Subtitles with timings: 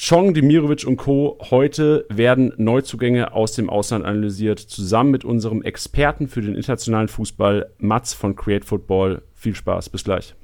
[0.00, 1.38] Chong, Demirovic und Co.
[1.50, 7.72] Heute werden Neuzugänge aus dem Ausland analysiert, zusammen mit unserem Experten für den internationalen Fußball,
[7.78, 9.22] Mats von Create Football.
[9.34, 10.36] Viel Spaß, bis gleich.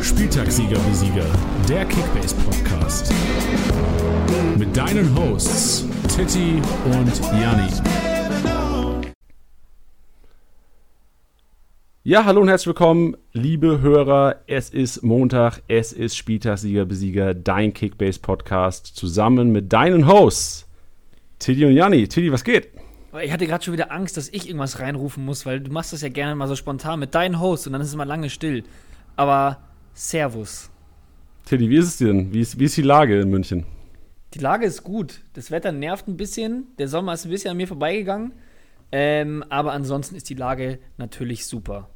[0.00, 1.26] Spieltagssieger wie Sieger,
[1.68, 3.10] der Kickbase Podcast.
[4.58, 7.68] Mit deinen Hosts Titti und Janni.
[12.02, 14.42] Ja, hallo und herzlich willkommen, liebe Hörer.
[14.46, 20.68] Es ist Montag, es ist Spieltagssieger Besieger, dein Kickbase Podcast, zusammen mit deinen Hosts
[21.38, 22.06] Titti und Janni.
[22.08, 22.68] Titti, was geht?
[23.22, 26.02] Ich hatte gerade schon wieder Angst, dass ich irgendwas reinrufen muss, weil du machst das
[26.02, 28.64] ja gerne mal so spontan mit deinen Hosts und dann ist es mal lange still.
[29.16, 29.60] Aber
[29.94, 30.70] Servus.
[31.44, 32.32] Titti, wie ist es denn?
[32.32, 33.64] Wie ist, wie ist die Lage in München?
[34.32, 35.20] Die Lage ist gut.
[35.34, 36.68] Das Wetter nervt ein bisschen.
[36.78, 38.32] Der Sommer ist ein bisschen an mir vorbeigegangen.
[38.90, 41.90] Ähm, aber ansonsten ist die Lage natürlich super.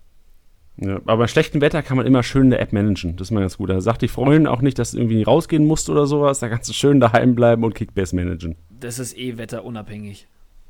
[0.76, 3.16] Ja, aber bei schlechtem Wetter kann man immer schön in der App managen.
[3.16, 3.70] Das ist mal ganz gut.
[3.70, 6.38] Da sagt die Freundin auch nicht, dass du irgendwie rausgehen musst oder sowas.
[6.38, 8.54] Da kannst du schön daheim bleiben und Kickbase managen.
[8.70, 10.28] Das ist eh wetterunabhängig.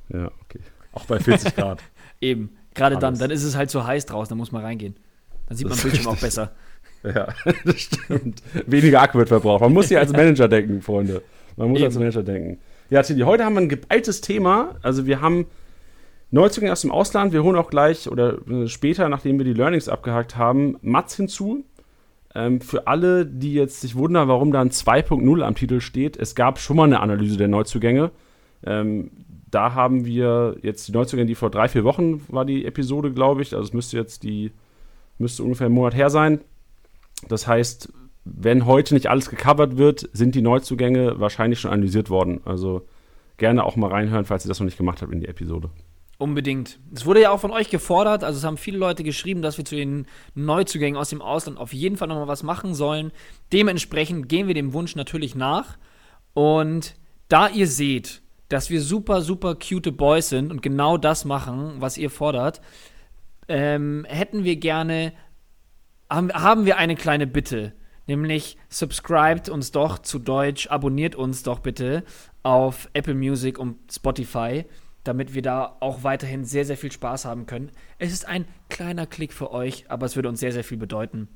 [0.09, 0.61] Ja, okay.
[0.93, 1.83] Auch bei 40 Grad.
[2.21, 2.57] Eben.
[2.75, 3.19] Gerade dann.
[3.19, 4.97] Dann ist es halt so heiß draußen, dann muss man reingehen.
[5.47, 6.53] Dann sieht man Bildschirm auch besser.
[7.15, 7.29] Ja,
[7.65, 8.43] das stimmt.
[8.67, 9.61] Weniger Akku wird verbraucht.
[9.61, 11.23] Man muss hier als Manager denken, Freunde.
[11.57, 11.87] Man muss Eben.
[11.87, 12.59] als Manager denken.
[12.91, 14.77] Ja, Tilly, heute haben wir ein geballtes Thema.
[14.83, 15.47] Also wir haben
[16.31, 17.33] Neuzugänge aus dem Ausland.
[17.33, 21.65] Wir holen auch gleich oder äh, später, nachdem wir die Learnings abgehakt haben, Mats hinzu.
[22.35, 26.35] Ähm, für alle, die jetzt sich wundern, warum da ein 2.0 am Titel steht, es
[26.35, 28.11] gab schon mal eine Analyse der Neuzugänge.
[28.65, 29.11] Ähm,
[29.51, 33.43] da haben wir jetzt die Neuzugänge, die vor drei, vier Wochen war die Episode, glaube
[33.43, 33.55] ich.
[33.55, 34.53] Also es müsste jetzt die,
[35.19, 36.41] müsste ungefähr einen Monat her sein.
[37.27, 37.93] Das heißt,
[38.25, 42.41] wenn heute nicht alles gecovert wird, sind die Neuzugänge wahrscheinlich schon analysiert worden.
[42.45, 42.87] Also
[43.37, 45.71] gerne auch mal reinhören, falls ihr das noch nicht gemacht habt in die Episode.
[46.19, 46.81] Unbedingt.
[46.93, 49.65] Es wurde ja auch von euch gefordert, also es haben viele Leute geschrieben, dass wir
[49.65, 53.13] zu den Neuzugängen aus dem Ausland auf jeden Fall nochmal was machen sollen.
[53.53, 55.79] Dementsprechend gehen wir dem Wunsch natürlich nach.
[56.35, 56.97] Und
[57.29, 61.97] da ihr seht, dass wir super, super cute Boys sind und genau das machen, was
[61.97, 62.61] ihr fordert,
[63.47, 65.13] ähm, hätten wir gerne
[66.11, 67.73] haben wir eine kleine Bitte.
[68.07, 72.05] Nämlich subscribt uns doch zu Deutsch, abonniert uns doch bitte
[72.43, 74.65] auf Apple Music und Spotify,
[75.05, 77.71] damit wir da auch weiterhin sehr, sehr viel Spaß haben können.
[77.99, 81.29] Es ist ein kleiner Klick für euch, aber es würde uns sehr, sehr viel bedeuten.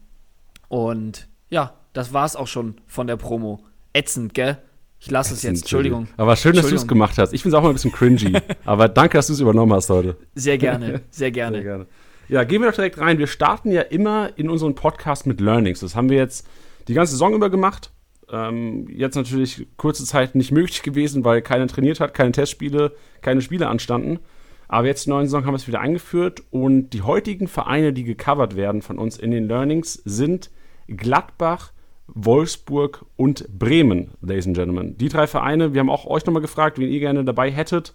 [0.69, 3.63] Und ja, das war's auch schon von der Promo.
[3.93, 4.57] Ätzend, gell?
[4.99, 6.09] Ich lasse es jetzt, Entschuldigung.
[6.17, 7.35] Aber schön, dass du es gemacht hast.
[7.35, 8.41] Ich finde es auch mal ein bisschen cringy.
[8.65, 10.17] aber danke, dass du es übernommen hast heute.
[10.35, 11.57] Sehr gerne, sehr gerne.
[11.59, 11.87] Sehr gerne.
[12.29, 13.19] Ja, gehen wir doch direkt rein.
[13.19, 15.81] Wir starten ja immer in unseren Podcast mit Learnings.
[15.81, 16.47] Das haben wir jetzt
[16.89, 17.91] die ganze Saison über gemacht.
[18.31, 23.43] Ähm, jetzt natürlich kurze Zeit nicht möglich gewesen, weil keiner trainiert hat, keine Testspiele, keine
[23.43, 24.21] Spiele anstanden.
[24.69, 27.93] Aber jetzt in der neuen Saison haben wir es wieder eingeführt und die heutigen Vereine,
[27.93, 30.51] die gecovert werden von uns in den Learnings, sind
[30.89, 31.73] Gladbach,
[32.07, 34.97] Wolfsburg und Bremen, Ladies and Gentlemen.
[34.97, 37.93] Die drei Vereine, wir haben auch euch nochmal gefragt, wen ihr gerne dabei hättet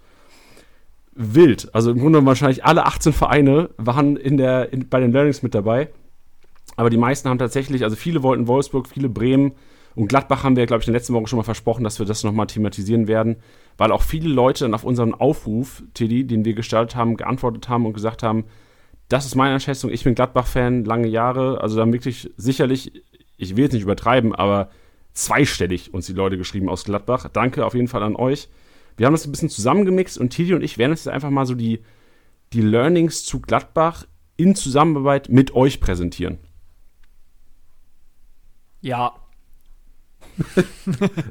[1.18, 1.74] wild.
[1.74, 5.56] Also im Grunde wahrscheinlich alle 18 Vereine waren in der, in, bei den Learnings mit
[5.56, 5.90] dabei.
[6.76, 9.54] Aber die meisten haben tatsächlich, also viele wollten Wolfsburg, viele Bremen
[9.96, 12.06] und Gladbach haben wir, glaube ich, in der letzten Woche schon mal versprochen, dass wir
[12.06, 13.38] das nochmal thematisieren werden,
[13.78, 17.88] weil auch viele Leute dann auf unseren Aufruf, Teddy, den wir gestartet haben, geantwortet haben
[17.88, 18.46] und gesagt haben,
[19.10, 22.92] das ist meine Einschätzung, ich bin Gladbach-Fan, lange Jahre, also dann wirklich sicherlich,
[23.38, 24.70] ich will jetzt nicht übertreiben, aber
[25.14, 27.28] zweistellig uns die Leute geschrieben aus Gladbach.
[27.34, 28.50] Danke auf jeden Fall an euch.
[28.98, 31.54] Wir haben das ein bisschen zusammengemixt und Titi und ich werden jetzt einfach mal so
[31.54, 31.84] die,
[32.54, 36.40] die Learnings zu Gladbach in Zusammenarbeit mit euch präsentieren.
[38.82, 39.16] Ja.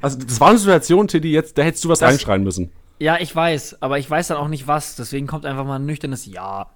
[0.00, 2.72] also, das war eine Situation, Titi, jetzt, da hättest du was das, reinschreien müssen.
[2.98, 4.96] Ja, ich weiß, aber ich weiß dann auch nicht was.
[4.96, 6.70] Deswegen kommt einfach mal ein nüchternes Ja.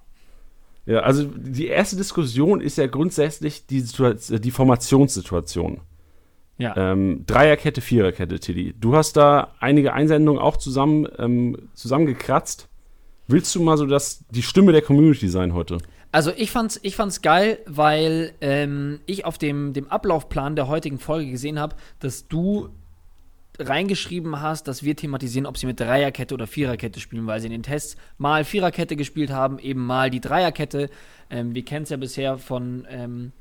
[0.85, 5.81] Ja, also die erste Diskussion ist ja grundsätzlich die, die Formationssituation.
[6.61, 6.75] Ja.
[6.77, 8.75] Ähm, Dreierkette, Viererkette, Tilly.
[8.79, 12.69] Du hast da einige Einsendungen auch zusammen, ähm, zusammengekratzt.
[13.27, 15.79] Willst du mal so das, die Stimme der Community sein heute?
[16.11, 20.99] Also ich fand's, ich fand's geil, weil ähm, ich auf dem, dem Ablaufplan der heutigen
[20.99, 22.69] Folge gesehen habe, dass du
[23.57, 27.53] reingeschrieben hast, dass wir thematisieren, ob sie mit Dreierkette oder Viererkette spielen, weil sie in
[27.53, 30.91] den Tests mal Viererkette gespielt haben, eben mal die Dreierkette.
[31.31, 33.31] Ähm, wir kennen es ja bisher von ähm,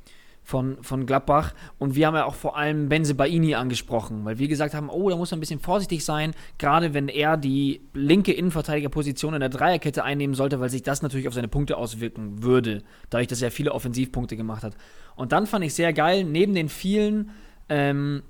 [0.50, 1.55] von, von Gladbach.
[1.79, 5.08] Und wir haben ja auch vor allem Benze Baini angesprochen, weil wir gesagt haben, oh,
[5.08, 9.49] da muss man ein bisschen vorsichtig sein, gerade wenn er die linke Innenverteidigerposition in der
[9.49, 13.50] Dreierkette einnehmen sollte, weil sich das natürlich auf seine Punkte auswirken würde, dadurch, dass er
[13.50, 14.76] viele Offensivpunkte gemacht hat.
[15.14, 17.31] Und dann fand ich sehr geil, neben den vielen,
[17.69, 18.23] ähm,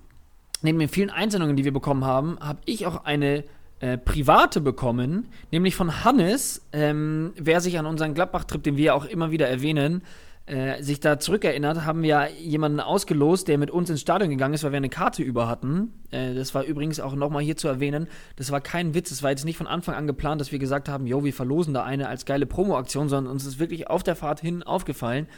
[0.63, 3.45] neben den vielen Einsendungen, die wir bekommen haben, habe ich auch eine
[3.81, 9.07] äh, private bekommen, nämlich von Hannes, ähm, wer sich an unseren Gladbach-Trip, den wir auch
[9.07, 10.03] immer wieder erwähnen,
[10.47, 14.65] äh, sich da zurückerinnert, haben wir jemanden ausgelost, der mit uns ins Stadion gegangen ist,
[14.65, 15.93] weil wir eine Karte über hatten.
[16.11, 18.09] Äh, das war übrigens auch nochmal hier zu erwähnen.
[18.37, 19.11] Das war kein Witz.
[19.13, 21.73] Es war jetzt nicht von Anfang an geplant, dass wir gesagt haben, jo, wir verlosen
[21.73, 25.29] da eine als geile Promo-Aktion, sondern uns ist wirklich auf der Fahrt hin aufgefallen.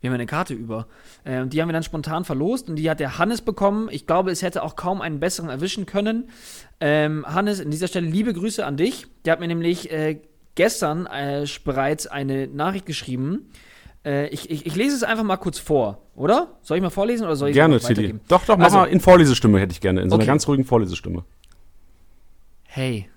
[0.00, 0.86] Wir haben eine Karte über.
[1.24, 3.88] Äh, die haben wir dann spontan verlost und die hat der Hannes bekommen.
[3.90, 6.28] Ich glaube, es hätte auch kaum einen besseren erwischen können.
[6.80, 9.06] Ähm, Hannes, an dieser Stelle liebe Grüße an dich.
[9.24, 10.20] Der hat mir nämlich äh,
[10.54, 13.48] gestern äh, bereits eine Nachricht geschrieben
[14.04, 16.58] äh, ich, ich, ich, lese es einfach mal kurz vor, oder?
[16.62, 18.14] Soll ich mal vorlesen oder soll ich Gerne, Tilly.
[18.28, 20.22] Doch, doch, mach also, mal in Vorlesestimme hätte ich gerne, in so okay.
[20.22, 21.24] einer ganz ruhigen Vorlesestimme.
[22.64, 23.08] Hey.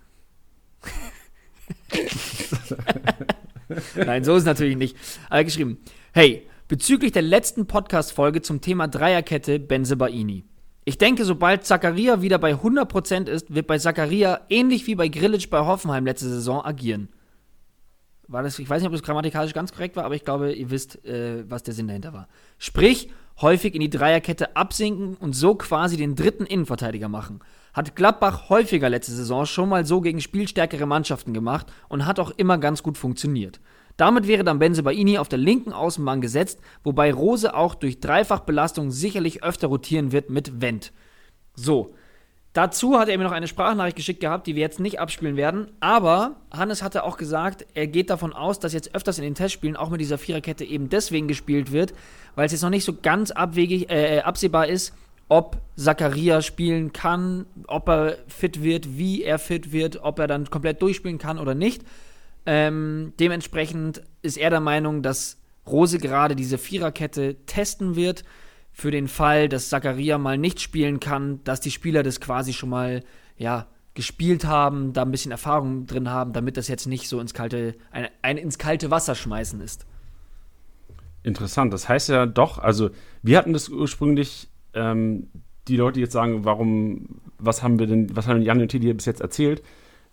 [3.96, 4.96] Nein, so ist es natürlich nicht.
[5.30, 5.80] Aber geschrieben.
[6.14, 10.44] Hey, bezüglich der letzten Podcast-Folge zum Thema Dreierkette Benzebaini.
[10.84, 15.50] Ich denke, sobald Zakaria wieder bei 100% ist, wird bei Zakaria ähnlich wie bei Grillitsch
[15.50, 17.10] bei Hoffenheim letzte Saison agieren
[18.28, 20.70] war das, ich weiß nicht, ob das grammatikalisch ganz korrekt war, aber ich glaube, ihr
[20.70, 22.28] wisst, äh, was der Sinn dahinter war.
[22.58, 23.10] Sprich,
[23.42, 27.40] häufig in die Dreierkette absinken und so quasi den dritten Innenverteidiger machen.
[27.74, 32.32] Hat Gladbach häufiger letzte Saison schon mal so gegen spielstärkere Mannschaften gemacht und hat auch
[32.32, 33.60] immer ganz gut funktioniert.
[33.98, 38.92] Damit wäre dann Benze Baini auf der linken Außenbahn gesetzt, wobei Rose auch durch Dreifachbelastung
[38.92, 40.92] sicherlich öfter rotieren wird mit Wendt.
[41.54, 41.94] So,
[42.56, 45.68] Dazu hat er mir noch eine Sprachnachricht geschickt gehabt, die wir jetzt nicht abspielen werden.
[45.82, 49.76] Aber Hannes hatte auch gesagt, er geht davon aus, dass jetzt öfters in den Testspielen
[49.76, 51.94] auch mit dieser Viererkette eben deswegen gespielt wird,
[52.36, 54.94] weil es jetzt noch nicht so ganz abwegig, äh, absehbar ist,
[55.28, 60.50] ob Zakaria spielen kann, ob er fit wird, wie er fit wird, ob er dann
[60.50, 61.82] komplett durchspielen kann oder nicht.
[62.46, 68.24] Ähm, dementsprechend ist er der Meinung, dass Rose gerade diese Viererkette testen wird
[68.78, 72.70] für den Fall, dass Zakaria mal nicht spielen kann, dass die Spieler das quasi schon
[72.70, 73.04] mal,
[73.38, 77.34] ja, gespielt haben, da ein bisschen Erfahrung drin haben, damit das jetzt nicht so ins
[77.34, 79.86] kalte, ein, ein ins kalte Wasser schmeißen ist.
[81.24, 81.72] Interessant.
[81.72, 82.90] Das heißt ja doch, also
[83.24, 85.28] wir hatten das ursprünglich, ähm,
[85.70, 89.06] die Leute jetzt sagen, warum, was haben wir denn, was haben Jan und Tilly bis
[89.06, 89.64] jetzt erzählt?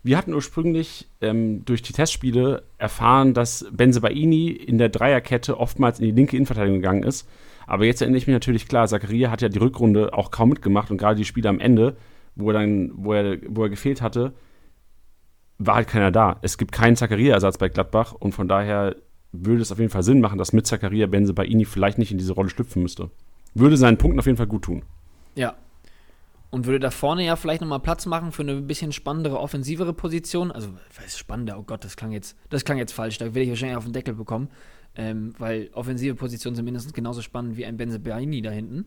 [0.04, 6.06] Wir hatten ursprünglich ähm, durch die Testspiele erfahren, dass Benzebaini in der Dreierkette oftmals in
[6.06, 7.26] die linke Innenverteidigung gegangen ist
[7.66, 10.90] aber jetzt erinnere ich mich natürlich klar, Zakaria hat ja die Rückrunde auch kaum mitgemacht
[10.90, 11.96] und gerade die Spiele am Ende,
[12.34, 14.32] wo er dann, wo er, wo er gefehlt hatte,
[15.58, 16.38] war halt keiner da.
[16.42, 18.96] Es gibt keinen Zakaria-Ersatz bei Gladbach und von daher
[19.32, 22.12] würde es auf jeden Fall Sinn machen, dass mit Zakaria Benze bei Ini vielleicht nicht
[22.12, 23.10] in diese Rolle schlüpfen müsste.
[23.54, 24.82] Würde seinen Punkten auf jeden Fall gut tun.
[25.34, 25.54] Ja.
[26.50, 30.52] Und würde da vorne ja vielleicht nochmal Platz machen für eine bisschen spannendere, offensivere Position.
[30.52, 31.58] Also, was ist spannender?
[31.58, 33.16] Oh Gott, das klang jetzt, das klang jetzt falsch.
[33.16, 34.48] Da will ich wahrscheinlich auf den Deckel bekommen
[34.96, 38.86] ähm, weil offensive Positionen sind mindestens genauso spannend wie ein Benze Benzebaini da hinten.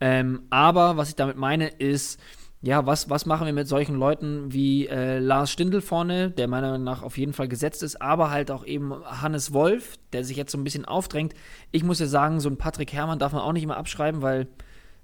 [0.00, 2.20] Ähm, aber was ich damit meine, ist,
[2.62, 6.70] ja, was, was machen wir mit solchen Leuten wie äh, Lars Stindl vorne, der meiner
[6.70, 10.38] Meinung nach auf jeden Fall gesetzt ist, aber halt auch eben Hannes Wolf, der sich
[10.38, 11.34] jetzt so ein bisschen aufdrängt.
[11.72, 14.48] Ich muss ja sagen, so ein Patrick Herrmann darf man auch nicht immer abschreiben, weil,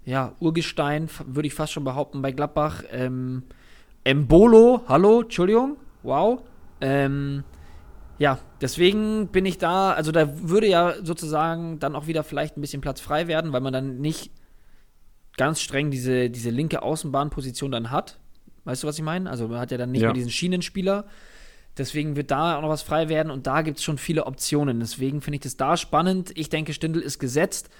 [0.07, 2.83] ja, Urgestein, würde ich fast schon behaupten, bei Gladbach.
[2.91, 3.43] Ähm,
[4.05, 6.41] Embolo, hallo, Entschuldigung, wow.
[6.81, 7.45] Ähm,
[8.21, 12.61] ja, deswegen bin ich da, also da würde ja sozusagen dann auch wieder vielleicht ein
[12.61, 14.31] bisschen Platz frei werden, weil man dann nicht
[15.39, 18.21] ganz streng diese, diese linke Außenbahnposition dann hat.
[18.65, 19.31] Weißt du, was ich meine?
[19.31, 20.09] Also man hat ja dann nicht ja.
[20.09, 21.07] mehr diesen Schienenspieler.
[21.79, 24.81] Deswegen wird da auch noch was frei werden und da gibt es schon viele Optionen.
[24.81, 26.31] Deswegen finde ich das da spannend.
[26.35, 27.71] Ich denke, Stindl ist gesetzt.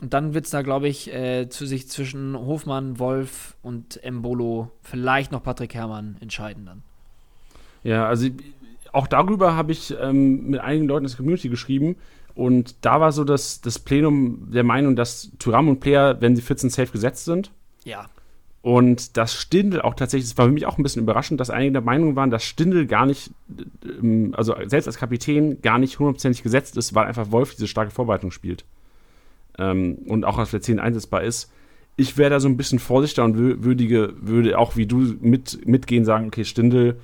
[0.00, 4.70] Und dann wird es da, glaube ich, äh, zu sich zwischen Hofmann, Wolf und Embolo,
[4.80, 6.82] vielleicht noch Patrick Herrmann entscheiden dann.
[7.82, 8.30] Ja, also
[8.92, 11.96] auch darüber habe ich ähm, mit einigen Leuten in der Community geschrieben.
[12.34, 16.42] Und da war so das, das Plenum der Meinung, dass Thuram und Player, wenn sie
[16.42, 17.50] 14 safe gesetzt sind.
[17.84, 18.06] Ja.
[18.62, 21.72] Und dass Stindel auch tatsächlich, das war für mich auch ein bisschen überraschend, dass einige
[21.72, 23.30] der Meinung waren, dass Stindel gar nicht,
[23.84, 27.90] ähm, also selbst als Kapitän, gar nicht hundertprozentig gesetzt ist, weil einfach Wolf diese starke
[27.90, 28.64] Vorbereitung spielt.
[29.58, 31.50] Ähm, und auch auf der 10 einsetzbar ist.
[31.96, 36.04] Ich wäre da so ein bisschen vorsichtiger und würdige, würde auch wie du mit, mitgehen,
[36.04, 36.98] sagen, okay, Stindel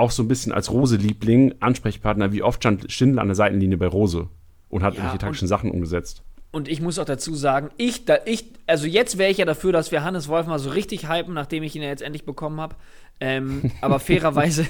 [0.00, 3.86] auch so ein bisschen als Rose-Liebling, Ansprechpartner, wie oft stand Schindler an der Seitenlinie bei
[3.86, 4.28] Rose
[4.68, 6.22] und hat ja, irgendwelche taktischen Sachen umgesetzt.
[6.52, 9.72] Und ich muss auch dazu sagen, ich, da, ich also jetzt wäre ich ja dafür,
[9.72, 12.60] dass wir Hannes Wolf mal so richtig hypen, nachdem ich ihn ja jetzt endlich bekommen
[12.60, 12.74] habe.
[13.20, 14.66] Ähm, aber fairerweise,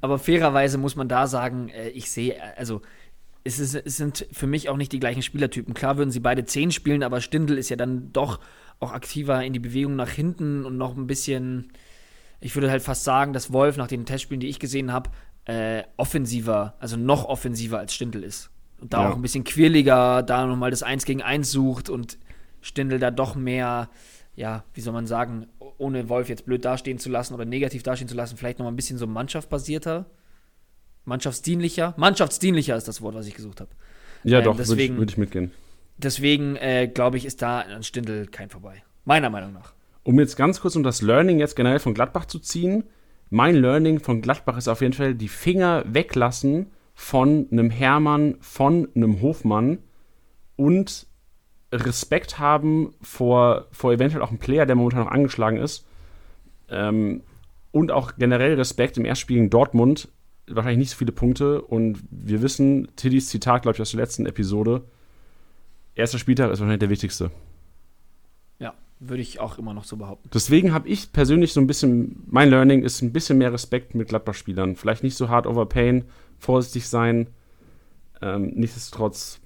[0.00, 2.82] aber fairerweise muss man da sagen, äh, ich sehe, also
[3.44, 5.72] es, ist, es sind für mich auch nicht die gleichen Spielertypen.
[5.72, 8.40] Klar würden sie beide 10 spielen, aber Stindl ist ja dann doch
[8.80, 11.72] auch aktiver in die Bewegung nach hinten und noch ein bisschen,
[12.40, 15.10] ich würde halt fast sagen, dass Wolf nach den Testspielen, die ich gesehen habe,
[15.44, 18.50] äh, offensiver, also noch offensiver als Stindl ist.
[18.80, 19.10] Und da ja.
[19.10, 22.18] auch ein bisschen quirliger, da nochmal das 1 gegen 1 sucht und
[22.62, 23.88] Stindl da doch mehr,
[24.34, 25.46] ja, wie soll man sagen,
[25.78, 28.76] ohne Wolf jetzt blöd dastehen zu lassen oder negativ dastehen zu lassen, vielleicht nochmal ein
[28.76, 30.06] bisschen so mannschaftsbasierter,
[31.04, 31.94] mannschaftsdienlicher.
[31.96, 33.70] Mannschaftsdienlicher ist das Wort, was ich gesucht habe.
[34.24, 35.50] Ja, Ähm, doch, würde ich, deswegen- würd ich mitgehen.
[35.96, 38.82] Deswegen äh, glaube ich, ist da an Stindl kein vorbei.
[39.04, 39.74] Meiner Meinung nach.
[40.02, 42.84] Um jetzt ganz kurz um das Learning jetzt generell von Gladbach zu ziehen.
[43.28, 48.88] Mein Learning von Gladbach ist auf jeden Fall die Finger weglassen von einem Hermann, von
[48.94, 49.78] einem Hofmann
[50.56, 51.06] und
[51.72, 55.86] Respekt haben vor, vor eventuell auch einem Player, der momentan noch angeschlagen ist.
[56.68, 57.22] Ähm,
[57.72, 60.08] und auch generell Respekt im Erstspiel gegen Dortmund.
[60.48, 61.62] Wahrscheinlich nicht so viele Punkte.
[61.62, 64.82] Und wir wissen, Tiddys Zitat, glaube ich, aus der letzten Episode.
[65.94, 67.30] Erster Spieltag ist wahrscheinlich der wichtigste.
[69.00, 70.28] Würde ich auch immer noch so behaupten.
[70.32, 74.08] Deswegen habe ich persönlich so ein bisschen, mein Learning ist ein bisschen mehr Respekt mit
[74.08, 74.76] Gladbach-Spielern.
[74.76, 76.04] Vielleicht nicht so hard overpayen,
[76.38, 77.28] vorsichtig sein.
[78.20, 79.40] Ähm, nichtsdestotrotz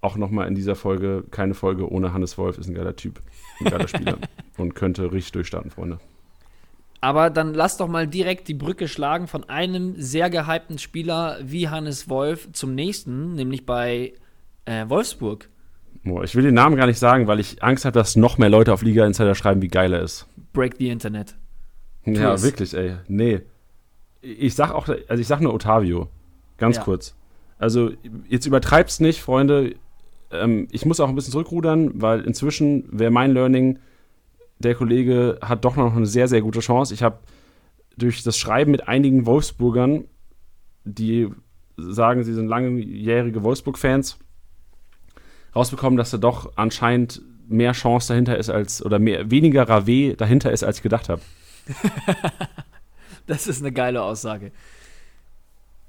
[0.00, 3.22] auch nochmal in dieser Folge, keine Folge ohne Hannes Wolf, ist ein geiler Typ,
[3.60, 4.18] ein geiler Spieler
[4.58, 5.98] und könnte richtig durchstarten, Freunde.
[7.00, 11.68] Aber dann lass doch mal direkt die Brücke schlagen von einem sehr gehypten Spieler wie
[11.68, 14.14] Hannes Wolf zum nächsten, nämlich bei
[14.64, 15.48] äh, Wolfsburg.
[16.22, 18.72] Ich will den Namen gar nicht sagen, weil ich Angst habe, dass noch mehr Leute
[18.72, 20.26] auf Liga Insider schreiben, wie geil er ist.
[20.52, 21.34] Break the Internet.
[22.04, 22.42] Ja, es.
[22.42, 22.96] wirklich, ey.
[23.08, 23.40] Nee.
[24.20, 26.08] Ich sag auch, also ich sag nur Otavio.
[26.58, 26.82] Ganz Ja.
[26.82, 27.14] kurz.
[27.58, 27.92] Also,
[28.28, 29.76] jetzt übertreib's nicht, Freunde.
[30.30, 33.78] Ähm, ich muss auch ein bisschen zurückrudern, weil inzwischen wäre mein Learning,
[34.58, 36.92] der Kollege hat doch noch eine sehr, sehr gute Chance.
[36.92, 37.18] Ich habe
[37.96, 40.04] durch das Schreiben mit einigen Wolfsburgern,
[40.84, 41.28] die
[41.76, 44.18] sagen, sie sind langjährige Wolfsburg-Fans,
[45.54, 50.52] rausbekommen, dass da doch anscheinend mehr Chance dahinter ist als, oder mehr, weniger Rave dahinter
[50.52, 51.22] ist, als ich gedacht habe.
[53.26, 54.52] Das ist eine geile Aussage.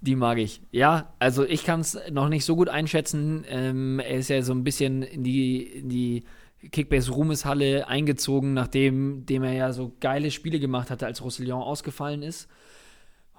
[0.01, 0.61] Die mag ich.
[0.71, 3.43] Ja, also ich kann es noch nicht so gut einschätzen.
[3.49, 6.23] Ähm, er ist ja so ein bisschen in die, in die
[6.71, 12.47] Kickbase-Ruhmeshalle eingezogen, nachdem dem er ja so geile Spiele gemacht hatte, als Roussillon ausgefallen ist.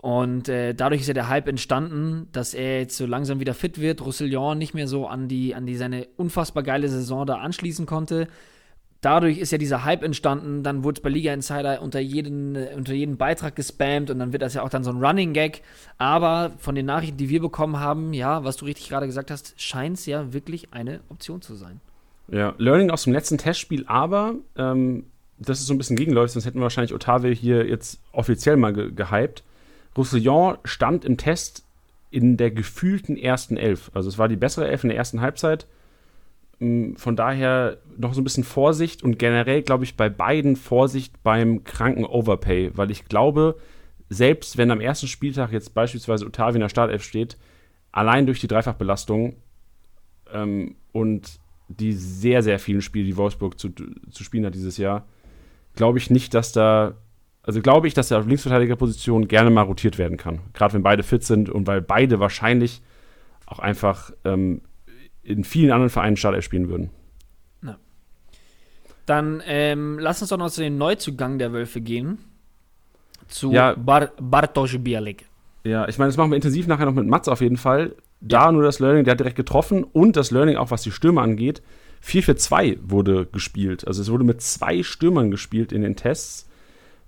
[0.00, 3.80] Und äh, dadurch ist ja der Hype entstanden, dass er jetzt so langsam wieder fit
[3.80, 7.86] wird, Roussillon nicht mehr so an die, an die seine unfassbar geile Saison da anschließen
[7.86, 8.28] konnte.
[9.00, 12.72] Dadurch ist ja dieser Hype entstanden, dann wurde es bei Liga Insider unter jeden, äh,
[12.76, 15.62] unter jeden Beitrag gespammt und dann wird das ja auch dann so ein Running Gag.
[15.98, 19.60] Aber von den Nachrichten, die wir bekommen haben, ja, was du richtig gerade gesagt hast,
[19.60, 21.80] scheint es ja wirklich eine Option zu sein.
[22.28, 25.04] Ja, Learning aus dem letzten Testspiel, aber ähm,
[25.38, 28.72] das ist so ein bisschen gegenläufig, sonst hätten wir wahrscheinlich Otave hier jetzt offiziell mal
[28.72, 29.42] ge gehypt.
[29.96, 31.64] Roussillon stand im Test
[32.10, 33.90] in der gefühlten ersten Elf.
[33.94, 35.66] Also es war die bessere Elf in der ersten Halbzeit.
[36.58, 41.22] Mm, Von daher noch so ein bisschen Vorsicht und generell glaube ich bei beiden Vorsicht
[41.22, 43.56] beim kranken Overpay, weil ich glaube,
[44.08, 47.36] selbst wenn am ersten Spieltag jetzt beispielsweise Otavio in der Startelf steht,
[47.92, 49.36] allein durch die Dreifachbelastung
[50.32, 55.06] ähm, und die sehr, sehr vielen Spiele, die Wolfsburg zu, zu spielen hat dieses Jahr,
[55.74, 56.94] glaube ich nicht, dass da,
[57.46, 60.40] also glaube ich, dass er auf Linksverteidigerposition gerne mal rotiert werden kann.
[60.52, 62.82] Gerade wenn beide fit sind und weil beide wahrscheinlich
[63.46, 64.60] auch einfach ähm,
[65.22, 66.90] in vielen anderen Vereinen Startelf spielen würden.
[69.06, 72.18] Dann ähm, lass uns doch noch zu dem Neuzugang der Wölfe gehen.
[73.28, 73.74] Zu Ja.
[73.74, 75.26] Bar Bartosz Bialik.
[75.64, 77.94] Ja, ich meine, das machen wir intensiv nachher noch mit Mats auf jeden Fall.
[78.20, 81.22] Da nur das Learning, der hat direkt getroffen und das Learning auch, was die Stürmer
[81.22, 81.62] angeht.
[82.00, 83.86] 4 für 2 wurde gespielt.
[83.86, 86.48] Also es wurde mit zwei Stürmern gespielt in den Tests,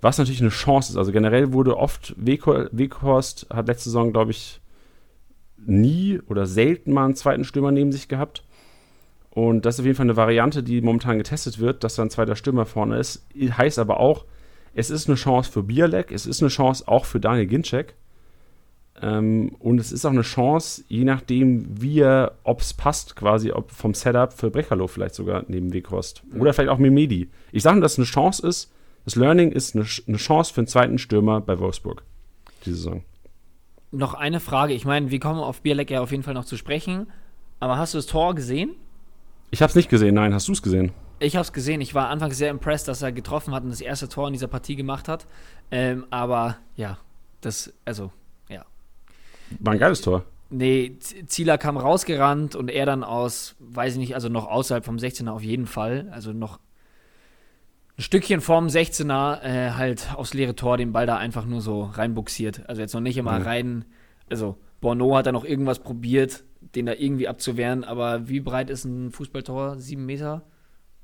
[0.01, 0.97] was natürlich eine Chance ist.
[0.97, 4.61] Also generell wurde oft, Weghor- Weghorst hat letzte Saison, glaube ich,
[5.57, 8.45] nie oder selten mal einen zweiten Stürmer neben sich gehabt.
[9.31, 12.11] Und das ist auf jeden Fall eine Variante, die momentan getestet wird, dass da ein
[12.11, 13.27] zweiter Stürmer vorne ist.
[13.37, 14.25] Heißt aber auch,
[14.75, 17.95] es ist eine Chance für Bialek, es ist eine Chance auch für Daniel Ginczek.
[19.01, 23.53] Ähm, und es ist auch eine Chance, je nachdem, wie er, ob es passt, quasi,
[23.53, 26.23] ob vom Setup für Brecherloh vielleicht sogar neben Weghorst.
[26.39, 27.29] Oder vielleicht auch Memedi.
[27.53, 28.73] Ich sage nur, dass es eine Chance ist.
[29.09, 32.03] Das Learning ist eine, eine Chance für einen zweiten Stürmer bei Wolfsburg.
[32.67, 33.05] Die Saison.
[33.91, 34.75] Noch eine Frage.
[34.75, 37.07] Ich meine, wir kommen auf Bialik ja auf jeden Fall noch zu sprechen.
[37.59, 38.75] Aber hast du das Tor gesehen?
[39.51, 40.35] Ich habe es nicht gesehen, nein.
[40.35, 40.93] Hast du es gesehen?
[41.21, 41.81] Ich habe es gesehen.
[41.81, 44.47] Ich war anfangs sehr impressed, dass er getroffen hat und das erste Tor in dieser
[44.47, 45.27] Partie gemacht hat.
[45.71, 46.99] Ähm, aber ja,
[47.41, 48.13] das, also,
[48.51, 48.67] ja.
[49.61, 50.27] War ein geiles Tor.
[50.51, 50.99] Nee,
[51.29, 55.31] Zieler kam rausgerannt und er dann aus, weiß ich nicht, also noch außerhalb vom 16er
[55.31, 56.11] auf jeden Fall.
[56.13, 56.59] Also noch
[57.99, 61.83] ein Stückchen vorm 16er äh, halt aufs leere Tor den Ball da einfach nur so
[61.83, 62.69] reinbuxiert.
[62.69, 63.45] Also jetzt noch nicht immer Mhm.
[63.45, 63.85] rein.
[64.31, 66.45] Also Bono hat da noch irgendwas probiert,
[66.77, 67.83] den da irgendwie abzuwehren.
[67.85, 69.79] Aber wie breit ist ein Fußballtor?
[69.79, 70.43] Sieben Meter?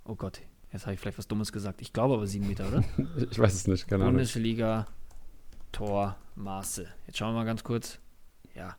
[0.05, 0.41] Oh Gott,
[0.73, 1.81] jetzt habe ich vielleicht was Dummes gesagt.
[1.83, 2.85] Ich glaube aber sieben Meter, oder?
[3.31, 4.15] Ich weiß es nicht, keine Ahnung.
[4.15, 4.87] Bundesliga
[5.73, 6.87] Tormaße.
[7.07, 7.99] Jetzt schauen wir mal ganz kurz.
[8.55, 8.77] Ja.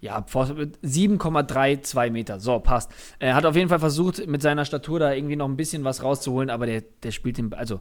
[0.00, 2.38] Ja, vor- 7,32 Meter.
[2.40, 2.90] So, passt.
[3.18, 6.02] Er hat auf jeden Fall versucht, mit seiner Statur da irgendwie noch ein bisschen was
[6.02, 7.80] rauszuholen, aber der, der spielt den, also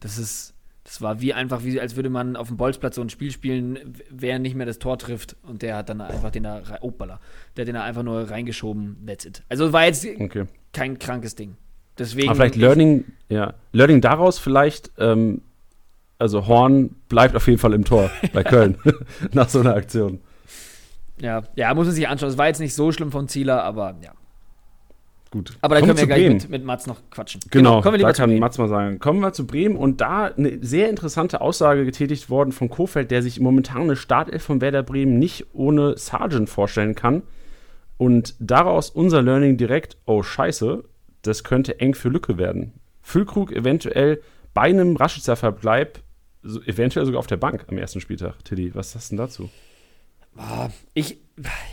[0.00, 3.10] das ist, das war wie einfach, wie als würde man auf dem Bolzplatz so ein
[3.10, 3.78] Spiel spielen,
[4.10, 7.20] wer nicht mehr das Tor trifft und der hat dann einfach den da, opala,
[7.56, 9.42] der hat den da einfach nur reingeschoben, that's it.
[9.50, 10.44] Also war jetzt Okay.
[10.72, 11.56] kein krankes Ding.
[11.98, 12.28] Deswegen.
[12.28, 15.42] Aber vielleicht Learning, ja, Learning daraus vielleicht, ähm,
[16.18, 18.78] also Horn bleibt auf jeden Fall im Tor bei Köln
[19.32, 20.20] nach so einer Aktion.
[21.20, 22.30] Ja, ja, muss man sich anschauen.
[22.30, 24.12] Es war jetzt nicht so schlimm von Zieler, aber ja.
[25.30, 25.58] Gut.
[25.60, 26.36] Aber da Kommen können wir gleich Bremen.
[26.36, 27.42] mit, mit Mats noch quatschen.
[27.50, 28.38] Genau, kommen wir da kann.
[28.38, 28.98] Mats mal sagen.
[28.98, 33.22] Kommen wir zu Bremen und da eine sehr interessante Aussage getätigt worden von Kofeld, der
[33.22, 37.22] sich momentan eine Startelf von Werder Bremen nicht ohne Sargent vorstellen kann.
[37.98, 40.84] Und daraus unser Learning direkt, oh scheiße,
[41.22, 42.72] das könnte eng für Lücke werden.
[43.02, 44.22] Füllkrug eventuell
[44.54, 45.98] bei einem Raschitzer Verbleib,
[46.42, 48.42] so, eventuell sogar auf der Bank am ersten Spieltag.
[48.44, 49.50] Tilly, was hast du denn dazu?
[50.40, 51.18] Ah, Ich,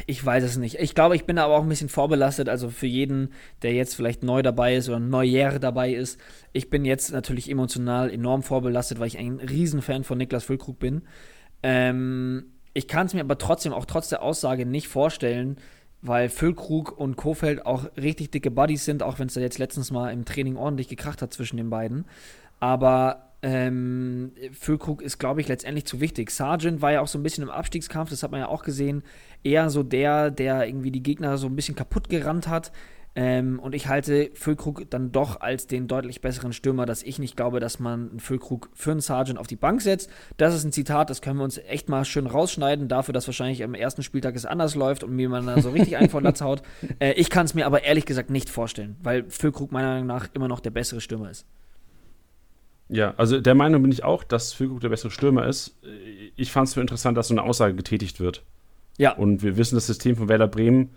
[0.08, 0.80] ich weiß es nicht.
[0.80, 2.50] Ich glaube, ich bin aber auch ein bisschen vorbelastet.
[2.50, 3.32] Also für jeden,
[3.62, 6.20] der jetzt vielleicht neu dabei ist oder neuer dabei ist.
[6.52, 11.04] Ich bin jetzt natürlich emotional enorm vorbelastet, weil ich ein Riesenfan von Niklas Füllkrug bin.
[11.62, 15.58] Ähm, ich kann es mir aber trotzdem, auch trotz der Aussage, nicht vorstellen,
[16.02, 19.92] weil Füllkrug und Kofeld auch richtig dicke Buddies sind, auch wenn es da jetzt letztens
[19.92, 22.06] mal im Training ordentlich gekracht hat zwischen den beiden.
[22.60, 26.32] Aber ähm, Füllkrug ist, glaube ich, letztendlich zu wichtig.
[26.32, 29.04] Sargent war ja auch so ein bisschen im Abstiegskampf, das hat man ja auch gesehen.
[29.44, 32.72] Eher so der, der irgendwie die Gegner so ein bisschen kaputt gerannt hat.
[33.18, 37.38] Ähm, und ich halte Füllkrug dann doch als den deutlich besseren Stürmer, dass ich nicht
[37.38, 40.10] glaube, dass man einen Füllkrug für einen Sargent auf die Bank setzt.
[40.38, 43.64] Das ist ein Zitat, das können wir uns echt mal schön rausschneiden, dafür, dass wahrscheinlich
[43.64, 46.42] am ersten Spieltag es anders läuft und mir man da so richtig einen von Latz
[46.42, 46.64] haut.
[47.00, 50.30] Äh, ich kann es mir aber ehrlich gesagt nicht vorstellen, weil Füllkrug meiner Meinung nach
[50.34, 51.46] immer noch der bessere Stürmer ist.
[52.90, 55.76] Ja, also der Meinung bin ich auch, dass Füllkrug der bessere Stürmer ist.
[56.36, 58.44] Ich fand es nur interessant, dass so eine Aussage getätigt wird.
[58.98, 60.92] Ja, Und wir wissen, das System von Werder Bremen,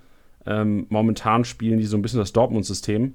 [0.46, 3.14] ähm, momentan spielen die so ein bisschen das Dortmund-System.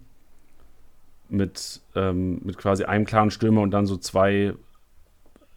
[1.29, 4.53] Mit, ähm, mit quasi einem klaren Stürmer und dann so zwei,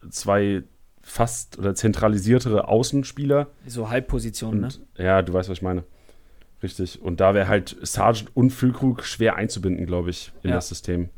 [0.09, 0.63] zwei
[1.01, 3.47] fast oder zentralisiertere Außenspieler.
[3.67, 4.69] so Halbposition, ne?
[4.97, 5.83] Ja, du weißt, was ich meine.
[6.63, 7.01] Richtig.
[7.01, 10.55] Und da wäre halt Sargent und Füllkrug schwer einzubinden, glaube ich, in Ja.
[10.55, 11.09] das System.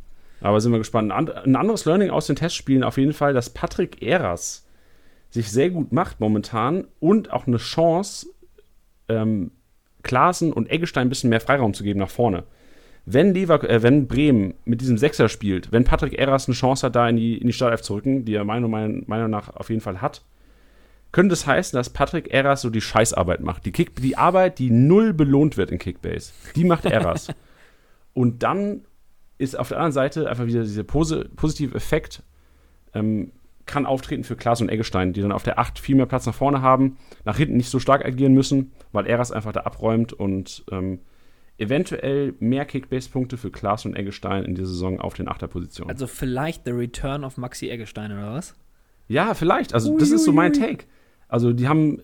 [0.42, 1.12] Aber sind wir gespannt.
[1.12, 4.66] Ein, and ein anderes Learning aus den Testspielen auf jeden Fall, dass Patrick Eras
[5.30, 8.28] sich sehr gut macht momentan und auch eine Chance,
[9.08, 9.52] ähm,
[10.02, 12.44] Klaassen und Eggestein ein bisschen mehr Freiraum zu geben nach vorne.
[13.06, 16.96] Wenn, Lever äh, wenn Bremen mit diesem Sechser spielt, wenn Patrick Eras eine Chance hat,
[16.96, 19.70] da in die, in die Startelf zu rücken, die er meiner Meinung Meinung nach auf
[19.70, 20.22] jeden Fall hat,
[21.12, 23.66] könnte es heißen, dass Patrick Eras so die Scheißarbeit macht.
[23.66, 26.34] Die, Kick, die Arbeit, die null belohnt wird in Kickbase.
[26.56, 27.30] Die macht Eras.
[28.14, 28.82] und dann
[29.40, 32.22] ist auf der anderen Seite einfach wieder dieser posi positive Effekt,
[32.94, 33.32] ähm,
[33.66, 36.34] kann auftreten für Klaas und Eggestein, die dann auf der 8 viel mehr Platz nach
[36.34, 40.66] vorne haben, nach hinten nicht so stark agieren müssen, weil Eras einfach da abräumt und
[40.72, 41.00] ähm,
[41.58, 45.92] eventuell mehr Kickbase-Punkte für Klaas und Eggestein in dieser Saison auf den Achterpositionen.
[45.92, 48.56] Also vielleicht the return of Maxi Eggestein oder was?
[49.08, 49.74] Ja, vielleicht.
[49.74, 50.86] Also, das ist so mein Take.
[51.28, 52.02] Also, die haben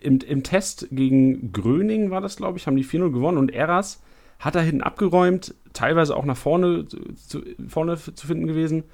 [0.00, 4.02] im, im Test gegen Gröning, war das, glaube ich, haben die 4-0 gewonnen und Eras
[4.38, 8.84] hat da hinten abgeräumt, teilweise auch nach vorne zu, vorne zu finden gewesen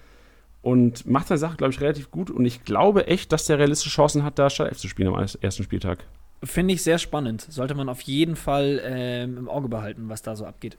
[0.63, 2.31] und macht seine Sache, glaube ich, relativ gut.
[2.31, 5.43] Und ich glaube echt, dass der realistische Chancen hat, da Startelf zu spielen am erst-
[5.43, 6.05] ersten Spieltag.
[6.45, 7.43] Finde ich sehr spannend.
[7.43, 10.77] Sollte man auf jeden Fall ähm, im Auge behalten, was da so abgeht.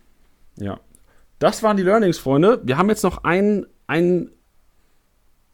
[0.58, 0.80] Ja.
[1.40, 2.62] Das waren die Learnings, Freunde.
[2.64, 4.30] Wir haben jetzt noch ein, ein,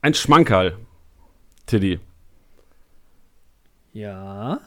[0.02, 0.78] ein Schmankerl,
[1.66, 2.00] Tiddy.
[3.94, 4.60] Ja.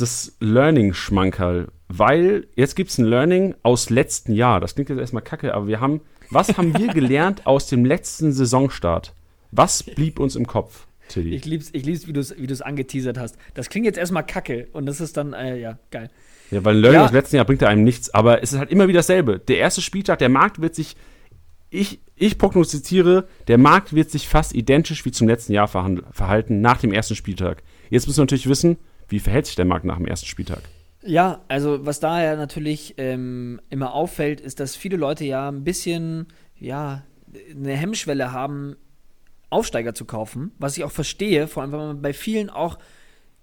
[0.00, 4.60] Das Learning-Schmankerl, weil jetzt gibt es ein Learning aus letzten Jahr.
[4.60, 8.32] Das klingt jetzt erstmal kacke, aber wir haben, was haben wir gelernt aus dem letzten
[8.32, 9.14] Saisonstart?
[9.52, 11.34] Was blieb uns im Kopf, Tilly?
[11.34, 13.36] Ich lieb's, ich lieb's wie du es wie du's angeteasert hast.
[13.54, 16.08] Das klingt jetzt erstmal kacke und das ist dann, äh, ja, geil.
[16.50, 17.04] Ja, weil ein Learning Ja.
[17.04, 19.38] aus dem letzten Jahr bringt ja einem nichts, aber es ist halt immer wieder dasselbe.
[19.38, 20.96] Der erste Spieltag, der Markt wird sich,
[21.70, 26.78] ich, ich prognostiziere, der Markt wird sich fast identisch wie zum letzten Jahr verhalten nach
[26.78, 27.62] dem ersten Spieltag.
[27.88, 28.76] Jetzt müssen wir natürlich wissen,
[29.10, 30.62] wie verhält sich der Markt nach dem ersten Spieltag.
[31.02, 35.64] Ja, also was da ja natürlich ähm, immer auffällt, ist, dass viele Leute ja ein
[35.64, 36.26] bisschen,
[36.58, 37.04] ja,
[37.54, 38.76] eine Hemmschwelle haben,
[39.48, 42.78] Aufsteiger zu kaufen, was ich auch verstehe, vor allem, weil man bei vielen auch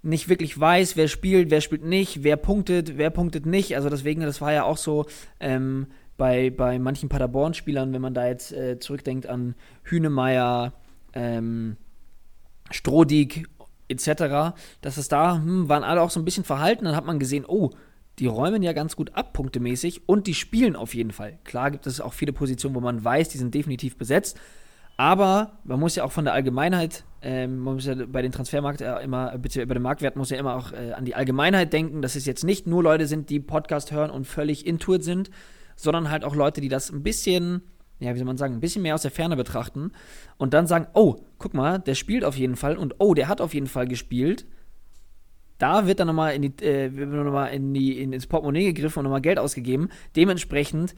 [0.02, 3.76] nicht wirklich weiß, wer spielt, wer spielt nicht, wer punktet, wer punktet nicht.
[3.76, 5.06] Also deswegen, das war ja auch so
[5.40, 10.72] ähm, bei, bei manchen Paderborn-Spielern, wenn man da jetzt äh, zurückdenkt an Hünemeyer,
[11.12, 11.76] ähm,
[12.70, 13.48] Strodig
[13.88, 17.18] etc., dass es da, hm, waren alle auch so ein bisschen verhalten, dann hat man
[17.18, 17.70] gesehen, oh,
[18.18, 21.38] die räumen ja ganz gut ab, punktemäßig, und die spielen auf jeden Fall.
[21.44, 24.38] Klar gibt es auch viele Positionen, wo man weiß, die sind definitiv besetzt,
[24.96, 28.80] aber man muss ja auch von der Allgemeinheit, ähm, man muss ja bei den Transfermarkt
[28.80, 32.02] ja immer, beziehungsweise bei dem Marktwert muss ja immer auch äh, an die Allgemeinheit denken,
[32.02, 35.30] dass es jetzt nicht nur Leute sind, die Podcast hören und völlig intuit sind,
[35.76, 37.62] sondern halt auch Leute, die das ein bisschen
[38.00, 39.92] ja, wie soll man sagen, ein bisschen mehr aus der Ferne betrachten
[40.36, 43.40] und dann sagen, oh, guck mal, der spielt auf jeden Fall und oh, der hat
[43.40, 44.46] auf jeden Fall gespielt.
[45.58, 49.04] Da wird dann nochmal in die, äh, noch in die, in, ins Portemonnaie gegriffen und
[49.04, 49.88] nochmal Geld ausgegeben.
[50.14, 50.94] Dementsprechend,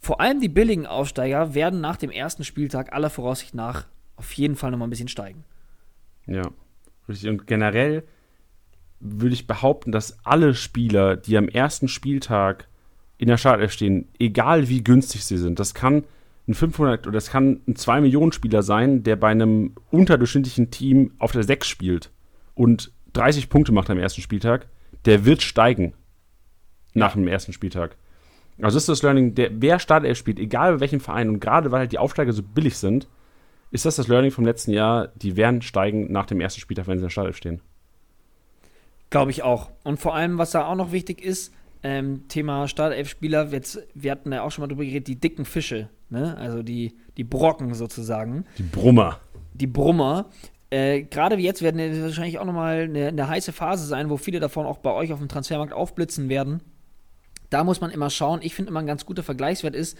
[0.00, 4.56] vor allem die billigen Aufsteiger werden nach dem ersten Spieltag aller Voraussicht nach auf jeden
[4.56, 5.44] Fall nochmal ein bisschen steigen.
[6.26, 6.50] Ja,
[7.08, 7.28] richtig.
[7.28, 8.04] Und generell
[9.00, 12.68] würde ich behaupten, dass alle Spieler, die am ersten Spieltag
[13.18, 16.04] in der Startelf stehen, egal wie günstig sie sind, das kann
[16.48, 21.12] ein 500 oder das kann ein 2 Millionen Spieler sein, der bei einem unterdurchschnittlichen Team
[21.18, 22.10] auf der 6 spielt
[22.54, 24.66] und 30 Punkte macht am ersten Spieltag,
[25.04, 25.94] der wird steigen
[26.94, 27.96] nach dem ersten Spieltag.
[28.60, 31.80] Also ist das Learning, der, wer Startelf spielt, egal bei welchem Verein und gerade weil
[31.80, 33.08] halt die Aufsteiger so billig sind,
[33.70, 36.98] ist das das Learning vom letzten Jahr, die werden steigen nach dem ersten Spieltag, wenn
[36.98, 37.62] sie in der Startelf stehen.
[39.10, 39.70] Glaube ich auch.
[39.84, 44.42] Und vor allem, was da auch noch wichtig ist, ähm, Thema Startelf-Spieler, wir hatten ja
[44.42, 46.36] auch schon mal drüber geredet, die dicken Fische, ne?
[46.36, 48.44] also die, die Brocken sozusagen.
[48.58, 49.20] Die Brummer.
[49.54, 50.26] Die Brummer.
[50.70, 54.16] Äh, Gerade wie jetzt werden ja wahrscheinlich auch nochmal eine, eine heiße Phase sein, wo
[54.16, 56.62] viele davon auch bei euch auf dem Transfermarkt aufblitzen werden.
[57.50, 58.40] Da muss man immer schauen.
[58.42, 59.98] Ich finde immer ein ganz guter Vergleichswert ist,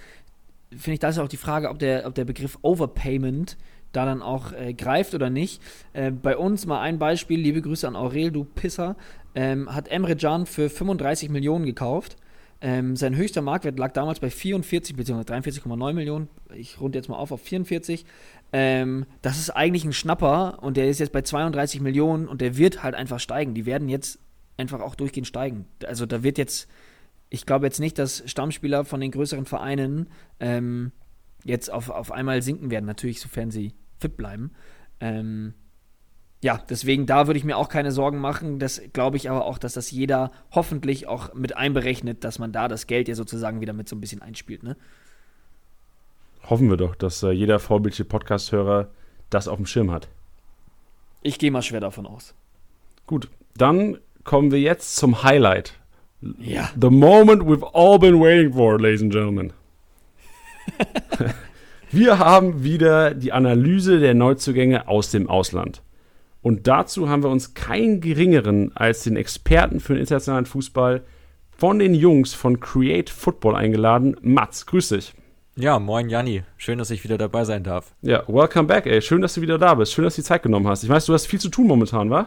[0.70, 3.58] finde ich, da ist auch die Frage, ob der, ob der Begriff Overpayment
[3.92, 5.60] da dann auch äh, greift oder nicht.
[5.92, 8.96] Äh, bei uns mal ein Beispiel, liebe Grüße an Aurel, du Pisser,
[9.34, 12.16] ähm, hat Emre Can für 35 Millionen gekauft.
[12.64, 15.22] Ähm, sein höchster Marktwert lag damals bei 44 bzw.
[15.22, 16.28] 43,9 Millionen.
[16.54, 18.06] Ich runde jetzt mal auf auf 44.
[18.52, 22.56] Ähm, das ist eigentlich ein Schnapper und der ist jetzt bei 32 Millionen und der
[22.56, 23.54] wird halt einfach steigen.
[23.54, 24.20] Die werden jetzt
[24.56, 25.66] einfach auch durchgehend steigen.
[25.84, 26.68] Also da wird jetzt,
[27.30, 30.92] ich glaube jetzt nicht, dass Stammspieler von den größeren Vereinen ähm,
[31.44, 32.86] jetzt auf, auf einmal sinken werden.
[32.86, 34.52] Natürlich, sofern sie fit bleiben.
[35.00, 35.54] Ähm,
[36.42, 38.58] ja, deswegen da würde ich mir auch keine Sorgen machen.
[38.58, 42.66] Das glaube ich aber auch, dass das jeder hoffentlich auch mit einberechnet, dass man da
[42.66, 44.64] das Geld ja sozusagen wieder mit so ein bisschen einspielt.
[44.64, 44.76] Ne?
[46.50, 48.90] Hoffen wir doch, dass äh, jeder vorbildliche Podcast-Hörer
[49.30, 50.08] das auf dem Schirm hat.
[51.22, 52.34] Ich gehe mal schwer davon aus.
[53.06, 55.78] Gut, dann kommen wir jetzt zum Highlight.
[56.40, 56.70] Ja.
[56.80, 59.52] The moment we've all been waiting for, ladies and gentlemen.
[61.92, 65.82] wir haben wieder die Analyse der Neuzugänge aus dem Ausland.
[66.42, 71.02] Und dazu haben wir uns keinen geringeren als den Experten für den internationalen Fußball
[71.56, 74.16] von den Jungs von Create Football eingeladen.
[74.20, 75.14] Mats, grüß dich.
[75.54, 76.42] Ja, moin Janni.
[76.56, 77.94] Schön, dass ich wieder dabei sein darf.
[78.02, 79.00] Ja, welcome back, ey.
[79.00, 79.92] Schön, dass du wieder da bist.
[79.92, 80.82] Schön, dass du die Zeit genommen hast.
[80.82, 82.26] Ich weiß, du hast viel zu tun momentan, wa?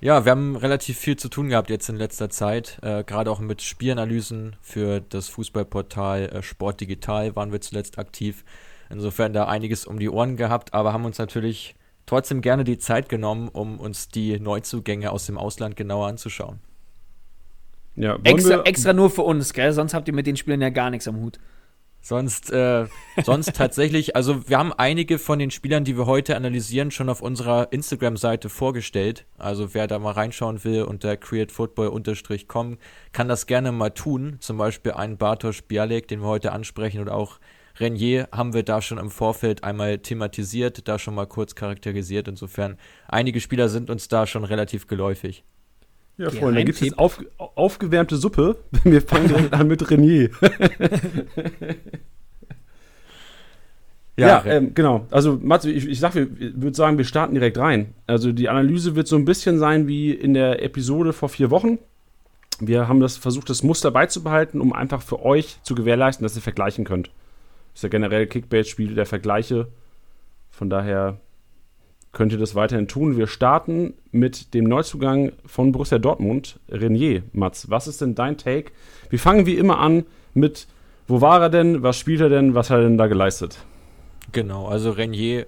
[0.00, 2.78] Ja, wir haben relativ viel zu tun gehabt jetzt in letzter Zeit.
[2.82, 8.44] Äh, Gerade auch mit Spielanalysen für das Fußballportal äh, Sport Digital waren wir zuletzt aktiv.
[8.90, 13.08] Insofern da einiges um die Ohren gehabt, aber haben uns natürlich trotzdem gerne die Zeit
[13.08, 16.60] genommen, um uns die Neuzugänge aus dem Ausland genauer anzuschauen.
[17.96, 19.72] Ja, extra, extra nur für uns, gell?
[19.72, 21.38] Sonst habt ihr mit den Spielen ja gar nichts am Hut.
[22.00, 22.86] Sonst, äh,
[23.22, 27.22] sonst tatsächlich, also wir haben einige von den Spielern, die wir heute analysieren, schon auf
[27.22, 29.24] unserer Instagram-Seite vorgestellt.
[29.38, 32.78] Also wer da mal reinschauen will unter createfootball-com,
[33.12, 34.36] kann das gerne mal tun.
[34.40, 37.38] Zum Beispiel einen Bartosz Bialek, den wir heute ansprechen, oder auch
[37.78, 42.28] Renier haben wir da schon im Vorfeld einmal thematisiert, da schon mal kurz charakterisiert.
[42.28, 45.44] Insofern, einige Spieler sind uns da schon relativ geläufig.
[46.16, 48.58] Ja, Freunde, da gibt es jetzt auf, aufgewärmte Suppe.
[48.84, 50.30] Wir fangen direkt an mit Renier.
[54.16, 55.08] ja, ja ähm, genau.
[55.10, 57.94] Also, Mats, ich, ich, sag, ich würde sagen, wir starten direkt rein.
[58.06, 61.80] Also, die Analyse wird so ein bisschen sein wie in der Episode vor vier Wochen.
[62.60, 66.42] Wir haben das versucht, das Muster beizubehalten, um einfach für euch zu gewährleisten, dass ihr
[66.42, 67.10] vergleichen könnt.
[67.74, 69.68] Ist ja generell Kickbase-Spiel der Vergleiche.
[70.50, 71.18] Von daher
[72.12, 73.16] könnt ihr das weiterhin tun.
[73.16, 77.24] Wir starten mit dem Neuzugang von Borussia Dortmund, Renier.
[77.32, 78.72] Mats, was ist denn dein Take?
[79.10, 80.68] Wir fangen wie immer an mit,
[81.08, 83.58] wo war er denn, was spielt er denn, was hat er denn da geleistet?
[84.32, 85.46] Genau, also Renier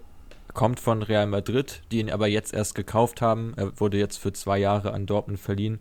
[0.53, 3.53] kommt von Real Madrid, die ihn aber jetzt erst gekauft haben.
[3.57, 5.81] Er wurde jetzt für zwei Jahre an Dortmund verliehen.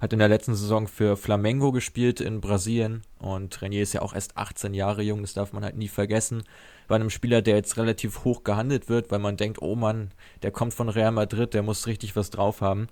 [0.00, 4.14] Hat in der letzten Saison für Flamengo gespielt in Brasilien und Renier ist ja auch
[4.14, 6.42] erst 18 Jahre jung, das darf man halt nie vergessen.
[6.86, 10.10] Bei einem Spieler, der jetzt relativ hoch gehandelt wird, weil man denkt, oh Mann,
[10.42, 12.88] der kommt von Real Madrid, der muss richtig was drauf haben.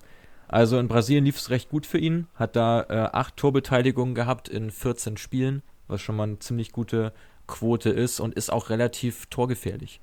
[0.49, 4.49] Also in Brasilien lief es recht gut für ihn, hat da äh, acht Torbeteiligungen gehabt
[4.49, 7.13] in 14 Spielen, was schon mal eine ziemlich gute
[7.47, 10.01] Quote ist und ist auch relativ torgefährlich.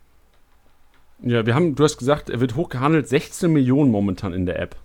[1.24, 4.60] Ja, wir haben, du hast gesagt, er wird hoch gehandelt, 16 Millionen momentan in der
[4.60, 4.76] App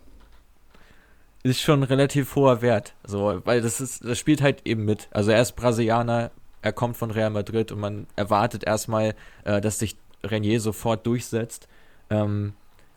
[1.50, 2.94] ist schon relativ hoher Wert.
[3.04, 5.08] So, weil das ist, das spielt halt eben mit.
[5.10, 6.30] Also er ist Brasilianer,
[6.62, 11.68] er kommt von Real Madrid und man erwartet erstmal, äh, dass sich Renier sofort durchsetzt.
[12.10, 12.54] Ähm,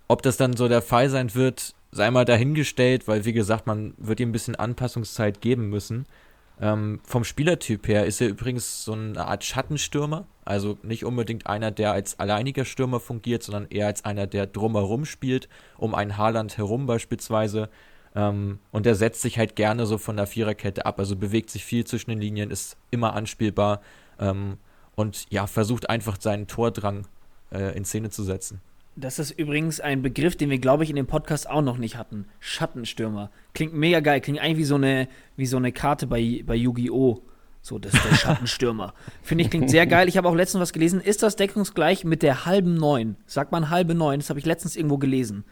[0.08, 3.94] ob das dann so der Fall sein wird, sei mal dahingestellt, weil wie gesagt, man
[3.98, 6.06] wird ihm ein bisschen Anpassungszeit geben müssen.
[6.62, 10.26] Ähm, vom Spielertyp her ist er übrigens so eine Art Schattenstürmer.
[10.44, 15.06] Also nicht unbedingt einer, der als alleiniger Stürmer fungiert, sondern eher als einer, der drumherum
[15.06, 17.70] spielt, um ein Haaland herum beispielsweise.
[18.16, 21.00] Ähm, und er setzt sich halt gerne so von der Viererkette ab.
[21.00, 23.82] Also bewegt sich viel zwischen den Linien, ist immer anspielbar
[24.20, 24.58] ähm,
[24.96, 27.08] und ja, versucht einfach seinen Tordrang
[27.52, 28.62] äh, in Szene zu setzen.
[28.96, 31.96] Das ist übrigens ein Begriff, den wir, glaube ich, in dem Podcast auch noch nicht
[31.96, 32.26] hatten.
[32.40, 33.32] Schattenstürmer.
[33.54, 34.20] Klingt mega geil.
[34.20, 37.22] Klingt eigentlich wie so eine, wie so eine Karte bei, bei Yu-Gi-Oh!
[37.62, 38.94] So, das ist der Schattenstürmer.
[39.22, 40.10] Finde ich, klingt sehr geil.
[40.10, 41.00] Ich habe auch letztens was gelesen.
[41.00, 43.16] Ist das deckungsgleich mit der halben Neun?
[43.26, 44.20] Sagt man halbe Neun?
[44.20, 45.46] Das habe ich letztens irgendwo gelesen.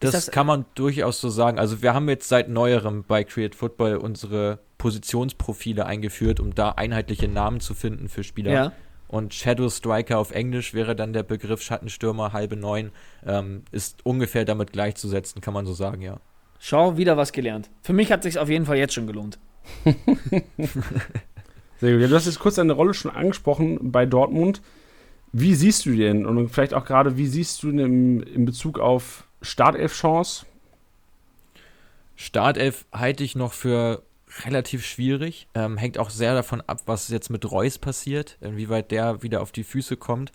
[0.00, 1.58] Das, das, kann man durchaus so sagen.
[1.58, 7.26] Also wir haben jetzt seit neuerem bei Create Football unsere Positionsprofile eingeführt, um da einheitliche
[7.26, 8.52] Namen zu finden für Spieler.
[8.52, 8.72] Ja.
[9.08, 12.92] Und Shadow Striker auf Englisch wäre dann der Begriff Schattenstürmer, halbe neun,
[13.26, 16.20] ähm, ist ungefähr damit gleichzusetzen, kann man so sagen, ja.
[16.60, 17.70] Schau, wieder was gelernt.
[17.82, 19.38] Für mich hat sich auf jeden Fall jetzt schon gelohnt.
[21.80, 22.00] Sehr gut.
[22.00, 24.60] Ja, du hast jetzt kurz deine Rolle schon angesprochen bei Dortmund.
[25.32, 26.26] Wie siehst du den?
[26.26, 30.46] Und vielleicht auch gerade, wie siehst du den in Bezug auf Startelf-Chance?
[32.16, 34.02] Startelf halte ich noch für
[34.44, 35.48] relativ schwierig.
[35.54, 39.52] Ähm, hängt auch sehr davon ab, was jetzt mit Reus passiert, inwieweit der wieder auf
[39.52, 40.32] die Füße kommt.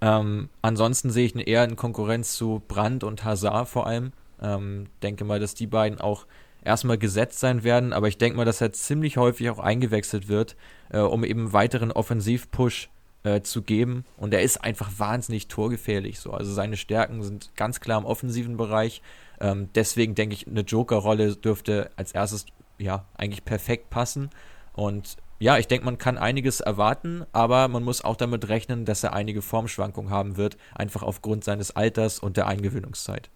[0.00, 4.12] Ähm, ansonsten sehe ich ihn eher in Konkurrenz zu Brandt und Hazard vor allem.
[4.40, 6.26] Ähm, denke mal, dass die beiden auch
[6.64, 10.56] erstmal gesetzt sein werden, aber ich denke mal, dass er ziemlich häufig auch eingewechselt wird,
[10.90, 12.88] äh, um eben weiteren Offensivpush
[13.22, 14.04] äh, zu geben.
[14.16, 16.20] Und er ist einfach wahnsinnig torgefährlich.
[16.20, 16.32] So.
[16.32, 19.02] Also seine Stärken sind ganz klar im offensiven Bereich.
[19.40, 22.46] Ähm, deswegen denke ich, eine Joker-Rolle dürfte als erstes
[22.78, 24.30] ja, eigentlich perfekt passen.
[24.72, 29.02] Und ja, ich denke, man kann einiges erwarten, aber man muss auch damit rechnen, dass
[29.02, 33.30] er einige Formschwankungen haben wird, einfach aufgrund seines Alters und der Eingewöhnungszeit.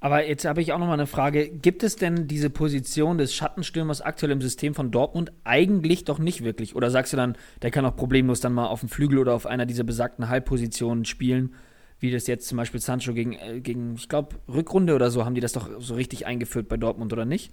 [0.00, 1.48] Aber jetzt habe ich auch noch mal eine Frage.
[1.48, 6.44] Gibt es denn diese Position des Schattenstürmers aktuell im System von Dortmund eigentlich doch nicht
[6.44, 6.76] wirklich?
[6.76, 9.46] Oder sagst du dann, der kann auch problemlos dann mal auf dem Flügel oder auf
[9.46, 11.54] einer dieser besagten Halbpositionen spielen?
[11.98, 15.34] Wie das jetzt zum Beispiel Sancho gegen, äh, gegen ich glaube, Rückrunde oder so, haben
[15.34, 17.50] die das doch so richtig eingeführt bei Dortmund oder nicht?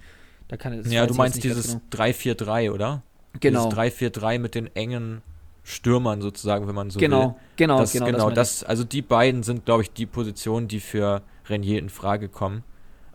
[0.48, 1.82] Da kann, ja, du meinst dieses genau.
[1.92, 3.02] 3-4-3, oder?
[3.40, 3.70] Genau.
[3.72, 5.24] Dieses 3-4-3 mit den engen
[5.64, 7.36] Stürmern sozusagen, wenn man so genau, will.
[7.56, 8.06] Genau, das, genau.
[8.06, 12.30] Genau, das, also die beiden sind, glaube ich, die Positionen, die für Renier in Frage
[12.30, 12.64] kommen.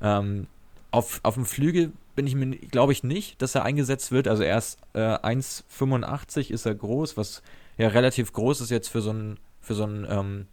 [0.03, 0.47] Ähm,
[0.91, 4.29] auf, auf dem Flügel bin ich mir, glaube ich, nicht, dass er eingesetzt wird.
[4.29, 7.43] Also erst äh, 1,85 ist er groß, was
[7.79, 10.47] ja relativ groß ist jetzt für so einen für so einen ähm,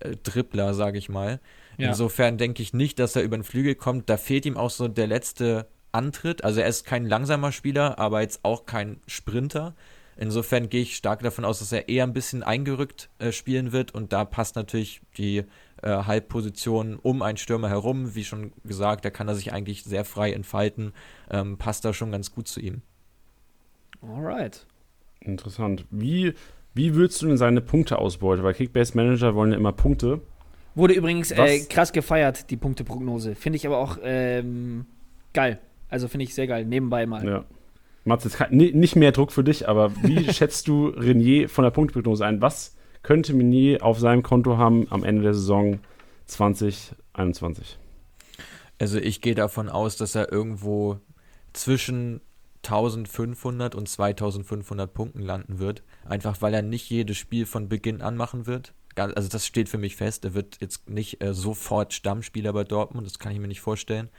[0.00, 1.40] äh, Dribbler, sage ich mal.
[1.76, 1.88] Ja.
[1.88, 4.08] Insofern denke ich nicht, dass er über den Flügel kommt.
[4.10, 6.44] Da fehlt ihm auch so der letzte Antritt.
[6.44, 9.74] Also er ist kein langsamer Spieler, aber jetzt auch kein Sprinter.
[10.16, 13.94] Insofern gehe ich stark davon aus, dass er eher ein bisschen eingerückt äh, spielen wird
[13.94, 15.44] und da passt natürlich die
[15.82, 18.14] äh, Halbposition um einen Stürmer herum.
[18.14, 20.92] Wie schon gesagt, da kann er sich eigentlich sehr frei entfalten.
[21.30, 22.82] Ähm, passt da schon ganz gut zu ihm.
[24.02, 24.66] Alright.
[25.20, 25.84] Interessant.
[25.90, 26.34] Wie,
[26.74, 28.44] wie würdest du denn seine Punkte ausbeuten?
[28.44, 30.20] Weil Kickbase Manager wollen ja immer Punkte.
[30.74, 33.34] Wurde übrigens äh, krass gefeiert, die Punkteprognose.
[33.34, 34.86] Finde ich aber auch ähm,
[35.34, 35.58] geil.
[35.88, 36.64] Also finde ich sehr geil.
[36.64, 37.26] Nebenbei mal.
[37.26, 37.44] Ja.
[38.04, 41.70] Mats, jetzt kann, nicht mehr Druck für dich, aber wie schätzt du Renier von der
[41.70, 42.40] Punktprognose ein?
[42.40, 45.80] Was könnte Meunier auf seinem Konto haben am Ende der Saison
[46.26, 47.78] 2021?
[48.78, 50.98] Also ich gehe davon aus, dass er irgendwo
[51.52, 52.20] zwischen
[52.64, 55.82] 1500 und 2500 Punkten landen wird.
[56.04, 58.74] Einfach weil er nicht jedes Spiel von Beginn an machen wird.
[58.96, 60.24] Also das steht für mich fest.
[60.24, 64.10] Er wird jetzt nicht äh, sofort Stammspieler bei Dortmund, das kann ich mir nicht vorstellen.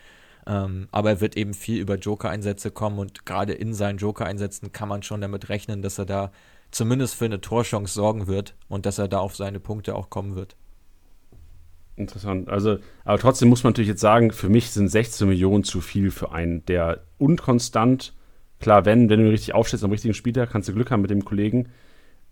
[0.48, 4.89] Ähm, aber er wird eben viel über Joker-Einsätze kommen und gerade in seinen Joker-Einsätzen kann
[4.89, 6.32] man schon damit rechnen, dass er da
[6.72, 10.36] zumindest für eine Torchance sorgen wird und dass er da auf seine Punkte auch kommen
[10.36, 10.56] wird.
[11.96, 12.50] Interessant.
[12.50, 16.10] Also, aber trotzdem muss man natürlich jetzt sagen, für mich sind 16 Millionen zu viel
[16.10, 18.14] für einen, der unkonstant,
[18.60, 21.26] klar, wenn, wenn du richtig aufstellst am richtigen Spieltag, kannst du Glück haben mit dem
[21.26, 21.70] Kollegen.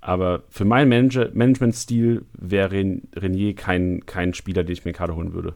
[0.01, 2.71] Aber für meinen Manager Management-Stil wäre
[3.15, 5.55] Renier kein, kein Spieler, den ich mir gerade holen würde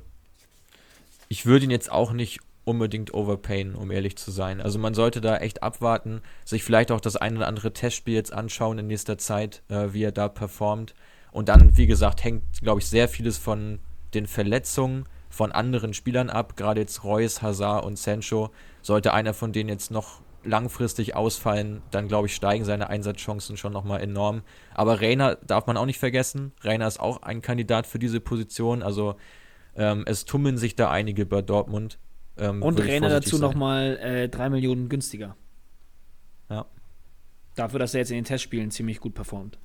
[1.34, 4.62] ich würde ihn jetzt auch nicht unbedingt overpayen, um ehrlich zu sein.
[4.62, 8.34] Also man sollte da echt abwarten, sich vielleicht auch das eine oder andere Testspiel jetzt
[8.34, 10.93] anschauen in nächster Zeit, äh, wie er da performt.
[11.32, 13.80] Und dann, wie gesagt, hängt, glaube ich, sehr vieles von
[14.13, 16.56] den Verletzungen von anderen Spielern ab.
[16.56, 18.52] Gerade jetzt Reus, Hazard und Sancho.
[18.82, 23.73] Sollte einer von denen jetzt noch langfristig ausfallen, dann glaube ich, steigen seine Einsatzchancen schon
[23.73, 24.41] nochmal enorm.
[24.73, 26.52] Aber Reiner darf man auch nicht vergessen.
[26.62, 28.84] Reiner ist auch ein Kandidat für diese Position.
[28.84, 29.15] Also
[29.76, 31.97] ähm, es tummeln sich da einige bei Dortmund.
[32.38, 35.36] Ähm, Und Rainer dazu nochmal äh, 3 Millionen günstiger.
[36.50, 36.65] Ja.
[37.56, 39.60] Dafür, dass er jetzt in den Testspielen ziemlich gut performt.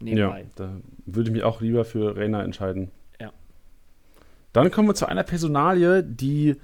[0.00, 0.40] Nebenbei.
[0.40, 0.76] Ja, da
[1.06, 2.90] würde ich mich auch lieber für Rainer entscheiden.
[3.20, 3.32] Ja.
[4.52, 6.56] Dann kommen wir zu einer Personalie, die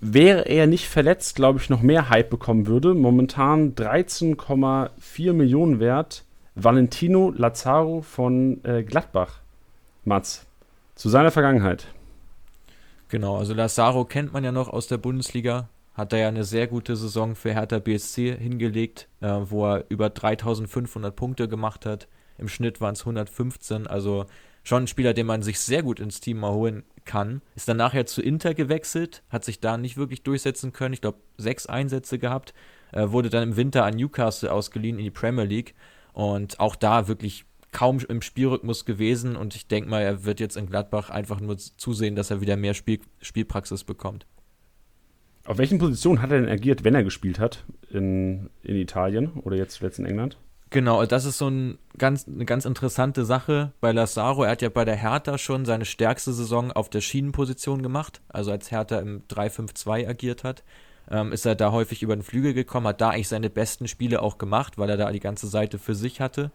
[0.00, 2.94] wäre er nicht verletzt, glaube ich, noch mehr Hype bekommen würde.
[2.94, 6.24] Momentan 13,4 Millionen wert.
[6.54, 9.40] Valentino Lazaro von äh, Gladbach.
[10.04, 10.46] Mats,
[10.94, 11.86] zu seiner Vergangenheit.
[13.10, 15.68] Genau, also Lazaro kennt man ja noch aus der Bundesliga.
[15.94, 20.10] Hat da ja eine sehr gute Saison für Hertha BSC hingelegt, äh, wo er über
[20.10, 22.06] 3500 Punkte gemacht hat.
[22.38, 24.26] Im Schnitt waren es 115, also
[24.62, 27.42] schon ein Spieler, den man sich sehr gut ins Team mal holen kann.
[27.56, 30.94] Ist dann nachher zu Inter gewechselt, hat sich da nicht wirklich durchsetzen können.
[30.94, 32.54] Ich glaube, sechs Einsätze gehabt.
[32.92, 35.74] Äh, wurde dann im Winter an Newcastle ausgeliehen in die Premier League.
[36.12, 39.36] Und auch da wirklich kaum im Spielrhythmus gewesen.
[39.36, 42.56] Und ich denke mal, er wird jetzt in Gladbach einfach nur zusehen, dass er wieder
[42.56, 44.26] mehr Spiel Spielpraxis bekommt.
[45.46, 49.56] Auf welchen Positionen hat er denn agiert, wenn er gespielt hat in, in Italien oder
[49.56, 50.36] jetzt zuletzt in England?
[50.70, 54.44] Genau, das ist so ein ganz, eine ganz interessante Sache bei Lazaro.
[54.44, 58.52] Er hat ja bei der Hertha schon seine stärkste Saison auf der Schienenposition gemacht, also
[58.52, 60.62] als Hertha im 3-5-2 agiert hat.
[61.10, 64.22] Ähm, ist er da häufig über den Flügel gekommen, hat da eigentlich seine besten Spiele
[64.22, 66.52] auch gemacht, weil er da die ganze Seite für sich hatte.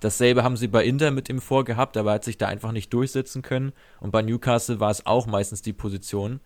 [0.00, 2.92] Dasselbe haben sie bei Inter mit ihm vorgehabt, aber er hat sich da einfach nicht
[2.92, 3.72] durchsetzen können.
[4.00, 6.40] Und bei Newcastle war es auch meistens die Position.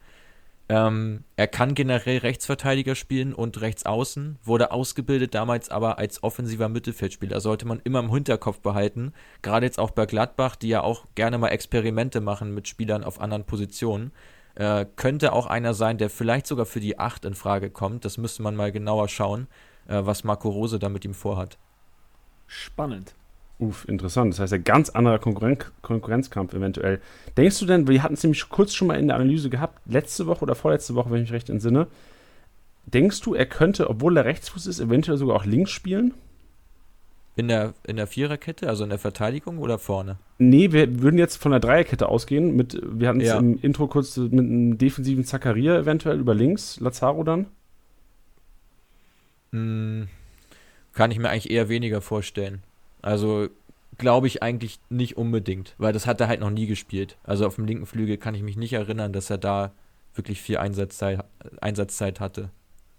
[0.68, 7.40] Ähm, er kann generell Rechtsverteidiger spielen und Rechtsaußen, wurde ausgebildet damals aber als offensiver Mittelfeldspieler.
[7.40, 9.12] Sollte man immer im Hinterkopf behalten.
[9.42, 13.20] Gerade jetzt auch bei Gladbach, die ja auch gerne mal Experimente machen mit Spielern auf
[13.20, 14.12] anderen Positionen.
[14.54, 18.04] Äh, könnte auch einer sein, der vielleicht sogar für die 8 in Frage kommt.
[18.04, 19.48] Das müsste man mal genauer schauen,
[19.88, 21.58] äh, was Marco Rose da mit ihm vorhat.
[22.46, 23.14] Spannend.
[23.62, 24.32] Uff, interessant.
[24.32, 27.00] Das heißt, ein ganz anderer Konkurren Konkurrenzkampf eventuell.
[27.36, 30.26] Denkst du denn, wir hatten es nämlich kurz schon mal in der Analyse gehabt, letzte
[30.26, 31.86] Woche oder vorletzte Woche, wenn ich mich recht entsinne.
[32.86, 36.12] Denkst du, er könnte, obwohl er Rechtsfuß ist, eventuell sogar auch links spielen?
[37.36, 40.18] In der, in der Viererkette, also in der Verteidigung oder vorne?
[40.38, 42.56] Nee, wir würden jetzt von der Dreierkette ausgehen.
[42.56, 43.38] Mit, wir hatten es ja.
[43.38, 47.46] im Intro kurz mit einem defensiven Zakaria eventuell über links, Lazaro dann.
[49.52, 50.08] Hm,
[50.94, 52.64] kann ich mir eigentlich eher weniger vorstellen.
[53.02, 53.48] Also
[53.98, 57.18] glaube ich eigentlich nicht unbedingt, weil das hat er halt noch nie gespielt.
[57.24, 59.72] Also auf dem linken Flügel kann ich mich nicht erinnern, dass er da
[60.14, 61.24] wirklich viel Einsatzzeit,
[61.60, 62.50] Einsatzzeit hatte.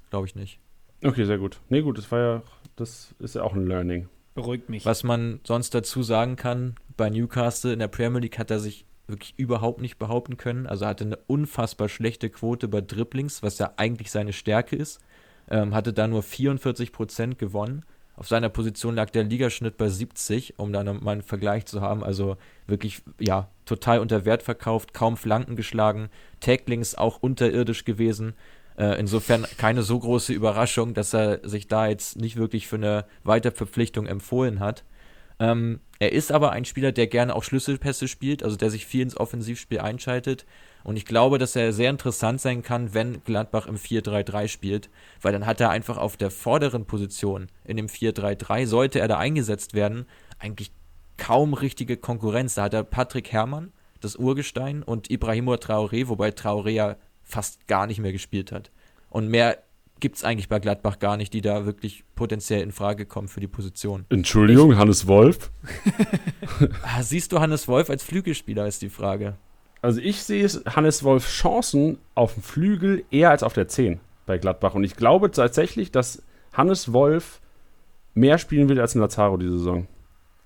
[0.10, 0.60] Glaube ich nicht.
[1.04, 1.60] Okay, sehr gut.
[1.70, 2.44] Nee, gut, das war ja,
[2.76, 4.08] das ist ja auch ein Learning.
[4.36, 4.86] Beruhigt mich.
[4.86, 8.86] Was man sonst dazu sagen kann, bei Newcastle in der Premier League hat er sich
[9.08, 10.66] wirklich überhaupt nicht behaupten können.
[10.66, 15.00] Also hatte eine unfassbar schlechte Quote bei Dribblings, was ja eigentlich seine Stärke ist.
[15.50, 17.84] Ähm, hatte da nur 44 Prozent gewonnen.
[18.16, 22.04] Auf seiner Position lag der Ligaschnitt bei 70, um dann mal einen Vergleich zu haben.
[22.04, 28.36] Also wirklich, ja, total unter Wert verkauft, kaum Flanken geschlagen, Tacklings auch unterirdisch gewesen.
[28.78, 33.06] Äh, insofern keine so große Überraschung, dass er sich da jetzt nicht wirklich für eine
[33.24, 34.84] Weiterverpflichtung empfohlen hat.
[35.40, 39.02] Ähm, er ist aber ein Spieler, der gerne auch Schlüsselpässe spielt, also der sich viel
[39.02, 40.46] ins Offensivspiel einschaltet.
[40.84, 44.90] Und ich glaube, dass er sehr interessant sein kann, wenn Gladbach im 4-3-3 spielt,
[45.22, 49.18] weil dann hat er einfach auf der vorderen Position in dem 4-3-3, sollte er da
[49.18, 50.06] eingesetzt werden,
[50.40, 50.72] eigentlich
[51.18, 52.56] kaum richtige Konkurrenz.
[52.56, 57.88] Da hat er Patrick Herrmann, das Urgestein, und Ibrahimo Traoré, wobei Traoré ja fast gar
[57.88, 58.72] nicht mehr gespielt hat.
[59.10, 59.60] Und mehr
[60.00, 63.40] gibt es eigentlich bei Gladbach gar nicht, die da wirklich potenziell in Frage kommen für
[63.40, 64.06] die Position.
[64.10, 65.50] Entschuldigung, Hannes Wolf?
[66.84, 69.38] Ah, siehst du Hannes Wolf als Flügelspieler, ist die Frage.
[69.84, 74.38] Also ich sehe Hannes Wolf Chancen auf dem Flügel eher als auf der 10 bei
[74.38, 74.76] Gladbach.
[74.76, 77.42] Und ich glaube tatsächlich, dass Hannes Wolf
[78.14, 79.88] mehr spielen will als ein Lazaro diese Saison.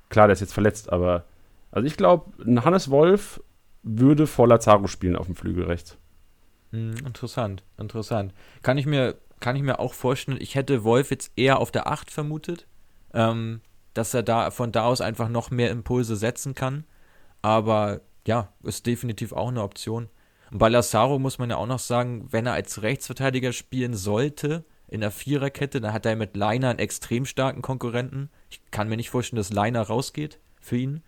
[0.09, 1.23] Klar, der ist jetzt verletzt, aber
[1.69, 3.39] also ich glaube, ein Hannes Wolf
[3.83, 5.97] würde vor Lazaro spielen auf dem Flügel rechts.
[6.71, 8.33] Hm, interessant, interessant.
[8.63, 11.85] Kann ich mir kann ich mir auch vorstellen, ich hätte Wolf jetzt eher auf der
[11.85, 12.65] 8 vermutet,
[13.13, 13.61] ähm,
[13.93, 16.85] dass er da von da aus einfach noch mehr Impulse setzen kann.
[17.43, 20.09] Aber ja, ist definitiv auch eine Option.
[20.51, 24.63] Und bei Lazaro muss man ja auch noch sagen, wenn er als Rechtsverteidiger spielen sollte,
[24.87, 28.29] in der Viererkette, dann hat er mit Leiner einen extrem starken Konkurrenten.
[28.49, 31.03] Ich kann mir nicht vorstellen, dass Leiner rausgeht für ihn.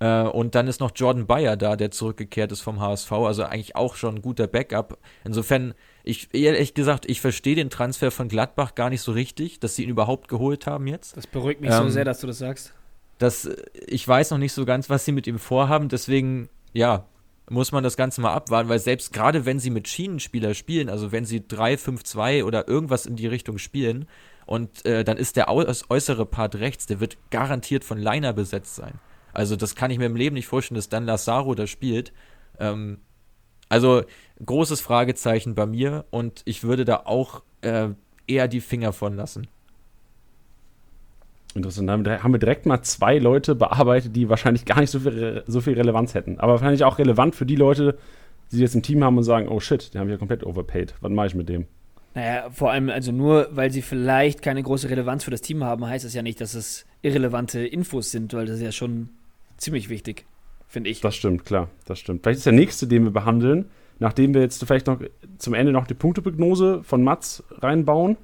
[0.00, 3.76] Äh, und dann ist noch Jordan Bayer da, der zurückgekehrt ist vom HSV, also eigentlich
[3.76, 4.98] auch schon ein guter Backup.
[5.24, 9.76] Insofern, ich ehrlich gesagt, ich verstehe den Transfer von Gladbach gar nicht so richtig, dass
[9.76, 11.16] sie ihn überhaupt geholt haben jetzt.
[11.16, 12.72] Das beruhigt mich ähm, so sehr, dass du das sagst.
[13.18, 13.48] Das,
[13.86, 17.06] ich weiß noch nicht so ganz, was sie mit ihm vorhaben, deswegen, ja,
[17.48, 21.10] muss man das Ganze mal abwarten, weil selbst gerade wenn sie mit Schienenspieler spielen, also
[21.10, 24.06] wenn sie 3-5-2 oder irgendwas in die Richtung spielen,
[24.50, 28.98] und äh, dann ist der äußere Part rechts, der wird garantiert von Leiner besetzt sein.
[29.32, 32.12] Also das kann ich mir im Leben nicht vorstellen, dass dann Lazaro da spielt.
[32.58, 32.98] Ähm,
[33.68, 34.02] also
[34.44, 37.90] großes Fragezeichen bei mir und ich würde da auch äh,
[38.26, 39.46] eher die Finger von lassen.
[41.54, 42.06] Interessant.
[42.06, 45.60] Da haben wir direkt mal zwei Leute bearbeitet, die wahrscheinlich gar nicht so viel, so
[45.60, 46.38] viel Relevanz hätten.
[46.38, 47.98] Aber wahrscheinlich auch relevant für die Leute,
[48.48, 50.94] sie jetzt im Team haben und sagen, oh shit, den haben wir ja komplett overpaid.
[51.00, 51.66] Was mache ich mit dem?
[52.14, 55.86] Naja, vor allem, also nur weil sie vielleicht keine große Relevanz für das Team haben,
[55.86, 59.10] heißt das ja nicht, dass es irrelevante Infos sind, weil das ist ja schon
[59.56, 60.26] ziemlich wichtig,
[60.66, 61.00] finde ich.
[61.00, 62.22] Das stimmt, klar, das stimmt.
[62.22, 63.66] Vielleicht ist der nächste, den wir behandeln,
[64.00, 65.00] nachdem wir jetzt vielleicht noch
[65.38, 68.16] zum Ende noch die Punkteprognose von Mats reinbauen.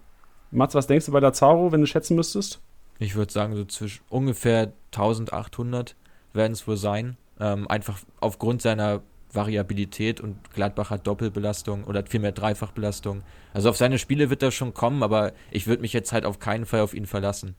[0.51, 2.61] Mats, was denkst du bei der Zaro, wenn du schätzen müsstest?
[2.99, 5.97] Ich würde sagen, so zwischen ungefähr 1800
[6.33, 7.17] werden es wohl sein.
[7.39, 13.23] Ähm, einfach aufgrund seiner Variabilität und Gladbach hat Doppelbelastung oder vielmehr Dreifachbelastung.
[13.53, 16.39] Also auf seine Spiele wird er schon kommen, aber ich würde mich jetzt halt auf
[16.39, 17.55] keinen Fall auf ihn verlassen.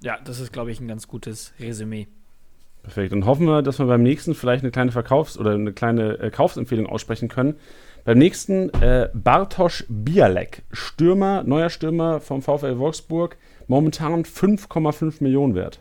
[0.00, 2.08] Ja, das ist, glaube ich, ein ganz gutes Resümee.
[2.82, 3.12] Perfekt.
[3.12, 6.30] Und hoffen wir, dass wir beim nächsten vielleicht eine kleine Verkaufs- oder eine kleine äh,
[6.30, 7.54] Kaufsempfehlung aussprechen können.
[8.04, 13.36] Beim nächsten äh, Bartosz Bialek, Stürmer, neuer Stürmer vom VfL Wolfsburg,
[13.68, 15.80] momentan 5,5 Millionen wert.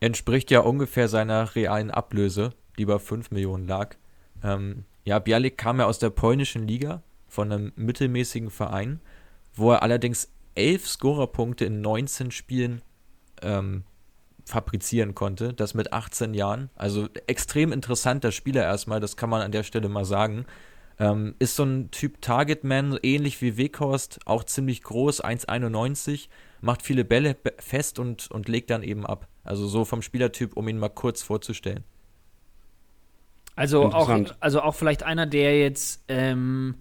[0.00, 3.96] Entspricht ja ungefähr seiner realen Ablöse, die bei 5 Millionen lag.
[4.42, 9.00] Ähm, ja, Bialik kam ja aus der polnischen Liga von einem mittelmäßigen Verein,
[9.54, 12.82] wo er allerdings 11 Scorerpunkte in 19 Spielen
[13.40, 13.84] ähm,
[14.44, 16.70] fabrizieren konnte, das mit 18 Jahren.
[16.76, 20.46] Also extrem interessanter Spieler erstmal, das kann man an der Stelle mal sagen.
[20.98, 26.28] Ähm, ist so ein Typ Targetman, ähnlich wie Weghorst, auch ziemlich groß, 1,91,
[26.60, 29.26] macht viele Bälle fest und, und legt dann eben ab.
[29.42, 31.84] Also so vom Spielertyp, um ihn mal kurz vorzustellen.
[33.56, 36.76] Also auch, also auch vielleicht einer, der jetzt, ähm,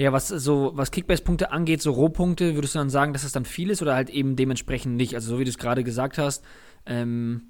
[0.00, 3.44] ja, was so, was Kickbase-Punkte angeht, so Rohpunkte, würdest du dann sagen, dass das dann
[3.44, 5.14] viel ist oder halt eben dementsprechend nicht?
[5.14, 6.42] Also so wie du es gerade gesagt hast,
[6.86, 7.42] ähm,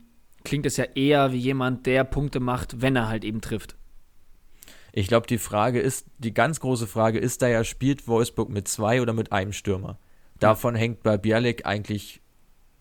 [0.42, 3.76] klingt es ja eher wie jemand, der Punkte macht, wenn er halt eben trifft.
[4.92, 8.66] Ich glaube, die Frage ist, die ganz große Frage ist da ja, spielt Wolfsburg mit
[8.66, 10.00] zwei oder mit einem Stürmer?
[10.40, 12.20] Davon hängt bei Bialik eigentlich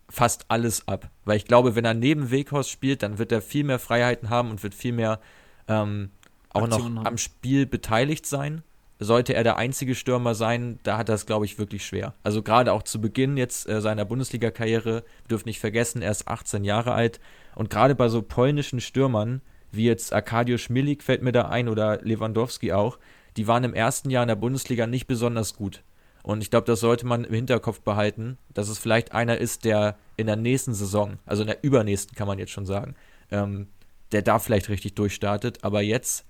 [0.10, 1.12] fast alles ab.
[1.26, 4.50] Weil ich glaube, wenn er neben Weghorst spielt, dann wird er viel mehr Freiheiten haben
[4.50, 5.20] und wird viel mehr
[5.68, 6.10] ähm,
[6.50, 7.08] auch Aktionen noch haben.
[7.08, 8.64] am Spiel beteiligt sein.
[9.02, 12.14] Sollte er der einzige Stürmer sein, da hat er es, glaube ich, wirklich schwer.
[12.22, 16.66] Also gerade auch zu Beginn jetzt äh, seiner Bundesliga-Karriere, dürft nicht vergessen, er ist 18
[16.66, 17.22] Jahre alt.
[17.56, 19.42] Und gerade bei so polnischen Stürmern,
[19.72, 23.00] wie jetzt Arkadiusz Milik fällt mir da ein oder Lewandowski auch,
[23.38, 25.82] die waren im ersten Jahr in der Bundesliga nicht besonders gut.
[26.22, 29.98] Und ich glaube, das sollte man im Hinterkopf behalten, dass es vielleicht einer ist, der
[30.18, 32.96] in der nächsten Saison, also in der übernächsten kann man jetzt schon sagen,
[33.32, 33.68] ähm,
[34.12, 35.64] der da vielleicht richtig durchstartet.
[35.64, 36.26] Aber jetzt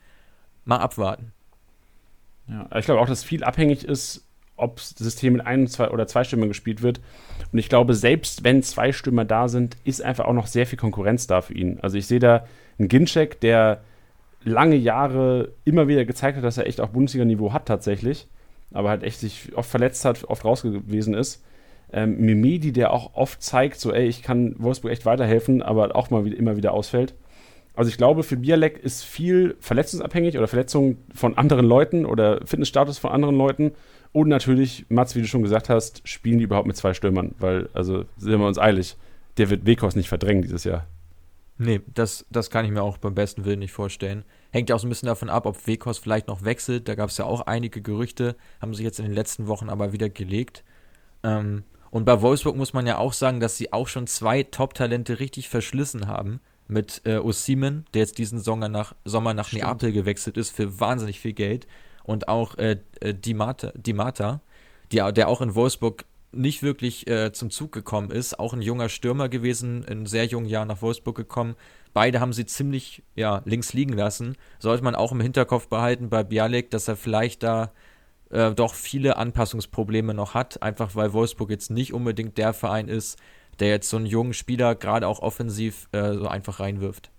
[0.66, 1.32] mal abwarten.
[2.50, 4.26] Ja, ich glaube auch, dass viel abhängig ist,
[4.56, 7.00] ob das System mit ein zwei oder zwei Stimmen gespielt wird.
[7.52, 10.78] Und ich glaube, selbst wenn zwei Stürmer da sind, ist einfach auch noch sehr viel
[10.78, 11.80] Konkurrenz da für ihn.
[11.82, 12.46] Also ich sehe da
[12.78, 13.82] einen Ginczek, der
[14.44, 18.28] lange Jahre immer wieder gezeigt hat, dass er echt auch Bundesliga-Niveau hat tatsächlich,
[18.72, 21.44] aber halt echt sich oft verletzt hat, oft raus gewesen ist.
[21.92, 26.10] Ähm, Mimedi, der auch oft zeigt, so ey, ich kann Wolfsburg echt weiterhelfen, aber auch
[26.12, 27.16] mal wieder, immer wieder ausfällt.
[27.76, 32.98] Also ich glaube, für Bialek ist viel verletzungsabhängig oder Verletzungen von anderen Leuten oder Fitnessstatus
[32.98, 33.72] von anderen Leuten.
[34.12, 37.70] Und natürlich, Mats, wie du schon gesagt hast, spielen die überhaupt mit zwei Stürmern, weil,
[37.74, 38.98] also sind wir uns eilig,
[39.38, 40.88] der wird Wekos nicht verdrängen dieses Jahr.
[41.58, 44.24] Nee, das, das kann ich mir auch beim besten Willen nicht vorstellen.
[44.52, 46.88] Hängt ja auch so ein bisschen davon ab, ob Wekos vielleicht noch wechselt.
[46.88, 49.92] Da gab es ja auch einige Gerüchte, haben sich jetzt in den letzten Wochen aber
[49.92, 50.64] wieder gelegt.
[51.24, 55.20] Ähm, und bei Wolfsburg muss man ja auch sagen, dass sie auch schon zwei Top-Talente
[55.20, 56.40] richtig verschlissen haben
[56.70, 61.20] mit äh, Osimen, der jetzt diesen Sommer nach, Sommer nach Neapel gewechselt ist für wahnsinnig
[61.20, 61.68] viel Geld.
[62.04, 64.42] Und auch äh, äh Di Mata, Di Mata
[64.92, 68.40] die, der auch in Wolfsburg nicht wirklich äh, zum Zug gekommen ist.
[68.40, 71.56] Auch ein junger Stürmer gewesen, in sehr jungen Jahren nach Wolfsburg gekommen.
[71.94, 74.36] Beide haben sie ziemlich ja, links liegen lassen.
[74.60, 77.72] Sollte man auch im Hinterkopf behalten bei Bialik, dass er vielleicht da
[78.30, 83.18] äh, doch viele Anpassungsprobleme noch hat, einfach weil Wolfsburg jetzt nicht unbedingt der Verein ist,
[83.60, 87.12] der jetzt so einen jungen Spieler gerade auch offensiv äh, so einfach reinwirft.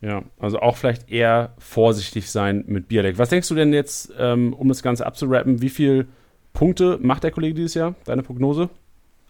[0.00, 3.16] Ja, also auch vielleicht eher vorsichtig sein mit Bialek.
[3.16, 6.06] Was denkst du denn jetzt, ähm, um das Ganze abzurappen, wie viele
[6.52, 7.94] Punkte macht der Kollege dieses Jahr?
[8.04, 8.68] Deine Prognose?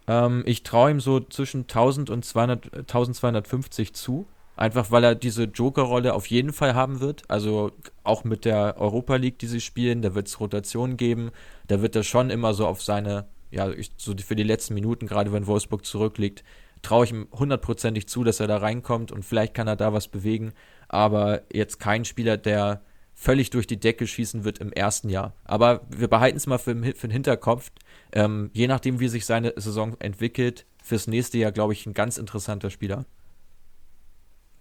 [0.07, 4.27] Ähm, ich traue ihm so zwischen 1000 und 200, 1250 zu.
[4.57, 7.23] Einfach weil er diese Joker-Rolle auf jeden Fall haben wird.
[7.29, 7.71] Also
[8.03, 11.31] auch mit der Europa League, die sie spielen, da wird es Rotationen geben.
[11.67, 13.25] Da wird er schon immer so auf seine
[13.55, 16.43] ja, ich, so für die letzten Minuten, gerade wenn Wolfsburg zurückliegt,
[16.81, 20.07] traue ich ihm hundertprozentig zu, dass er da reinkommt und vielleicht kann er da was
[20.07, 20.53] bewegen.
[20.87, 22.81] Aber jetzt kein Spieler, der
[23.13, 25.33] völlig durch die Decke schießen wird im ersten Jahr.
[25.45, 27.71] Aber wir behalten es mal für, für den Hinterkopf.
[28.11, 32.17] Ähm, je nachdem, wie sich seine Saison entwickelt, fürs nächste Jahr, glaube ich, ein ganz
[32.17, 33.05] interessanter Spieler.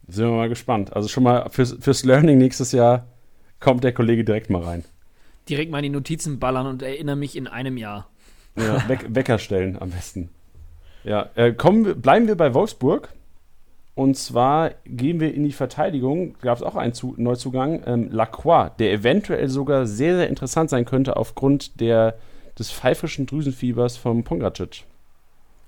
[0.06, 0.92] Sind wir mal gespannt.
[0.92, 3.08] Also schon mal fürs, fürs Learning nächstes Jahr
[3.58, 4.84] kommt der Kollege direkt mal rein.
[5.48, 8.08] Direkt mal in die Notizen ballern und erinnere mich in einem Jahr.
[8.56, 10.30] Ja, Weck, Wecker stellen am besten.
[11.04, 13.10] Ja, äh, kommen, bleiben wir bei Wolfsburg
[13.94, 16.34] Und zwar gehen wir in die Verteidigung.
[16.40, 20.84] Gab es auch einen Zu Neuzugang, ähm, Lacroix, der eventuell sogar sehr, sehr interessant sein
[20.84, 22.16] könnte aufgrund der,
[22.58, 24.84] des pfeifrischen Drüsenfiebers vom Pongracic.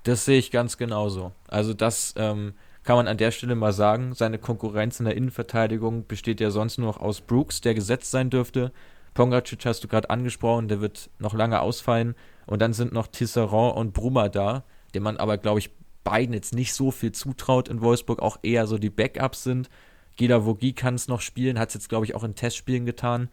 [0.03, 1.31] Das sehe ich ganz genauso.
[1.47, 4.13] Also das ähm, kann man an der Stelle mal sagen.
[4.13, 8.29] Seine Konkurrenz in der Innenverteidigung besteht ja sonst nur noch aus Brooks, der gesetzt sein
[8.29, 8.71] dürfte.
[9.13, 12.15] Pongracic hast du gerade angesprochen, der wird noch lange ausfallen.
[12.47, 14.63] Und dann sind noch Tisserand und Bruma da,
[14.95, 15.69] den man aber, glaube ich,
[16.03, 19.69] beiden jetzt nicht so viel zutraut in Wolfsburg, auch eher so die Backups sind.
[20.15, 23.29] Gila Vogie kann es noch spielen, hat es jetzt, glaube ich, auch in Testspielen getan.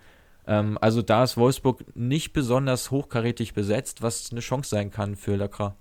[0.47, 5.37] Ähm, also da ist Wolfsburg nicht besonders hochkarätig besetzt, was eine Chance sein kann für
[5.37, 5.77] Lacra.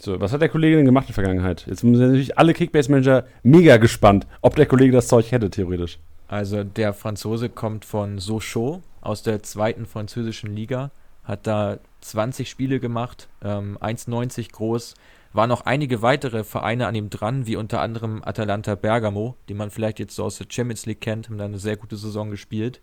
[0.00, 1.66] So, was hat der Kollege denn gemacht in der Vergangenheit?
[1.66, 5.98] Jetzt sind natürlich alle Kickbase-Manager mega gespannt, ob der Kollege das Zeug hätte, theoretisch.
[6.28, 10.92] Also der Franzose kommt von Sochaux aus der zweiten französischen Liga,
[11.24, 14.94] hat da 20 Spiele gemacht, ähm, 1,90 groß,
[15.32, 19.70] waren noch einige weitere Vereine an ihm dran, wie unter anderem Atalanta Bergamo, die man
[19.70, 22.80] vielleicht jetzt so aus der Champions League kennt, haben da eine sehr gute Saison gespielt.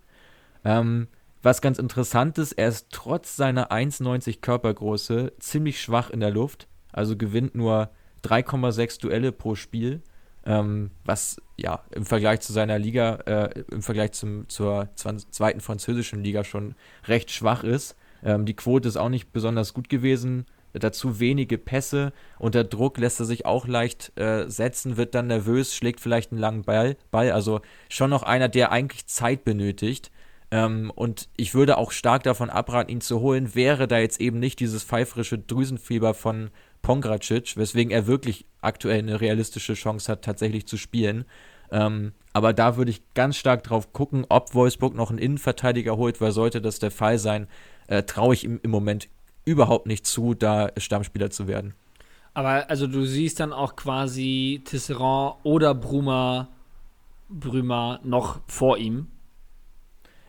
[0.63, 1.07] Ähm,
[1.41, 6.67] was ganz interessant ist, er ist trotz seiner 1,90 Körpergröße ziemlich schwach in der Luft,
[6.91, 7.89] also gewinnt nur
[8.23, 10.01] 3,6 Duelle pro Spiel,
[10.45, 16.23] ähm, was ja im Vergleich zu seiner Liga, äh, im Vergleich zum, zur zweiten französischen
[16.23, 16.75] Liga schon
[17.07, 17.95] recht schwach ist.
[18.25, 20.45] Ähm, die Quote ist auch nicht besonders gut gewesen
[20.79, 22.13] dazu wenige Pässe.
[22.37, 26.41] Unter Druck lässt er sich auch leicht äh, setzen, wird dann nervös, schlägt vielleicht einen
[26.41, 26.97] langen Ball.
[27.11, 27.31] Ball.
[27.31, 30.11] Also schon noch einer, der eigentlich Zeit benötigt.
[30.51, 34.39] Ähm, und ich würde auch stark davon abraten, ihn zu holen, wäre da jetzt eben
[34.39, 36.51] nicht dieses pfeifrische Drüsenfieber von
[36.81, 41.25] Pongracic, weswegen er wirklich aktuell eine realistische Chance hat, tatsächlich zu spielen.
[41.71, 46.21] Ähm, aber da würde ich ganz stark drauf gucken, ob Wolfsburg noch einen Innenverteidiger holt,
[46.21, 47.47] weil sollte das der Fall sein,
[47.87, 49.09] äh, traue ich ihm im Moment
[49.45, 51.73] überhaupt nicht zu, da Stammspieler zu werden.
[52.33, 56.49] Aber also du siehst dann auch quasi Tisserand oder Bruma,
[57.29, 59.07] Brümer noch vor ihm.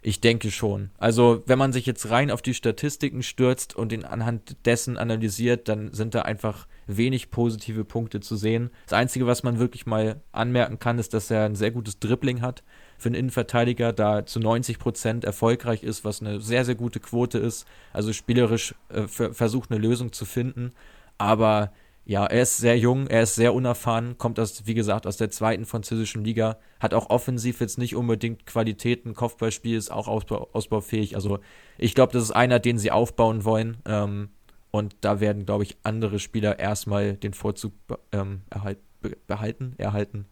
[0.03, 0.91] Ich denke schon.
[0.99, 5.67] Also, wenn man sich jetzt rein auf die Statistiken stürzt und ihn anhand dessen analysiert,
[5.67, 8.71] dann sind da einfach wenig positive Punkte zu sehen.
[8.85, 12.41] Das Einzige, was man wirklich mal anmerken kann, ist, dass er ein sehr gutes Dribbling
[12.41, 12.63] hat
[12.99, 17.39] für einen Innenverteidiger, da zu 90 Prozent erfolgreich ist, was eine sehr, sehr gute Quote
[17.39, 17.67] ist.
[17.93, 20.73] Also spielerisch äh, versucht eine Lösung zu finden.
[21.19, 21.73] Aber
[22.05, 25.29] ja, er ist sehr jung, er ist sehr unerfahren, kommt aus, wie gesagt, aus der
[25.31, 31.17] zweiten französischen Liga, hat auch offensiv jetzt nicht unbedingt Qualitäten, Kopfballspiel ist auch ausbau, ausbaufähig.
[31.17, 31.41] Also
[31.79, 33.79] ich glaube, das ist einer, den sie aufbauen wollen.
[33.87, 34.29] Ähm,
[34.71, 37.73] und da werden, glaube ich, andere Spieler erstmal den Vorzug
[38.13, 38.79] ähm, erhalt,
[39.27, 40.27] behalten, erhalten.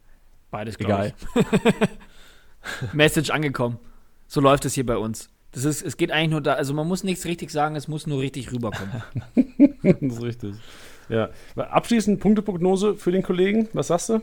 [0.50, 1.12] Beides, egal.
[2.92, 3.78] Message angekommen.
[4.26, 5.28] So läuft es hier bei uns.
[5.52, 8.06] Das ist, es geht eigentlich nur da, also man muss nichts richtig sagen, es muss
[8.06, 9.02] nur richtig rüberkommen.
[9.82, 10.54] das ist richtig.
[11.08, 11.30] Ja.
[11.56, 13.68] Abschließend Punkteprognose für den Kollegen.
[13.72, 14.22] Was sagst du?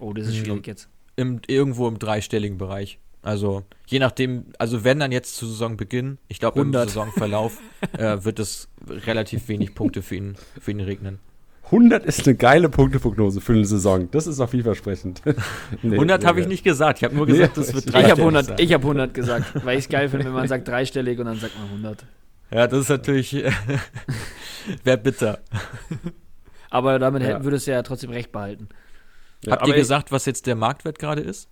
[0.00, 0.88] Oh, das ist schwierig jetzt.
[1.14, 2.98] Im, irgendwo im dreistelligen Bereich.
[3.22, 7.58] Also je nachdem, also wenn dann jetzt zu Saisonbeginn, ich glaube im Saisonverlauf
[7.98, 11.18] äh, wird es relativ wenig Punkte für ihn, für ihn regnen.
[11.66, 14.08] 100 ist eine geile Punkteprognose für eine Saison.
[14.12, 15.22] Das ist auch vielversprechend.
[15.82, 16.98] nee, 100 habe ich nicht gesagt.
[16.98, 19.84] Ich habe nur gesagt, nee, das wird Ich habe 100, hab 100 gesagt, weil ich
[19.84, 22.06] es geil finde, wenn man sagt dreistellig und dann sagt man 100.
[22.52, 23.32] Ja, das ist natürlich
[24.84, 25.40] wäre bitter.
[26.70, 27.42] Aber damit ja.
[27.42, 28.68] würdest du ja trotzdem recht behalten.
[29.44, 31.48] Ja, Habt ihr gesagt, was jetzt der Marktwert gerade ist?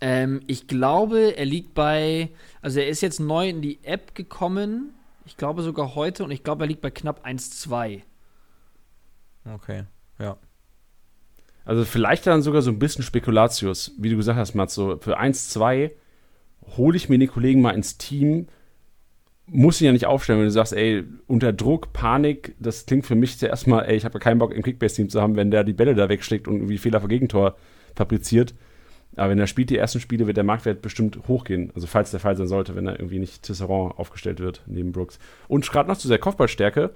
[0.00, 2.30] Ähm, ich glaube, er liegt bei,
[2.60, 4.92] also er ist jetzt neu in die App gekommen.
[5.24, 8.02] Ich glaube sogar heute und ich glaube, er liegt bei knapp 1,2.
[9.44, 9.84] Okay,
[10.18, 10.36] ja.
[11.64, 15.18] Also vielleicht dann sogar so ein bisschen Spekulatius, wie du gesagt hast, Mats, so für
[15.18, 15.92] 1, 2
[16.76, 18.48] hole ich mir den Kollegen mal ins Team,
[19.46, 23.14] muss ihn ja nicht aufstellen, wenn du sagst, ey, unter Druck, Panik, das klingt für
[23.14, 25.64] mich zuerst mal, ey, ich habe ja keinen Bock im Kickbase-Team zu haben, wenn der
[25.64, 27.56] die Bälle da wegschlägt und irgendwie Fehler vor Gegentor
[27.94, 28.54] fabriziert.
[29.16, 31.70] Aber wenn er spielt die ersten Spiele, wird der Marktwert bestimmt hochgehen.
[31.74, 35.18] Also falls der Fall sein sollte, wenn er irgendwie nicht Tisserand aufgestellt wird neben Brooks.
[35.48, 36.94] Und gerade noch zu der Kopfballstärke,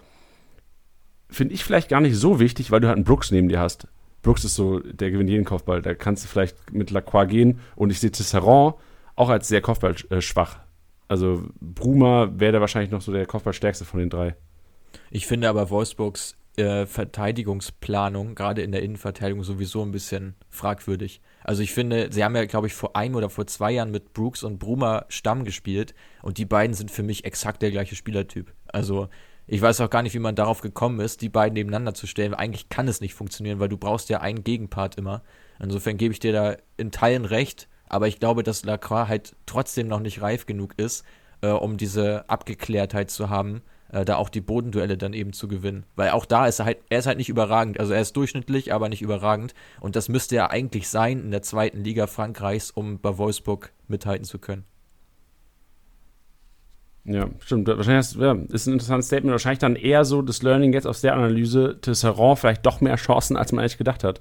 [1.29, 3.89] finde ich vielleicht gar nicht so wichtig, weil du halt einen Brooks neben dir hast.
[4.22, 5.83] Brooks ist so, der gewinnt jeden Kopfball.
[5.83, 7.61] Da kannst du vielleicht mit Lacroix gehen.
[7.77, 8.74] Und ich sehe Tisserand
[9.14, 10.59] auch als sehr kopfballschwach.
[11.09, 14.35] Also Bruma wäre da wahrscheinlich noch so der Kopfballstärkste von den drei.
[15.11, 21.20] Ich finde aber Wolfsburgs äh, Verteidigungsplanung, gerade in der Innenverteidigung, sowieso ein bisschen fragwürdig.
[21.45, 24.12] Also ich finde, sie haben ja, glaube ich, vor ein oder vor zwei Jahren mit
[24.14, 28.53] Brooks und Bruma Stamm gespielt und die beiden sind für mich exakt der gleiche Spielertyp.
[28.68, 29.09] Also
[29.47, 32.34] ich weiß auch gar nicht, wie man darauf gekommen ist, die beiden nebeneinander zu stellen.
[32.34, 35.22] Eigentlich kann es nicht funktionieren, weil du brauchst ja einen Gegenpart immer.
[35.61, 39.86] Insofern gebe ich dir da in Teilen recht, aber ich glaube, dass Lacroix halt trotzdem
[39.86, 41.05] noch nicht reif genug ist,
[41.42, 45.86] äh, um diese Abgeklärtheit zu haben, äh, da auch die Bodenduelle dann eben zu gewinnen.
[45.94, 47.78] Weil auch da ist er halt, er ist halt nicht überragend.
[47.78, 49.55] Also er ist durchschnittlich, aber nicht überragend.
[49.80, 54.24] Und das müsste ja eigentlich sein in der zweiten Liga Frankreichs, um bei Wolfsburg mithalten
[54.24, 54.64] zu können.
[57.07, 57.69] Ja, stimmt.
[57.69, 59.31] Wahrscheinlich ist, ja, ist ein interessantes Statement.
[59.31, 63.37] Wahrscheinlich dann eher so das Learning jetzt aus der Analyse, Tisserand vielleicht doch mehr Chancen,
[63.37, 64.21] als man eigentlich gedacht hat.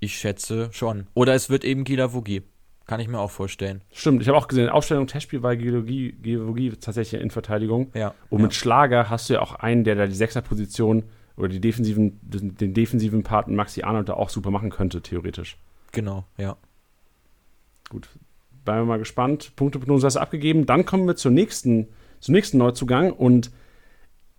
[0.00, 1.06] Ich schätze schon.
[1.14, 2.42] Oder es wird eben Gila Vogie.
[2.86, 3.82] Kann ich mir auch vorstellen.
[3.92, 7.90] Stimmt, ich habe auch gesehen, Aufstellung Testspiel war Geologie tatsächlich in Verteidigung.
[7.94, 8.14] Ja.
[8.30, 11.04] Und mit Schlager hast du ja auch einen, der da die Sechserposition
[11.36, 15.56] oder die defensiven, den defensiven Part Maxi Arnold da auch super machen könnte, theoretisch.
[15.92, 16.56] Genau, ja.
[17.88, 18.08] Gut,
[18.70, 19.50] bleiben wir mal gespannt.
[19.56, 20.64] Punkteprognose hast du abgegeben.
[20.64, 21.88] Dann kommen wir zur nächsten,
[22.20, 23.50] zum nächsten Neuzugang und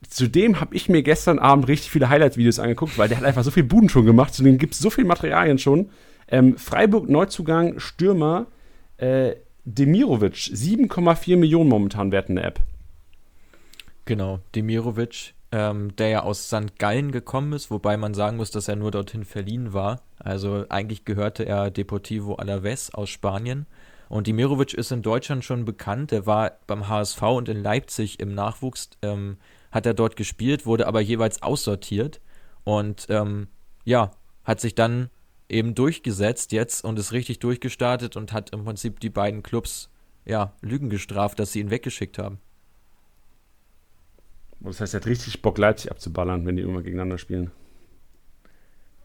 [0.10, 3.52] zudem habe ich mir gestern Abend richtig viele Highlight-Videos angeguckt, weil der hat einfach so
[3.52, 4.34] viel Buden schon gemacht.
[4.34, 5.90] Zu dem gibt es so viele Materialien schon.
[6.30, 8.48] Ähm, Freiburg Neuzugang, Stürmer,
[8.96, 12.62] äh, Demirovic, 7,4 Millionen momentan wert der App.
[14.06, 16.80] Genau, Demirovic, ähm, der ja aus St.
[16.80, 20.04] Gallen gekommen ist, wobei man sagen muss, dass er nur dorthin verliehen war.
[20.20, 23.66] Also eigentlich gehörte er Deportivo Alaves aus Spanien.
[24.12, 26.12] Und Demirovic ist in Deutschland schon bekannt.
[26.12, 29.38] Er war beim HSV und in Leipzig im Nachwuchs, ähm,
[29.72, 32.20] hat er dort gespielt, wurde aber jeweils aussortiert.
[32.66, 33.48] Und ähm,
[33.86, 34.12] ja,
[34.44, 35.10] hat sich dann
[35.48, 39.90] eben durchgesetzt jetzt und ist richtig durchgestartet und hat im Prinzip die beiden Clubs
[40.26, 42.40] ja, Lügen gestraft, dass sie ihn weggeschickt haben.
[44.60, 47.52] Das heißt, er hat richtig Bock, Leipzig abzuballern, wenn die immer gegeneinander spielen.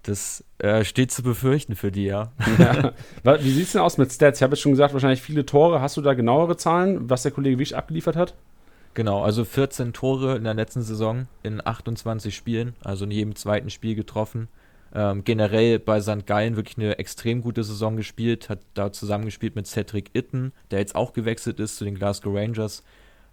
[0.06, 2.30] Das äh, steht zu befürchten für die, ja.
[2.58, 2.92] ja.
[3.40, 4.38] Wie sieht es denn aus mit Stats?
[4.38, 5.80] Ich habe jetzt schon gesagt, wahrscheinlich viele Tore.
[5.80, 8.34] Hast du da genauere Zahlen, was der Kollege Wisch abgeliefert hat?
[8.94, 13.68] Genau, also 14 Tore in der letzten Saison in 28 Spielen, also in jedem zweiten
[13.68, 14.46] Spiel getroffen.
[14.94, 16.24] Ähm, generell bei St.
[16.24, 20.94] Gallen wirklich eine extrem gute Saison gespielt, hat da zusammengespielt mit Cedric Itten, der jetzt
[20.94, 22.84] auch gewechselt ist zu den Glasgow Rangers,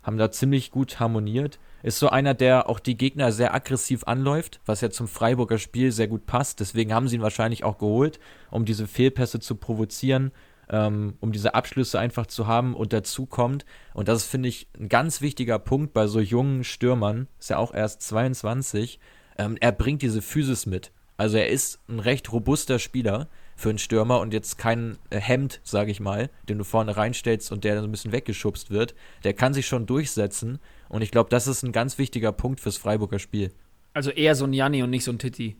[0.03, 1.59] haben da ziemlich gut harmoniert.
[1.81, 5.91] Ist so einer, der auch die Gegner sehr aggressiv anläuft, was ja zum Freiburger Spiel
[5.91, 6.59] sehr gut passt.
[6.59, 8.19] Deswegen haben sie ihn wahrscheinlich auch geholt,
[8.51, 10.31] um diese Fehlpässe zu provozieren,
[10.69, 12.75] ähm, um diese Abschlüsse einfach zu haben.
[12.75, 17.27] Und dazu kommt, und das finde ich ein ganz wichtiger Punkt bei so jungen Stürmern,
[17.39, 18.99] ist ja auch erst 22,
[19.37, 20.91] ähm, er bringt diese Physis mit.
[21.17, 23.29] Also er ist ein recht robuster Spieler
[23.63, 27.51] für einen Stürmer und jetzt kein äh, Hemd, sage ich mal, den du vorne reinstellst
[27.51, 28.93] und der dann so ein bisschen weggeschubst wird.
[29.23, 30.59] Der kann sich schon durchsetzen
[30.89, 33.51] und ich glaube, das ist ein ganz wichtiger Punkt fürs Freiburger Spiel.
[33.93, 35.55] Also eher so ein Janni und nicht so ein Titti.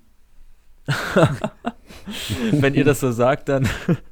[2.52, 3.70] Wenn ihr das so sagt, dann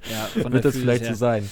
[0.10, 1.14] ja, wird das vielleicht her.
[1.14, 1.50] so sein.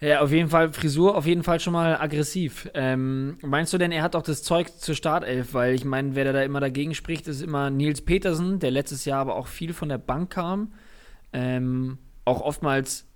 [0.00, 2.68] Ja, auf jeden Fall, Frisur auf jeden Fall schon mal aggressiv.
[2.74, 5.54] Ähm, meinst du denn, er hat auch das Zeug zur Startelf?
[5.54, 9.20] Weil ich meine, wer da immer dagegen spricht, ist immer Nils Petersen, der letztes Jahr
[9.20, 10.72] aber auch viel von der Bank kam.
[11.34, 13.06] Ähm, auch oftmals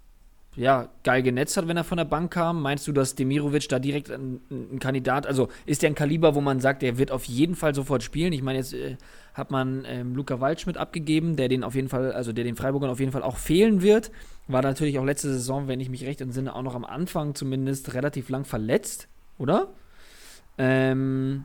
[0.59, 2.63] ja, geil genetzt hat, wenn er von der Bank kam.
[2.63, 6.41] Meinst du, dass Demirovic da direkt ein, ein Kandidat, also ist der ein Kaliber, wo
[6.41, 8.33] man sagt, der wird auf jeden Fall sofort spielen?
[8.33, 8.97] Ich meine, jetzt äh,
[9.35, 12.91] hat man ähm, Luca Waldschmidt abgegeben, der den auf jeden Fall, also der den Freiburgern
[12.91, 14.11] auf jeden Fall auch fehlen wird.
[14.49, 17.95] War natürlich auch letzte Saison, wenn ich mich recht entsinne, auch noch am Anfang zumindest
[17.95, 19.07] relativ lang verletzt,
[19.39, 19.69] oder?
[20.59, 21.45] Ähm,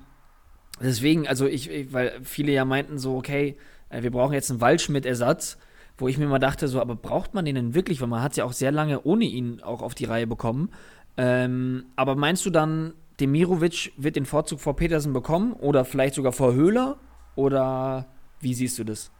[0.82, 3.57] deswegen, also ich, ich, weil viele ja meinten so, okay,
[3.89, 5.59] äh, wir brauchen jetzt einen Waldschmidt-Ersatz
[5.98, 8.02] wo ich mir mal dachte, so, aber braucht man den denn wirklich?
[8.02, 10.70] Weil man hat es ja auch sehr lange ohne ihn auch auf die Reihe bekommen.
[11.18, 16.32] Ähm, aber meinst du dann, Demirovic wird den Vorzug vor Petersen bekommen oder vielleicht sogar
[16.32, 16.98] vor Höhler?
[17.36, 18.08] Oder
[18.39, 19.12] wie siehst du das?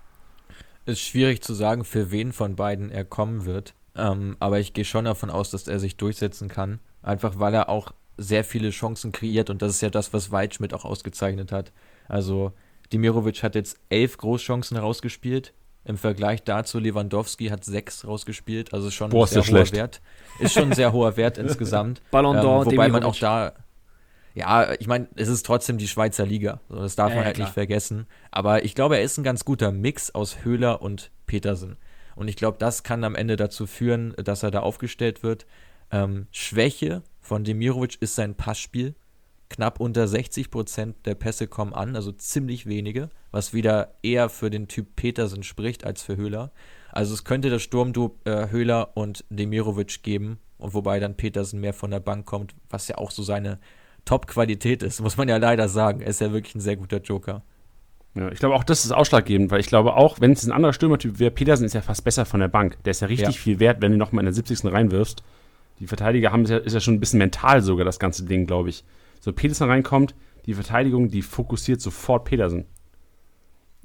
[0.86, 3.74] Ist schwierig zu sagen, für wen von beiden er kommen wird.
[3.96, 6.80] Ähm, aber ich gehe schon davon aus, dass er sich durchsetzen kann.
[7.02, 10.74] Einfach weil er auch sehr viele Chancen kreiert und das ist ja das, was Weidschmidt
[10.74, 11.72] auch ausgezeichnet hat.
[12.08, 12.54] Also
[12.92, 15.54] Demirovic hat jetzt elf Großchancen rausgespielt,
[15.86, 19.74] im Vergleich dazu, Lewandowski hat sechs rausgespielt, also schon Boah, ein sehr hoher schlecht.
[19.76, 20.02] Wert.
[20.40, 22.02] Ist schon ein sehr hoher Wert insgesamt.
[22.12, 23.54] Ballon d'Or, ähm, wobei man auch da,
[24.34, 27.46] ja, ich meine, es ist trotzdem die Schweizer Liga, das darf ja, man halt ja,
[27.46, 28.08] nicht vergessen.
[28.32, 31.78] Aber ich glaube, er ist ein ganz guter Mix aus Höhler und Petersen.
[32.16, 35.46] Und ich glaube, das kann am Ende dazu führen, dass er da aufgestellt wird.
[35.92, 38.96] Ähm, Schwäche von Demirovic ist sein Passspiel
[39.54, 44.50] knapp unter 60 Prozent der Pässe kommen an, also ziemlich wenige, was wieder eher für
[44.50, 46.52] den Typ Petersen spricht als für Höhler.
[46.92, 51.74] Also es könnte das Sturmduo äh, Höhler und Demirovic geben, und wobei dann Petersen mehr
[51.74, 53.60] von der Bank kommt, was ja auch so seine
[54.06, 56.02] Top-Qualität ist, muss man ja leider sagen.
[56.02, 57.44] Er ist ja wirklich ein sehr guter Joker.
[58.16, 60.74] Ja, ich glaube auch, das ist ausschlaggebend, weil ich glaube auch, wenn es ein anderer
[60.74, 62.78] Stürmertyp wäre, Petersen ist ja fast besser von der Bank.
[62.86, 63.42] Der ist ja richtig ja.
[63.42, 64.66] viel wert, wenn du nochmal in der 70.
[64.66, 65.24] reinwirfst.
[65.80, 68.70] Die Verteidiger haben ja, ist ja schon ein bisschen mental sogar das ganze Ding, glaube
[68.70, 68.84] ich
[69.24, 70.16] so Petersen reinkommt,
[70.46, 72.66] die Verteidigung, die fokussiert sofort Petersen.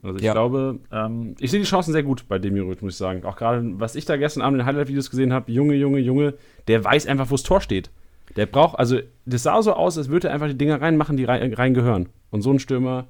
[0.03, 0.33] Also ich ja.
[0.33, 3.25] glaube, ähm, ich sehe die Chancen sehr gut bei Demirovic, muss ich sagen.
[3.25, 6.35] Auch gerade, was ich da gestern Abend in den Highlight-Videos gesehen habe, Junge, Junge, Junge,
[6.67, 7.91] der weiß einfach, wo das Tor steht.
[8.35, 11.25] Der braucht, also das sah so aus, als würde er einfach die Dinger reinmachen, die
[11.25, 12.09] rein, reingehören.
[12.31, 13.07] Und so ein Stürmer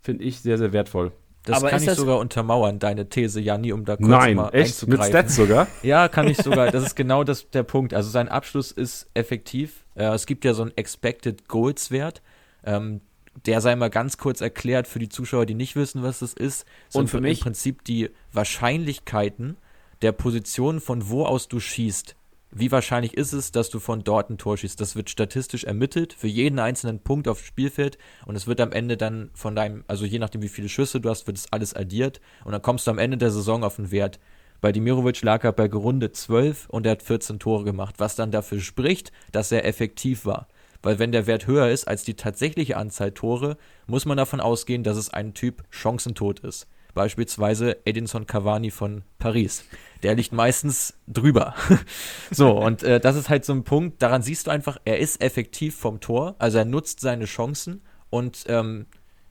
[0.00, 1.12] finde ich sehr, sehr wertvoll.
[1.48, 4.48] Das Aber kann ich das- sogar untermauern, deine These, Janni, um da kurz Nein, mal
[4.50, 4.86] echt?
[4.86, 5.10] Mit einzugreifen.
[5.12, 5.66] Stats sogar?
[5.82, 6.70] Ja, kann ich sogar.
[6.70, 7.94] Das ist genau das, der Punkt.
[7.94, 9.84] Also sein Abschluss ist effektiv.
[9.94, 12.20] Äh, es gibt ja so einen Expected Goals Wert.
[12.64, 13.00] Ähm,
[13.46, 16.66] der sei mal ganz kurz erklärt für die Zuschauer, die nicht wissen, was das ist.
[16.88, 17.38] Sind Und für mich?
[17.38, 19.56] im Prinzip die Wahrscheinlichkeiten
[20.02, 22.14] der Position, von wo aus du schießt.
[22.50, 24.80] Wie wahrscheinlich ist es, dass du von dort ein Tor schießt?
[24.80, 28.72] Das wird statistisch ermittelt für jeden einzelnen Punkt auf dem Spielfeld und es wird am
[28.72, 31.74] Ende dann von deinem, also je nachdem wie viele Schüsse du hast, wird es alles
[31.74, 34.18] addiert und dann kommst du am Ende der Saison auf einen Wert.
[34.62, 38.30] Bei Dimirovic lag er bei gerundet 12 und er hat 14 Tore gemacht, was dann
[38.30, 40.48] dafür spricht, dass er effektiv war.
[40.82, 44.84] Weil wenn der Wert höher ist als die tatsächliche Anzahl Tore, muss man davon ausgehen,
[44.84, 46.66] dass es ein Typ Chancentod ist.
[46.98, 49.64] Beispielsweise Edinson Cavani von Paris.
[50.02, 51.54] Der liegt meistens drüber.
[52.32, 55.22] so, und äh, das ist halt so ein Punkt, daran siehst du einfach, er ist
[55.22, 58.86] effektiv vom Tor, also er nutzt seine Chancen und ähm,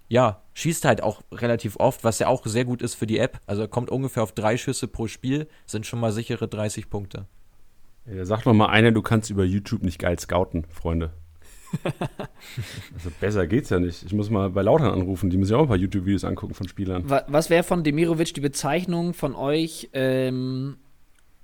[0.07, 3.41] ja, schießt halt auch relativ oft, was ja auch sehr gut ist für die App.
[3.47, 7.26] Also er kommt ungefähr auf drei Schüsse pro Spiel, sind schon mal sichere 30 Punkte.
[8.22, 11.11] Sag doch mal einer, du kannst über YouTube nicht geil scouten, Freunde.
[12.95, 14.03] also besser geht's ja nicht.
[14.03, 16.68] Ich muss mal bei Lautern anrufen, die müssen ja auch ein paar YouTube-Videos angucken von
[16.68, 17.09] Spielern.
[17.09, 20.78] Wa- Was wäre von Demirovic die Bezeichnung von euch ähm,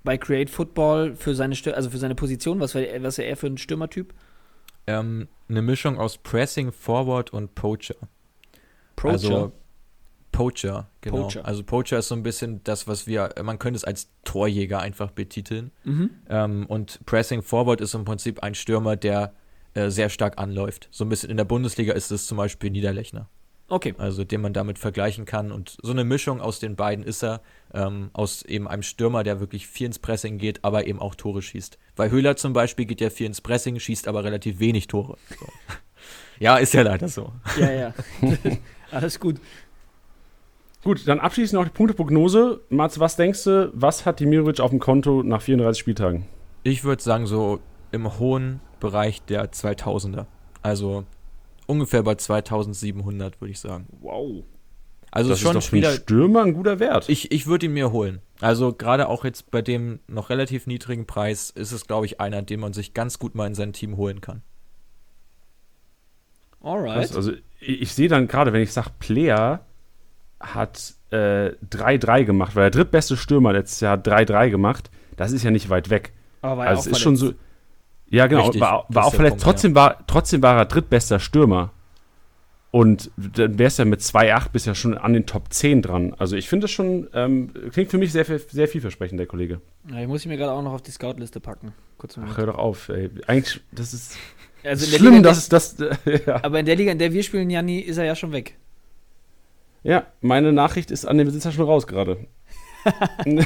[0.03, 2.59] bei Create Football für seine, Stür also für seine Position?
[2.59, 4.13] Was wäre was wär er für ein Stürmertyp?
[4.88, 7.95] Ähm, eine Mischung aus Pressing, Forward und Poacher.
[8.95, 9.13] Poacher?
[9.13, 9.51] Also
[10.32, 11.24] Poacher, genau.
[11.28, 11.45] Poacher.
[11.45, 15.11] Also Poacher ist so ein bisschen das, was wir, man könnte es als Torjäger einfach
[15.11, 15.71] betiteln.
[15.84, 16.09] mhm.
[16.28, 19.34] Ähm, und Pressing Forward ist im Prinzip ein Stürmer, der
[19.74, 20.88] äh, sehr stark anläuft.
[20.91, 23.30] So ein bisschen in der Bundesliga ist es zum Beispiel Niederlechner.
[23.69, 23.95] Okay.
[23.97, 25.51] Also den man damit vergleichen kann.
[25.51, 27.41] Und so eine Mischung aus den beiden ist er,
[27.74, 31.41] ähm, aus eben einem Stürmer, der wirklich viel ins Pressing geht, aber eben auch Tore
[31.41, 31.78] schießt.
[31.95, 35.17] Weil Höhler zum Beispiel geht ja viel ins Pressing, schießt aber relativ wenig Tore.
[35.39, 35.47] So.
[36.39, 37.32] ja, ist ja leider so.
[37.59, 37.93] Ja, ja.
[38.91, 39.39] Alles gut.
[40.84, 42.59] Gut, dann abschließend noch die Punkteprognose.
[42.69, 46.26] Mats, was denkst du, was hat Dimirovic auf dem Konto nach 34 Spieltagen?
[46.63, 47.59] Ich würde sagen, so
[47.91, 50.25] im hohen Bereich der 2000er.
[50.61, 51.05] Also
[51.65, 53.88] ungefähr bei 2700, würde ich sagen.
[54.01, 54.43] Wow.
[55.09, 57.07] Also das ist schon ist doch ein für einen Stürmer ein guter Wert.
[57.07, 58.19] Ich, ich würde ihn mir holen.
[58.41, 62.41] Also gerade auch jetzt bei dem noch relativ niedrigen Preis ist es, glaube ich, einer,
[62.41, 64.41] den man sich ganz gut mal in sein Team holen kann.
[66.61, 66.97] Alright.
[66.97, 69.65] Krass, also ich, ich sehe dann gerade, wenn ich sage, Player
[70.41, 74.91] hat äh, 3-3 gemacht, weil der drittbeste Stürmer letztes Jahr hat 3-3 gemacht.
[75.15, 76.11] Das ist ja nicht weit weg.
[76.41, 77.34] Aber also es ist schon so.
[78.14, 79.38] Ja, genau, Richtig, war, das war auch verletzt.
[79.38, 81.72] Punkt, trotzdem, war, trotzdem war er drittbester Stürmer.
[82.70, 86.14] Und dann wär's ja mit 2-8 bist ja schon an den Top 10 dran.
[86.20, 89.61] Also ich finde das schon, ähm, klingt für mich sehr, sehr vielversprechend, der Kollege.
[89.89, 91.74] Ja, ich muss ich mir gerade auch noch auf die Scout-Liste packen.
[91.97, 93.09] Kurz Ach, hör doch auf, ey.
[93.26, 94.16] Eigentlich, das ist
[94.64, 95.78] Also schlimm, Liga, dass es das.
[96.28, 96.43] ja.
[96.43, 98.57] aber in der Liga, in der wir spielen, Janni, ist er ja schon weg.
[99.82, 102.28] ja, meine Nachricht ist an den Besitzer schon raus gerade.
[103.26, 103.45] nee,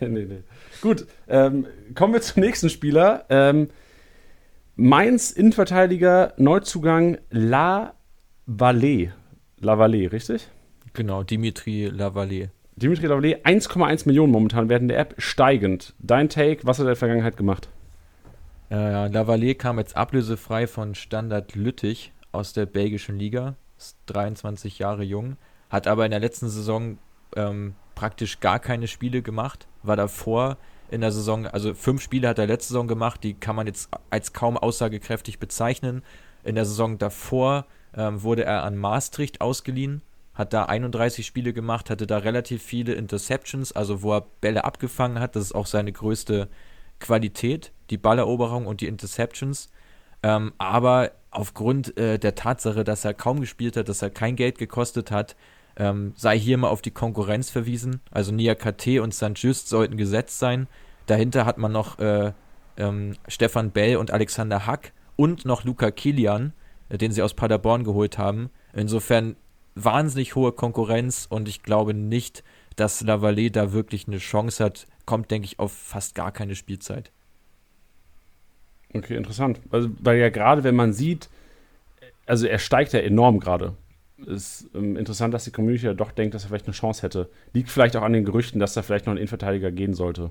[0.00, 0.42] nee.
[0.80, 3.24] Gut, ähm, kommen wir zum nächsten Spieler.
[3.28, 3.68] Ähm,
[4.76, 7.94] Mainz Innenverteidiger Neuzugang La
[8.46, 9.12] Vallée.
[9.60, 10.48] La Vallée, richtig?
[10.94, 12.50] Genau, Dimitri Lavallée.
[12.76, 15.94] Dimitri La Vallée, 1,1 Millionen momentan werden der App steigend.
[15.98, 17.68] Dein Take, was hat er in der Vergangenheit gemacht?
[18.70, 25.02] Äh, Lavallée kam jetzt ablösefrei von Standard Lüttich aus der belgischen Liga, ist 23 Jahre
[25.02, 25.36] jung,
[25.70, 26.98] hat aber in der letzten Saison
[27.36, 30.56] ähm, praktisch gar keine Spiele gemacht, war davor
[30.90, 33.88] in der Saison, also fünf Spiele hat er letzte Saison gemacht, die kann man jetzt
[34.10, 36.02] als kaum aussagekräftig bezeichnen.
[36.44, 37.66] In der Saison davor
[37.96, 40.02] ähm, wurde er an Maastricht ausgeliehen,
[40.34, 45.20] hat da 31 Spiele gemacht, hatte da relativ viele Interceptions, also wo er Bälle abgefangen
[45.20, 46.48] hat, das ist auch seine größte
[47.00, 49.70] Qualität, die Balleroberung und die Interceptions.
[50.22, 54.58] Ähm, aber aufgrund äh, der Tatsache, dass er kaum gespielt hat, dass er kein Geld
[54.58, 55.36] gekostet hat,
[55.76, 58.00] ähm, sei hier mal auf die Konkurrenz verwiesen.
[58.10, 59.32] Also Nia KT und St.
[59.36, 60.68] Just sollten gesetzt sein.
[61.06, 62.32] Dahinter hat man noch äh,
[62.76, 66.52] ähm, Stefan Bell und Alexander Hack und noch Luca Kilian,
[66.88, 68.50] äh, den sie aus Paderborn geholt haben.
[68.72, 69.36] Insofern
[69.74, 72.44] wahnsinnig hohe Konkurrenz und ich glaube nicht,
[72.76, 74.86] dass Lavallée da wirklich eine Chance hat.
[75.06, 77.10] Kommt, denke ich, auf fast gar keine Spielzeit.
[78.94, 79.60] Okay, interessant.
[79.70, 81.28] Also, weil ja gerade, wenn man sieht,
[82.26, 83.74] also er steigt ja enorm gerade.
[84.18, 87.30] Ist ähm, interessant, dass die Community ja doch denkt, dass er vielleicht eine Chance hätte.
[87.52, 90.30] Liegt vielleicht auch an den Gerüchten, dass da vielleicht noch ein Innenverteidiger gehen sollte.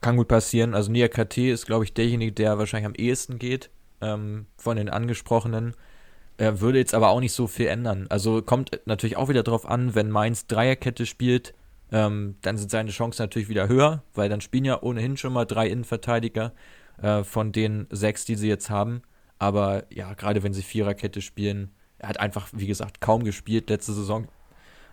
[0.00, 0.74] Kann gut passieren.
[0.74, 4.88] Also Nia KT ist, glaube ich, derjenige, der wahrscheinlich am ehesten geht ähm, von den
[4.88, 5.74] angesprochenen.
[6.36, 8.06] Er würde jetzt aber auch nicht so viel ändern.
[8.08, 11.54] Also kommt natürlich auch wieder drauf an, wenn Mainz Dreierkette spielt,
[11.92, 15.44] ähm, dann sind seine Chancen natürlich wieder höher, weil dann spielen ja ohnehin schon mal
[15.44, 16.52] drei Innenverteidiger.
[17.02, 19.02] äh, von den sechs, die sie jetzt haben.
[19.38, 23.92] Aber ja, gerade wenn sie Viererkette spielen, er hat einfach, wie gesagt, kaum gespielt letzte
[23.92, 24.26] Saison.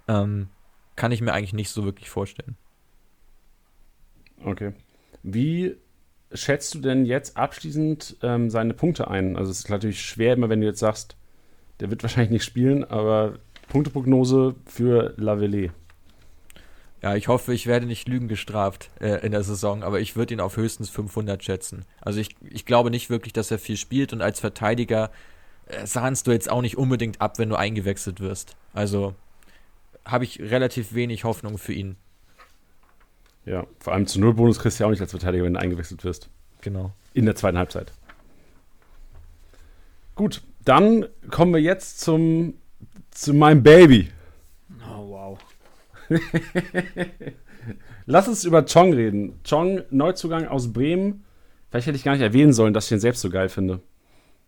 [0.07, 0.49] Ähm,
[0.95, 2.55] kann ich mir eigentlich nicht so wirklich vorstellen.
[4.43, 4.73] Okay.
[5.23, 5.75] Wie
[6.33, 9.37] schätzt du denn jetzt abschließend ähm, seine Punkte ein?
[9.37, 11.15] Also es ist natürlich schwer immer, wenn du jetzt sagst,
[11.79, 13.39] der wird wahrscheinlich nicht spielen, aber
[13.69, 15.71] Punkteprognose für Lavelle.
[17.01, 20.33] Ja, ich hoffe, ich werde nicht Lügen gestraft äh, in der Saison, aber ich würde
[20.33, 21.85] ihn auf höchstens 500 schätzen.
[22.01, 25.11] Also ich, ich glaube nicht wirklich, dass er viel spielt und als Verteidiger
[25.85, 28.55] sahnst du jetzt auch nicht unbedingt ab, wenn du eingewechselt wirst.
[28.73, 29.15] Also
[30.05, 31.97] habe ich relativ wenig Hoffnung für ihn.
[33.45, 36.03] Ja, vor allem zu Nullbonus kriegst du ja auch nicht als Verteidiger, wenn du eingewechselt
[36.03, 36.29] wirst.
[36.61, 36.91] Genau.
[37.13, 37.93] In der zweiten Halbzeit.
[40.15, 42.55] Gut, dann kommen wir jetzt zum,
[43.11, 44.11] zu meinem Baby.
[44.89, 45.39] Oh, wow.
[48.05, 49.39] Lass uns über Chong reden.
[49.47, 51.23] Chong, Neuzugang aus Bremen.
[51.69, 53.81] Vielleicht hätte ich gar nicht erwähnen sollen, dass ich ihn selbst so geil finde.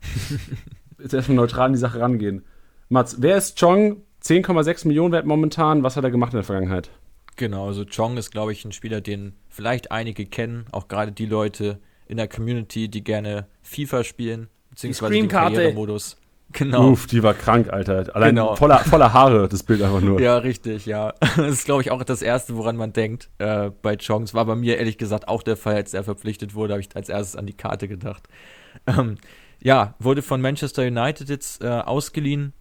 [1.01, 2.43] Jetzt erstmal neutral an die Sache rangehen.
[2.89, 4.03] Mats, wer ist Chong?
[4.23, 5.83] 10,6 Millionen wert momentan.
[5.83, 6.89] Was hat er gemacht in der Vergangenheit?
[7.35, 11.25] Genau, also Chong ist, glaube ich, ein Spieler, den vielleicht einige kennen, auch gerade die
[11.25, 16.17] Leute in der Community, die gerne FIFA spielen, beziehungsweise den Karrieremodus.
[16.51, 16.89] Genau.
[16.89, 18.13] Uff, die war krank, Alter.
[18.15, 18.55] Allein genau.
[18.55, 20.19] voller, voller Haare, das Bild einfach nur.
[20.19, 21.13] Ja, richtig, ja.
[21.37, 24.23] Das ist, glaube ich, auch das Erste, woran man denkt äh, bei Chong.
[24.23, 26.95] Es war bei mir ehrlich gesagt auch der Fall, als er verpflichtet wurde, habe ich
[26.95, 28.27] als erstes an die Karte gedacht.
[28.87, 29.17] Ähm,
[29.61, 32.53] ja, wurde von Manchester United jetzt äh, ausgeliehen.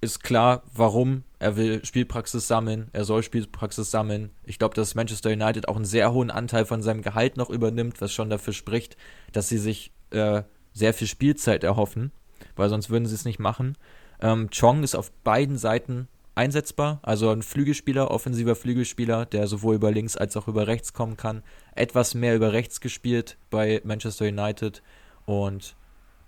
[0.00, 1.24] Ist klar, warum.
[1.38, 4.30] Er will Spielpraxis sammeln, er soll Spielpraxis sammeln.
[4.44, 8.00] Ich glaube, dass Manchester United auch einen sehr hohen Anteil von seinem Gehalt noch übernimmt,
[8.00, 8.98] was schon dafür spricht,
[9.32, 10.42] dass sie sich äh,
[10.74, 12.12] sehr viel Spielzeit erhoffen
[12.56, 13.76] weil sonst würden sie es nicht machen.
[14.20, 19.90] Ähm, Chong ist auf beiden Seiten einsetzbar, also ein Flügelspieler, offensiver Flügelspieler, der sowohl über
[19.90, 21.42] links als auch über rechts kommen kann.
[21.74, 24.82] Etwas mehr über rechts gespielt bei Manchester United
[25.26, 25.74] und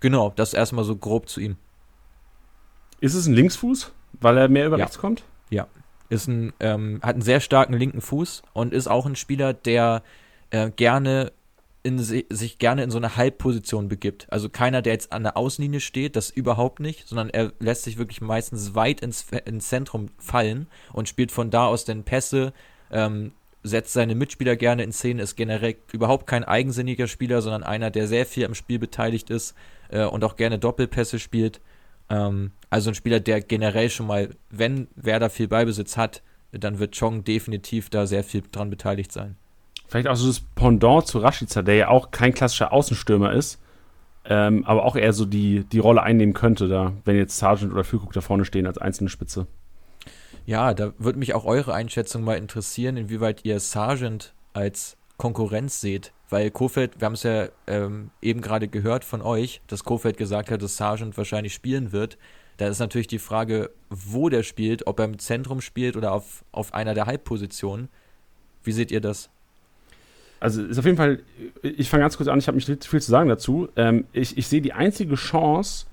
[0.03, 1.55] genau, das erstmal so grob zu ihm.
[2.99, 4.83] Ist es ein Linksfuß, weil er mehr über ja.
[4.83, 5.23] rechts kommt?
[5.49, 5.67] Ja,
[6.09, 10.03] ist ein, ähm, hat einen sehr starken linken Fuß und ist auch ein Spieler, der
[10.51, 11.31] äh, gerne
[11.85, 14.27] in sich gerne in so eine Halbposition begibt.
[14.29, 17.97] Also keiner, der jetzt an der Außenlinie steht, das überhaupt nicht, sondern er lässt sich
[17.97, 22.53] wirklich meistens weit ins, ins Zentrum fallen und spielt von da aus den Pässe,
[22.89, 23.33] ähm,
[23.63, 28.07] setzt seine Mitspieler gerne in Szene, ist generell überhaupt kein eigensinniger Spieler, sondern einer, der
[28.07, 29.55] sehr viel am Spiel beteiligt ist
[29.93, 31.61] äh, und auch gerne Doppelpässe spielt.
[32.09, 36.21] Ähm, also ein Spieler, der generell schon mal, wenn Werder viel Beibesitz hat,
[36.51, 39.37] dann wird Chong definitiv da sehr viel dran beteiligt sein
[39.93, 43.59] vielleicht auch so das Pendant zu Rashica, der ja auch kein klassischer Außenstürmer ist,
[44.25, 47.83] ähm, aber auch eher so die, die Rolle einnehmen könnte, da, wenn jetzt Sargent oder
[47.83, 49.45] Füllkrug da vorne stehen als einzelne Spitze.
[50.47, 56.11] Ja, da würde mich auch eure Einschätzung mal interessieren, inwieweit ihr Sargent als Konkurrenz seht.
[56.29, 60.51] Weil Kofeld, wir haben es ja ähm, eben gerade gehört von euch, dass Kofeld gesagt
[60.51, 62.17] hat, dass Sargent wahrscheinlich spielen wird.
[62.57, 66.43] Da ist natürlich die Frage, wo der spielt, ob er im Zentrum spielt oder auf,
[66.51, 67.87] auf einer der Halbpositionen.
[68.63, 69.29] Wie seht ihr das?
[70.41, 71.19] also ist auf jeden Fall,
[71.61, 73.69] ich fange ganz kurz an, ich habe nicht viel zu sagen dazu.
[73.77, 75.85] Ähm, ich, ich sehe die einzige Chance,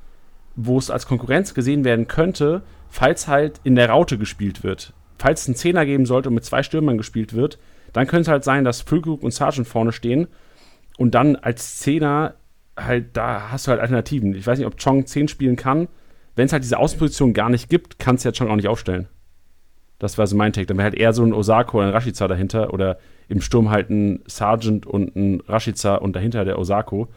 [0.56, 4.92] wo es als Konkurrenz gesehen werden könnte, falls halt in der Raute gespielt wird.
[5.18, 7.60] Falls es einen Zehner geben sollte und mit zwei Stürmern gespielt wird,
[7.92, 10.28] dann könnte es halt sein, dass Füllkrug und Sargent vorne stehen
[10.98, 12.34] und dann als Zehner
[12.76, 14.34] halt, da hast du halt Alternativen.
[14.34, 15.88] Ich weiß nicht, ob Chong 10 spielen kann.
[16.36, 19.08] Wenn es halt diese Außenposition gar nicht gibt, kannst du ja Chong auch nicht aufstellen.
[19.98, 20.66] Das war so mein Take.
[20.66, 23.90] Dann wäre halt eher so ein Osako oder ein Rashica dahinter oder im Sturm halt
[23.90, 27.08] ein Sargent und ein Rashica und dahinter der Osako.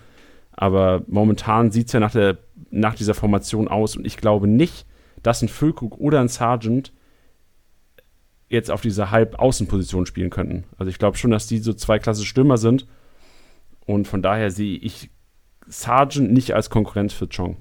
[0.52, 2.38] Aber momentan sieht es ja nach, der,
[2.70, 4.86] nach dieser Formation aus und ich glaube nicht,
[5.24, 6.92] dass ein Füllkrug oder ein Sargent
[8.54, 10.64] jetzt auf dieser Halb-Außenposition spielen könnten.
[10.78, 12.88] Also ich glaube schon, dass die so zwei klassische Stürmer sind
[13.86, 15.10] und von daher sehe ich
[15.68, 17.58] Sargent nicht als Konkurrenz für Chong.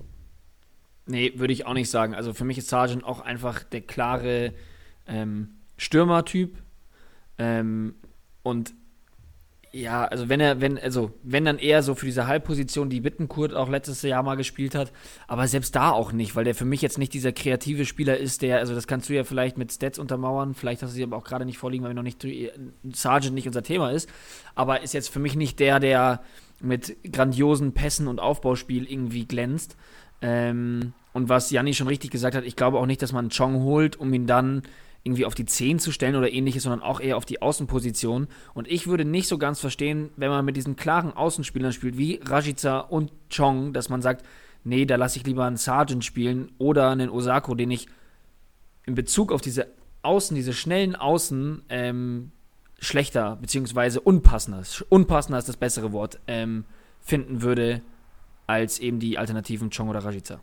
[1.07, 2.14] Nee, würde ich auch nicht sagen.
[2.14, 4.53] Also für mich ist Sargent auch einfach der klare
[5.07, 6.57] ähm, Stürmertyp.
[7.38, 7.95] Ähm,
[8.43, 8.72] und
[9.75, 13.55] ja, also wenn er, wenn, also wenn dann eher so für diese Halbposition, die Bittenkurt
[13.55, 14.93] auch letztes Jahr mal gespielt hat,
[15.27, 18.43] aber selbst da auch nicht, weil der für mich jetzt nicht dieser kreative Spieler ist,
[18.43, 21.16] der, also das kannst du ja vielleicht mit Stats untermauern, vielleicht hast du sie aber
[21.16, 22.27] auch gerade nicht vorliegen, weil wir noch nicht,
[22.93, 24.11] Sergeant nicht unser Thema ist,
[24.55, 26.23] aber ist jetzt für mich nicht der, der
[26.61, 29.77] mit grandiosen Pässen und Aufbauspiel irgendwie glänzt.
[30.20, 33.62] Ähm, und was Janni schon richtig gesagt hat, ich glaube auch nicht, dass man Chong
[33.62, 34.62] holt, um ihn dann
[35.05, 38.28] irgendwie auf die 10 zu stellen oder ähnliches, sondern auch eher auf die Außenposition.
[38.55, 42.20] Und ich würde nicht so ganz verstehen, wenn man mit diesen klaren Außenspielern spielt, wie
[42.24, 44.24] Rajica und Chong, dass man sagt,
[44.64, 47.88] nee, da lasse ich lieber einen Sergeant spielen oder einen Osako, den ich
[48.86, 49.68] in Bezug auf diese
[50.03, 52.30] Außen, diese schnellen Außen, ähm,
[52.78, 56.64] schlechter, beziehungsweise unpassender, unpassender ist das bessere Wort, ähm,
[57.00, 57.82] finden würde,
[58.46, 60.40] als eben die Alternativen Chong oder Rajica.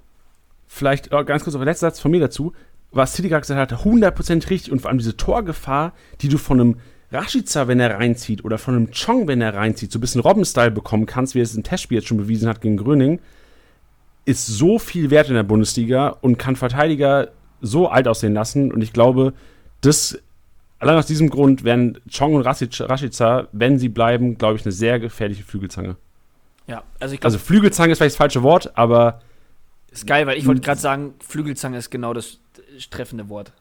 [0.67, 2.53] Vielleicht äh, ganz kurz auf den letzten Satz von mir dazu.
[2.91, 6.59] Was City gerade gesagt hat, 100% richtig und vor allem diese Torgefahr, die du von
[6.59, 6.75] einem
[7.11, 10.71] Rashica, wenn er reinzieht, oder von einem Chong, wenn er reinzieht, so ein bisschen Robben-Style
[10.71, 13.19] bekommen kannst, wie er es im Testspiel jetzt schon bewiesen hat gegen Gröning,
[14.25, 17.29] ist so viel wert in der Bundesliga und kann Verteidiger
[17.61, 18.71] so alt aussehen lassen.
[18.71, 19.33] Und ich glaube,
[19.81, 20.19] das,
[20.77, 24.99] allein aus diesem Grund werden Chong und Rashica, wenn sie bleiben, glaube ich, eine sehr
[24.99, 25.95] gefährliche Flügelzange.
[26.67, 27.33] Ja, also ich glaube.
[27.33, 29.21] Also Flügelzange ist vielleicht das falsche Wort, aber.
[29.91, 32.39] Ist geil, weil ich wollte gerade sagen, Flügelzange ist genau das
[32.89, 33.53] treffende Wort.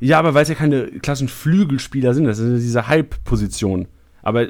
[0.00, 3.86] Ja, aber weil es ja keine klassischen Flügelspieler sind, das ist diese Halbposition.
[4.22, 4.46] Aber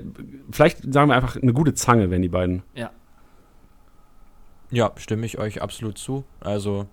[0.50, 2.62] vielleicht sagen wir einfach eine gute Zange, wenn die beiden.
[2.74, 2.90] Ja.
[4.70, 6.24] Ja, stimme ich euch absolut zu.
[6.40, 6.86] Also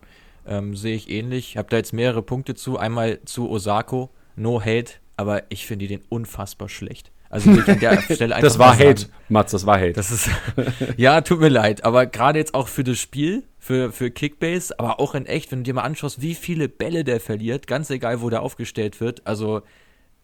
[0.45, 1.51] ähm, sehe ich ähnlich.
[1.51, 2.77] Ich habe da jetzt mehrere Punkte zu.
[2.77, 7.11] Einmal zu Osako, no hate, aber ich finde den unfassbar schlecht.
[7.29, 9.07] Also ich an der Stelle einfach Das war Hate.
[9.29, 9.93] Mats, das war Hate.
[9.93, 10.29] Das ist
[10.97, 14.99] ja, tut mir leid, aber gerade jetzt auch für das Spiel, für, für Kickbase, aber
[14.99, 18.21] auch in echt, wenn du dir mal anschaust, wie viele Bälle der verliert, ganz egal,
[18.21, 19.27] wo der aufgestellt wird.
[19.27, 19.61] Also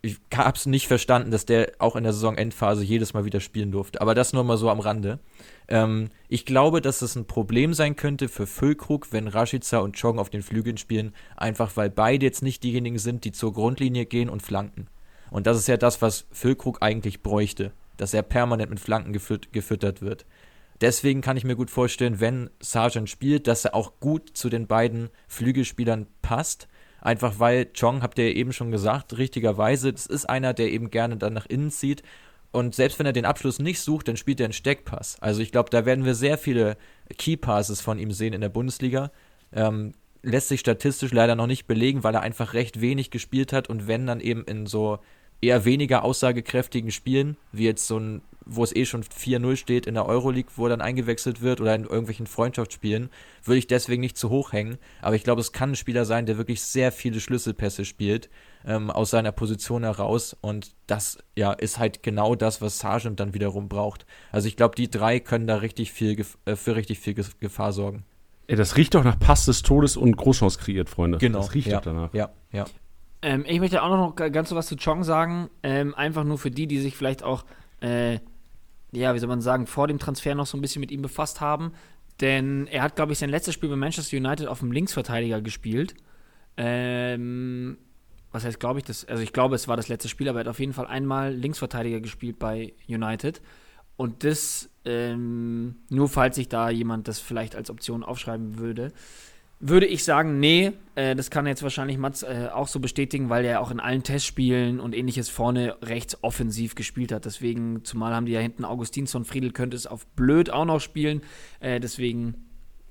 [0.05, 4.01] ich hab's nicht verstanden, dass der auch in der Saisonendphase jedes Mal wieder spielen durfte.
[4.01, 5.19] Aber das nur mal so am Rande.
[5.67, 10.19] Ähm, ich glaube, dass es ein Problem sein könnte für Füllkrug, wenn Rashica und Chong
[10.19, 14.29] auf den Flügeln spielen, einfach weil beide jetzt nicht diejenigen sind, die zur Grundlinie gehen
[14.29, 14.87] und flanken.
[15.31, 19.51] Und das ist ja das, was Füllkrug eigentlich bräuchte, dass er permanent mit Flanken gefüt
[19.53, 20.25] gefüttert wird.
[20.81, 24.67] Deswegen kann ich mir gut vorstellen, wenn Sargent spielt, dass er auch gut zu den
[24.67, 26.67] beiden Flügelspielern passt.
[27.01, 31.17] Einfach weil Chong, habt ihr eben schon gesagt, richtigerweise, das ist einer, der eben gerne
[31.17, 32.03] dann nach innen zieht.
[32.51, 35.17] Und selbst wenn er den Abschluss nicht sucht, dann spielt er einen Steckpass.
[35.21, 36.77] Also ich glaube, da werden wir sehr viele
[37.17, 39.11] Key Passes von ihm sehen in der Bundesliga.
[39.53, 43.69] Ähm, lässt sich statistisch leider noch nicht belegen, weil er einfach recht wenig gespielt hat
[43.69, 44.99] und wenn dann eben in so
[45.41, 49.95] eher weniger aussagekräftigen Spielen, wie jetzt so ein, wo es eh schon 4-0 steht in
[49.95, 53.09] der Euroleague, wo er dann eingewechselt wird oder in irgendwelchen Freundschaftsspielen,
[53.43, 54.77] würde ich deswegen nicht zu hoch hängen.
[55.01, 58.29] Aber ich glaube, es kann ein Spieler sein, der wirklich sehr viele Schlüsselpässe spielt,
[58.65, 60.35] ähm, aus seiner Position heraus.
[60.41, 64.05] Und das, ja, ist halt genau das, was Sargent dann wiederum braucht.
[64.31, 67.73] Also ich glaube, die drei können da richtig viel, äh, für richtig viel Gef- Gefahr
[67.73, 68.03] sorgen.
[68.47, 71.17] Ey, das riecht doch nach Pass des Todes und Großchance kreiert, Freunde.
[71.17, 71.39] Genau.
[71.39, 72.13] Das riecht ja, doch danach.
[72.13, 72.65] Ja, ja.
[73.23, 75.49] Ähm, ich möchte auch noch ga- ganz so was zu Chong sagen.
[75.63, 77.43] Ähm, einfach nur für die, die sich vielleicht auch,
[77.81, 78.19] äh,
[78.95, 81.41] ja, wie soll man sagen, vor dem Transfer noch so ein bisschen mit ihm befasst
[81.41, 81.73] haben.
[82.21, 85.95] Denn er hat, glaube ich, sein letztes Spiel bei Manchester United auf dem Linksverteidiger gespielt.
[86.57, 87.77] Ähm,
[88.31, 90.41] was heißt, glaube ich, das, also ich glaube, es war das letzte Spiel, aber er
[90.41, 93.41] hat auf jeden Fall einmal Linksverteidiger gespielt bei United.
[93.97, 98.91] Und das, ähm, nur falls sich da jemand das vielleicht als Option aufschreiben würde,
[99.59, 103.45] würde ich sagen, nee, äh, das kann jetzt wahrscheinlich Mats äh, auch so bestätigen, weil
[103.45, 107.25] er auch in allen Testspielen und ähnliches vorne rechts offensiv gespielt hat.
[107.25, 111.21] Deswegen, zumal haben die ja hinten Augustinsson, Friedel könnte es auf blöd auch noch spielen.
[111.59, 112.35] Äh, deswegen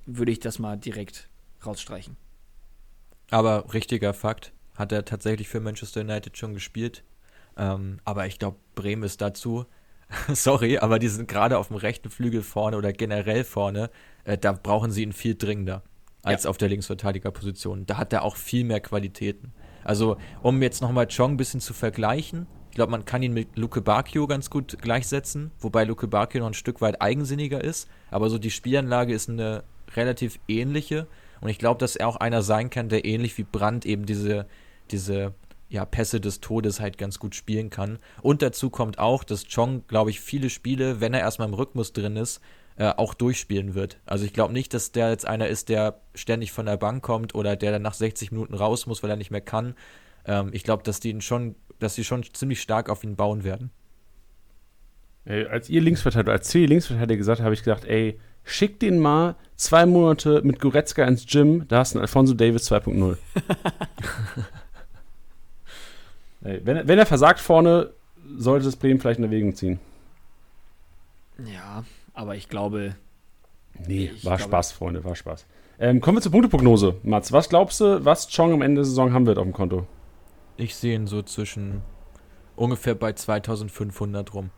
[0.05, 1.29] würde ich das mal direkt
[1.65, 2.17] rausstreichen.
[3.31, 7.03] Aber richtiger Fakt, hat er tatsächlich für Manchester United schon gespielt.
[7.57, 9.65] Ähm, aber ich glaube, Bremen ist dazu,
[10.33, 13.89] sorry, aber die sind gerade auf dem rechten Flügel vorne oder generell vorne,
[14.25, 15.83] äh, da brauchen sie ihn viel dringender
[16.25, 17.85] als auf der Linksverteidigerposition.
[17.85, 19.53] Da hat er auch viel mehr Qualitäten.
[19.83, 23.57] Also, um jetzt nochmal Chong ein bisschen zu vergleichen, ich glaube, man kann ihn mit
[23.57, 28.29] Luke Bacchio ganz gut gleichsetzen, wobei Luke Bacchio noch ein Stück weit eigensinniger ist, aber
[28.29, 29.63] so die Spielanlage ist eine
[29.95, 31.07] relativ ähnliche
[31.39, 34.47] und ich glaube, dass er auch einer sein kann, der ähnlich wie Brandt eben diese,
[34.91, 35.33] diese
[35.69, 37.99] ja, Pässe des Todes halt ganz gut spielen kann.
[38.21, 41.93] Und dazu kommt auch, dass Chong, glaube ich, viele Spiele, wenn er erstmal im Rhythmus
[41.93, 42.41] drin ist,
[42.77, 43.99] äh, auch durchspielen wird.
[44.05, 47.33] Also ich glaube nicht, dass der jetzt einer ist, der ständig von der Bank kommt
[47.35, 49.75] oder der dann nach 60 Minuten raus muss, weil er nicht mehr kann.
[50.25, 53.43] Ähm, ich glaube, dass die ihn schon, dass sie schon ziemlich stark auf ihn bauen
[53.43, 53.71] werden.
[55.25, 58.99] Ey, als ihr Linksverteidiger, als C Linksverteidiger gesagt habt, habe ich gedacht, ey, schick den
[58.99, 63.17] mal zwei Monate mit Goretzka ins Gym, da hast du einen Alfonso Davis 2.0.
[66.43, 67.91] ey, wenn, er- wenn er versagt vorne,
[68.37, 69.79] sollte es Bremen vielleicht in Erwägung ziehen.
[71.51, 71.83] Ja,
[72.15, 72.95] aber ich glaube,
[73.87, 75.45] Nee, Ich war glaube- Spaß, Freunde, war Spaß.
[75.79, 76.95] Ähm, kommen wir zur Punkteprognose.
[77.03, 79.85] Mats, was glaubst du, was Chong am Ende der Saison haben wird auf dem Konto?
[80.55, 81.81] Ich sehe ihn so zwischen
[82.55, 84.51] ungefähr bei 2500 rum.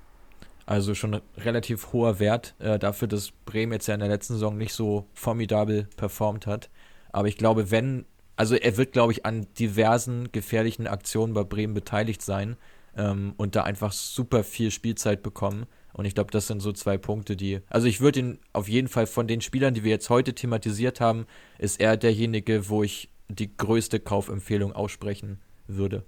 [0.67, 4.33] Also schon ein relativ hoher Wert äh, dafür, dass Bremen jetzt ja in der letzten
[4.33, 6.69] Saison nicht so formidabel performt hat.
[7.11, 8.05] Aber ich glaube, wenn,
[8.35, 12.57] also er wird, glaube ich, an diversen gefährlichen Aktionen bei Bremen beteiligt sein
[12.95, 15.65] ähm, und da einfach super viel Spielzeit bekommen.
[15.93, 17.59] Und ich glaube, das sind so zwei Punkte, die.
[17.69, 21.01] Also ich würde ihn auf jeden Fall von den Spielern, die wir jetzt heute thematisiert
[21.01, 21.25] haben,
[21.57, 26.03] ist er derjenige, wo ich die größte Kaufempfehlung aussprechen würde.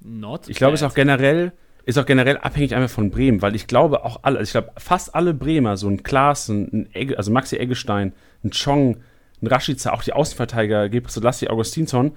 [0.00, 0.48] not.
[0.48, 1.52] Ich glaube, es ist auch generell
[1.88, 4.78] ist auch generell abhängig einfach von Bremen, weil ich glaube auch alle, also ich glaube
[4.78, 8.12] fast alle Bremer, so ein Klaas, ein Egge, also Maxi Eggestein,
[8.44, 8.98] ein Chong,
[9.40, 12.12] ein Rashica, auch die Außenverteidiger, Gebrselassie, Augustinsson,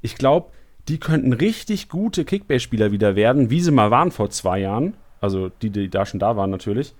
[0.00, 0.52] ich glaube,
[0.86, 4.94] die könnten richtig gute Kickbase-Spieler wieder werden, wie sie mal waren vor zwei Jahren.
[5.26, 6.94] Also die, die da schon da waren natürlich.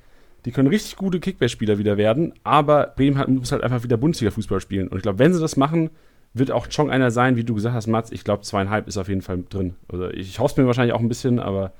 [0.44, 4.60] Die können richtig gute Kickbase-Spieler wieder werden, aber Bremen hat, muss halt einfach wieder Bundesliga-Fußball
[4.60, 4.88] spielen.
[4.88, 5.90] Und ich glaube, wenn sie das machen,
[6.34, 8.10] wird auch Chong einer sein, wie du gesagt hast, Mats.
[8.10, 9.74] Ich glaube, zweieinhalb ist auf jeden Fall drin.
[9.88, 11.72] Also ich, hoffe mir wahrscheinlich auch ein bisschen, aber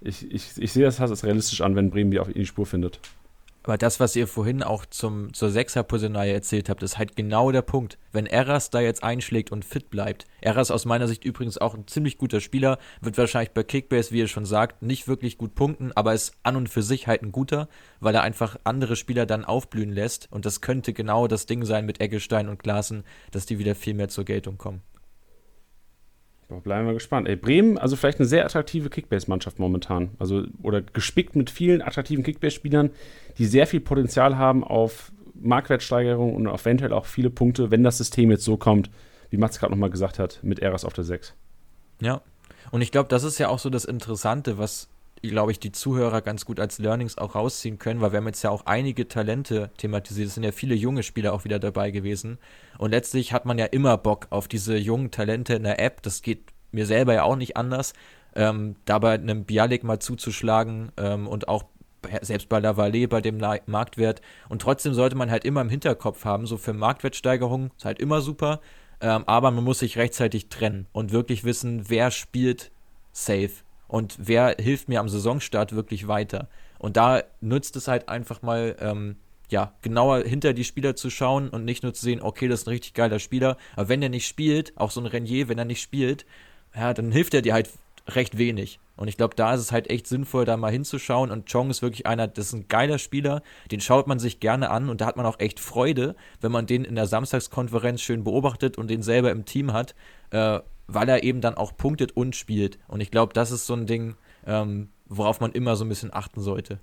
[0.00, 2.98] ich, ich, ich sehe das als realistisch an, wenn Bremen die auf die Spur findet.
[3.64, 7.62] Aber das, was ihr vorhin auch zum, zur Sechser-Personalie erzählt habt, ist halt genau der
[7.62, 7.98] Punkt.
[8.12, 11.86] Wenn Eras da jetzt einschlägt und fit bleibt, Eras aus meiner Sicht übrigens auch ein
[11.86, 15.92] ziemlich guter Spieler, wird wahrscheinlich bei Kickbase, wie ihr schon sagt, nicht wirklich gut punkten,
[15.92, 17.68] aber ist an und für sich halt ein guter,
[18.00, 20.30] weil er einfach andere Spieler dann aufblühen lässt.
[20.30, 23.94] Und das könnte genau das Ding sein mit Eggestein und Klaassen, dass die wieder viel
[23.94, 24.82] mehr zur Geltung kommen.
[26.48, 27.28] Bleiben wir gespannt.
[27.28, 30.10] Ey, Bremen, also vielleicht eine sehr attraktive Kickbase-Mannschaft momentan.
[30.18, 32.90] Also, oder gespickt mit vielen attraktiven Kickbase-Spielern,
[33.38, 38.30] die sehr viel Potenzial haben auf Marktwertsteigerung und eventuell auch viele Punkte, wenn das System
[38.30, 38.90] jetzt so kommt,
[39.30, 41.34] wie Mats gerade nochmal gesagt hat, mit Eras auf der 6.
[42.00, 42.22] Ja.
[42.70, 44.88] Und ich glaube, das ist ja auch so das Interessante, was,
[45.30, 48.42] glaube ich, die Zuhörer ganz gut als Learnings auch rausziehen können, weil wir haben jetzt
[48.42, 50.28] ja auch einige Talente thematisiert.
[50.28, 52.38] Es sind ja viele junge Spieler auch wieder dabei gewesen.
[52.78, 56.02] Und letztlich hat man ja immer Bock auf diese jungen Talente in der App.
[56.02, 57.92] Das geht mir selber ja auch nicht anders.
[58.34, 61.64] Ähm, dabei einem Bialik mal zuzuschlagen ähm, und auch
[62.20, 64.20] selbst bei Lavallee, bei dem Marktwert.
[64.48, 68.20] Und trotzdem sollte man halt immer im Hinterkopf haben, so für Marktwertsteigerungen ist halt immer
[68.20, 68.60] super.
[69.00, 72.70] Ähm, aber man muss sich rechtzeitig trennen und wirklich wissen, wer spielt
[73.12, 73.50] safe
[73.94, 76.48] und wer hilft mir am Saisonstart wirklich weiter.
[76.80, 79.14] Und da nützt es halt einfach mal, ähm,
[79.50, 82.66] ja, genauer hinter die Spieler zu schauen und nicht nur zu sehen, okay, das ist
[82.66, 85.64] ein richtig geiler Spieler, aber wenn er nicht spielt, auch so ein Renier, wenn er
[85.64, 86.26] nicht spielt,
[86.74, 87.70] ja, dann hilft er dir halt
[88.08, 88.80] recht wenig.
[88.96, 91.30] Und ich glaube, da ist es halt echt sinnvoll, da mal hinzuschauen.
[91.30, 94.70] Und Chong ist wirklich einer, das ist ein geiler Spieler, den schaut man sich gerne
[94.70, 98.24] an und da hat man auch echt Freude, wenn man den in der Samstagskonferenz schön
[98.24, 99.94] beobachtet und den selber im Team hat,
[100.30, 102.78] äh, weil er eben dann auch punktet und spielt.
[102.88, 104.16] Und ich glaube, das ist so ein Ding,
[104.46, 106.80] ähm, worauf man immer so ein bisschen achten sollte.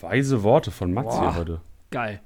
[0.00, 1.60] Weise Worte von Mats hier heute.
[1.90, 2.20] Geil.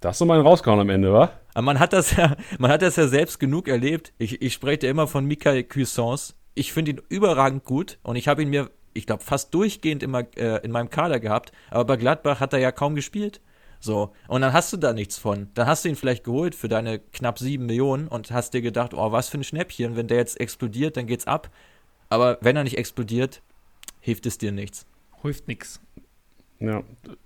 [0.00, 1.30] Das ist so mein Rausgehauen am Ende, wa?
[1.54, 4.12] Aber man hat das ja, man hat das ja selbst genug erlebt.
[4.18, 6.34] Ich, ich spreche immer von Michael Cuissance.
[6.54, 10.24] Ich finde ihn überragend gut und ich habe ihn mir, ich glaube, fast durchgehend immer
[10.36, 11.52] äh, in meinem Kader gehabt.
[11.70, 13.40] Aber bei Gladbach hat er ja kaum gespielt.
[13.82, 14.12] So.
[14.28, 15.48] Und dann hast du da nichts von.
[15.54, 18.94] Dann hast du ihn vielleicht geholt für deine knapp sieben Millionen und hast dir gedacht,
[18.94, 19.96] oh, was für ein Schnäppchen.
[19.96, 21.50] Wenn der jetzt explodiert, dann geht's ab.
[22.08, 23.42] Aber wenn er nicht explodiert,
[24.00, 24.86] hilft es dir nichts.
[25.20, 25.80] Hilft nichts.
[26.60, 26.84] Ja.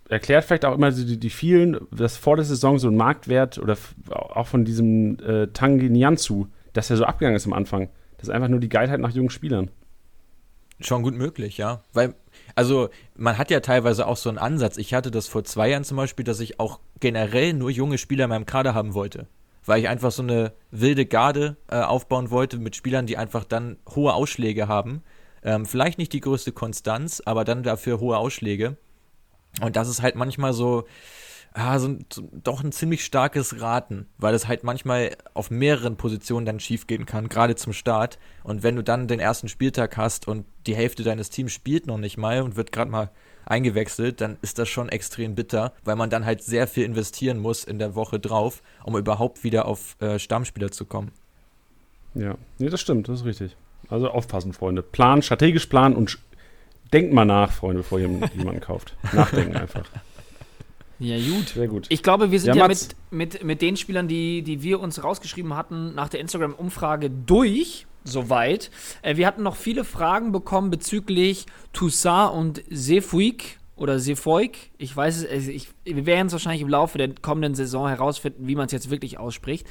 [0.08, 3.76] Erklärt vielleicht auch immer die, die vielen, dass vor der Saison so ein Marktwert oder
[4.08, 7.90] auch von diesem äh, Tangi Nianzu, dass er so abgegangen ist am Anfang.
[8.16, 9.70] Das ist einfach nur die Geilheit nach jungen Spielern.
[10.80, 11.82] Schon gut möglich, ja.
[11.92, 12.14] Weil,
[12.56, 14.78] also, man hat ja teilweise auch so einen Ansatz.
[14.78, 18.24] Ich hatte das vor zwei Jahren zum Beispiel, dass ich auch generell nur junge Spieler
[18.24, 19.26] in meinem Kader haben wollte.
[19.66, 23.76] Weil ich einfach so eine wilde Garde äh, aufbauen wollte mit Spielern, die einfach dann
[23.94, 25.02] hohe Ausschläge haben.
[25.42, 28.78] Ähm, vielleicht nicht die größte Konstanz, aber dann dafür hohe Ausschläge.
[29.60, 30.86] Und das ist halt manchmal so,
[31.56, 36.46] ah, so, so, doch ein ziemlich starkes Raten, weil es halt manchmal auf mehreren Positionen
[36.46, 38.18] dann schiefgehen kann, gerade zum Start.
[38.44, 41.98] Und wenn du dann den ersten Spieltag hast und die Hälfte deines Teams spielt noch
[41.98, 43.10] nicht mal und wird gerade mal
[43.46, 47.64] eingewechselt, dann ist das schon extrem bitter, weil man dann halt sehr viel investieren muss
[47.64, 51.12] in der Woche drauf, um überhaupt wieder auf äh, Stammspieler zu kommen.
[52.14, 53.56] Ja, nee, das stimmt, das ist richtig.
[53.88, 54.82] Also aufpassen, Freunde.
[54.82, 56.18] Plan, strategisch planen und
[56.92, 58.96] denkt mal nach, Freunde, bevor ihr jemanden kauft.
[59.12, 59.84] Nachdenken einfach.
[60.98, 61.48] Ja, gut.
[61.50, 61.86] Sehr gut.
[61.88, 65.02] Ich glaube, wir sind ja, ja mit, mit, mit den Spielern, die, die wir uns
[65.02, 67.86] rausgeschrieben hatten, nach der Instagram-Umfrage durch.
[68.04, 68.70] Soweit.
[69.02, 74.70] Äh, wir hatten noch viele Fragen bekommen bezüglich Toussaint und Sefuig oder Sefoik.
[74.78, 78.46] Ich weiß es, also ich, wir werden es wahrscheinlich im Laufe der kommenden Saison herausfinden,
[78.46, 79.66] wie man es jetzt wirklich ausspricht.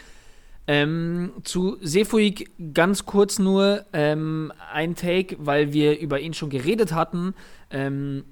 [0.67, 6.91] Ähm, zu Sefuig ganz kurz nur ähm, ein Take, weil wir über ihn schon geredet
[6.91, 7.35] hatten.
[7.69, 8.25] Ähm,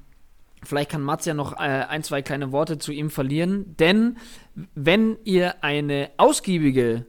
[0.65, 3.75] vielleicht kann Mats ja noch äh, ein, zwei kleine Worte zu ihm verlieren.
[3.77, 4.17] Denn
[4.75, 7.05] wenn ihr eine ausgiebige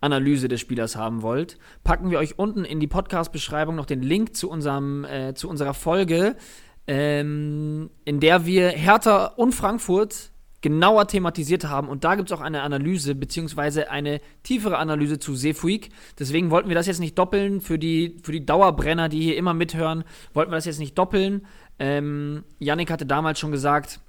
[0.00, 4.36] Analyse des Spielers haben wollt, packen wir euch unten in die Podcast-Beschreibung noch den Link
[4.36, 6.36] zu, unserem, äh, zu unserer Folge,
[6.86, 11.88] ähm, in der wir Hertha und Frankfurt genauer thematisiert haben.
[11.88, 15.90] Und da gibt es auch eine Analyse, beziehungsweise eine tiefere Analyse zu Sefuig.
[16.18, 17.60] Deswegen wollten wir das jetzt nicht doppeln.
[17.60, 20.04] Für die, für die Dauerbrenner, die hier immer mithören,
[20.34, 21.46] wollten wir das jetzt nicht doppeln.
[21.78, 24.00] Ähm, Yannick hatte damals schon gesagt,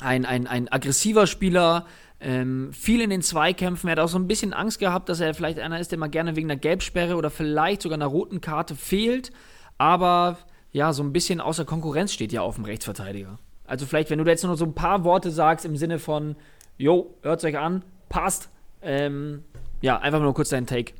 [0.00, 1.86] ein, ein, ein aggressiver Spieler,
[2.20, 3.88] ähm, viel in den Zweikämpfen.
[3.88, 6.08] Er hat auch so ein bisschen Angst gehabt, dass er vielleicht einer ist, der mal
[6.08, 9.32] gerne wegen einer Gelbsperre oder vielleicht sogar einer roten Karte fehlt.
[9.78, 10.38] aber
[10.72, 13.38] ja, so ein bisschen außer Konkurrenz steht ja auf dem Rechtsverteidiger.
[13.70, 16.34] Also vielleicht, wenn du jetzt nur so ein paar Worte sagst im Sinne von,
[16.76, 18.50] jo, hört's euch an, passt.
[18.82, 19.44] Ähm,
[19.80, 20.92] ja, einfach nur kurz deinen Take.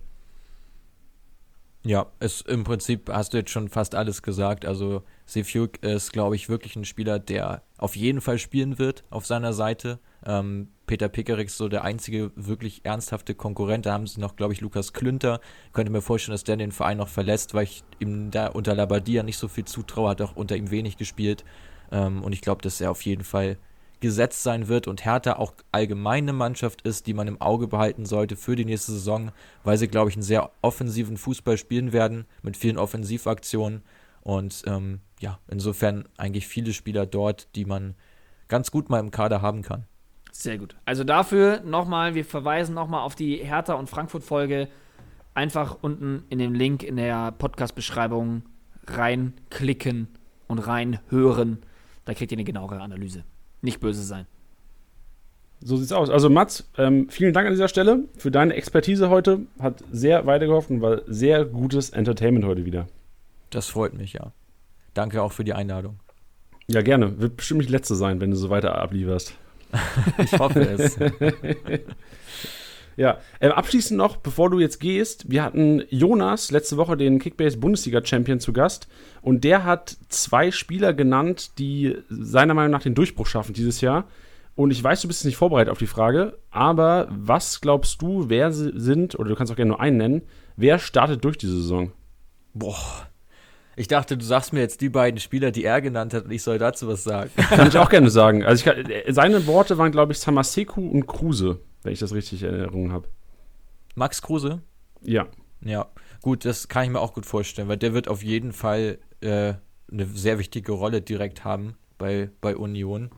[1.85, 4.67] Ja, es, im Prinzip hast du jetzt schon fast alles gesagt.
[4.67, 9.27] Also Sefiuk ist, glaube ich, wirklich ein Spieler, der auf jeden Fall spielen wird auf
[9.27, 9.99] seiner Seite.
[10.25, 13.87] Ähm, Peter Pickerick ist so der einzige wirklich ernsthafte Konkurrent.
[13.87, 15.41] Da haben sie noch, glaube ich, Lukas Klünter.
[15.67, 18.77] Ich könnte mir vorstellen, dass der den Verein noch verlässt, weil ich ihm da unter
[18.77, 21.45] Labadia nicht so viel zutraue, hat auch unter ihm wenig gespielt.
[21.91, 23.57] Ähm, und ich glaube, dass er auf jeden Fall
[24.01, 28.07] gesetzt sein wird und Hertha auch allgemein eine Mannschaft ist, die man im Auge behalten
[28.07, 29.31] sollte für die nächste Saison,
[29.63, 33.83] weil sie, glaube ich, einen sehr offensiven Fußball spielen werden, mit vielen Offensivaktionen.
[34.23, 37.95] Und ähm, ja, insofern eigentlich viele Spieler dort, die man
[38.49, 39.85] ganz gut mal im Kader haben kann.
[40.33, 40.77] Sehr gut.
[40.85, 44.69] Also dafür nochmal, wir verweisen nochmal auf die Hertha und Frankfurt-Folge.
[45.35, 48.43] Einfach unten in dem Link in der Podcast-Beschreibung
[48.87, 50.09] reinklicken
[50.49, 51.59] und reinhören.
[52.05, 53.25] Da kriegt ihr eine genauere Analyse.
[53.63, 54.27] Nicht böse sein.
[55.63, 56.09] So sieht's aus.
[56.09, 59.41] Also Mats, ähm, vielen Dank an dieser Stelle für deine Expertise heute.
[59.59, 62.89] Hat sehr weitergeholfen und war sehr gutes Entertainment heute wieder.
[63.51, 64.33] Das freut mich, ja.
[64.95, 66.01] Danke auch für die Einladung.
[66.67, 67.21] Ja, gerne.
[67.21, 69.35] Wird bestimmt nicht letzte sein, wenn du so weiter ablieferst.
[70.19, 70.99] ich hoffe es.
[73.01, 77.57] ja, ähm, abschließend noch, bevor du jetzt gehst, wir hatten Jonas letzte Woche den Kickbase
[77.57, 78.89] Bundesliga Champion zu Gast
[79.23, 84.05] und der hat zwei Spieler genannt, die seiner Meinung nach den Durchbruch schaffen dieses Jahr.
[84.55, 88.53] Und ich weiß, du bist nicht vorbereitet auf die Frage, aber was glaubst du, wer
[88.53, 90.23] sind, oder du kannst auch gerne nur einen nennen,
[90.57, 91.93] wer startet durch diese Saison?
[92.53, 93.09] Boah.
[93.77, 96.43] Ich dachte, du sagst mir jetzt die beiden Spieler, die er genannt hat, und ich
[96.43, 97.31] soll dazu was sagen.
[97.49, 98.45] Kann ich auch gerne sagen.
[98.45, 102.51] Also kann, seine Worte waren, glaube ich, Samaseku und Kruse, wenn ich das richtig in
[102.51, 103.09] Erinnerung habe.
[103.95, 104.63] Max Kruse?
[105.03, 105.27] Ja.
[105.63, 105.89] Ja,
[106.23, 109.55] gut, das kann ich mir auch gut vorstellen, weil der wird auf jeden Fall äh,
[109.91, 113.11] eine sehr wichtige Rolle direkt haben bei, bei Union.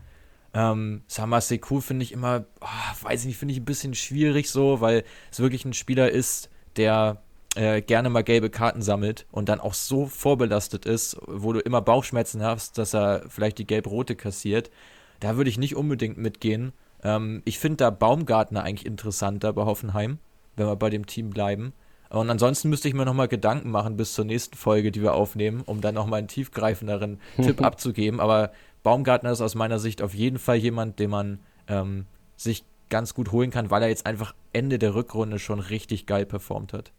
[0.55, 4.81] Ähm, Samaseku finde ich immer, oh, weiß ich nicht, finde ich ein bisschen schwierig so,
[4.81, 7.23] weil es wirklich ein Spieler ist, der
[7.55, 11.81] äh, gerne mal gelbe Karten sammelt und dann auch so vorbelastet ist, wo du immer
[11.81, 14.71] Bauchschmerzen hast, dass er vielleicht die gelb-rote kassiert.
[15.21, 16.73] Da würde ich nicht unbedingt mitgehen.
[17.03, 20.19] Ähm, ich finde da Baumgartner eigentlich interessanter bei Hoffenheim,
[20.57, 21.73] wenn wir bei dem Team bleiben.
[22.11, 25.63] Und ansonsten müsste ich mir nochmal Gedanken machen bis zur nächsten Folge, die wir aufnehmen,
[25.65, 28.21] um dann nochmal einen tiefgreifenderen Tipp abzugeben.
[28.21, 28.53] Aber
[28.83, 31.39] Baumgartner ist aus meiner Sicht auf jeden Fall jemand, den man
[31.69, 32.07] ähm,
[32.37, 36.27] sich ganz gut holen kann, weil er jetzt einfach Ende der Rückrunde schon richtig geil
[36.27, 36.93] performt hat.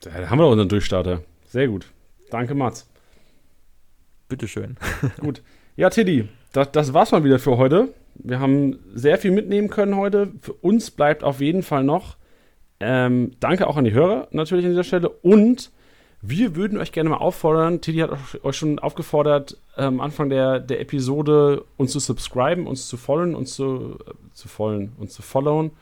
[0.00, 1.22] Da haben wir doch unseren Durchstarter.
[1.46, 1.92] Sehr gut.
[2.30, 2.88] Danke, Mats.
[4.28, 4.76] Bitteschön.
[5.20, 5.42] gut.
[5.76, 7.94] Ja, Tiddy, das, das war's mal wieder für heute.
[8.18, 10.32] Wir haben sehr viel mitnehmen können heute.
[10.40, 12.16] Für uns bleibt auf jeden Fall noch
[12.80, 15.08] ähm, danke auch an die Hörer natürlich an dieser Stelle.
[15.08, 15.72] Und
[16.20, 18.10] wir würden euch gerne mal auffordern, Tiddy hat
[18.44, 23.34] euch schon aufgefordert, am ähm, Anfang der, der Episode uns zu subscriben, uns zu folgen,
[23.34, 25.72] uns zu, äh, zu folgen, uns zu followen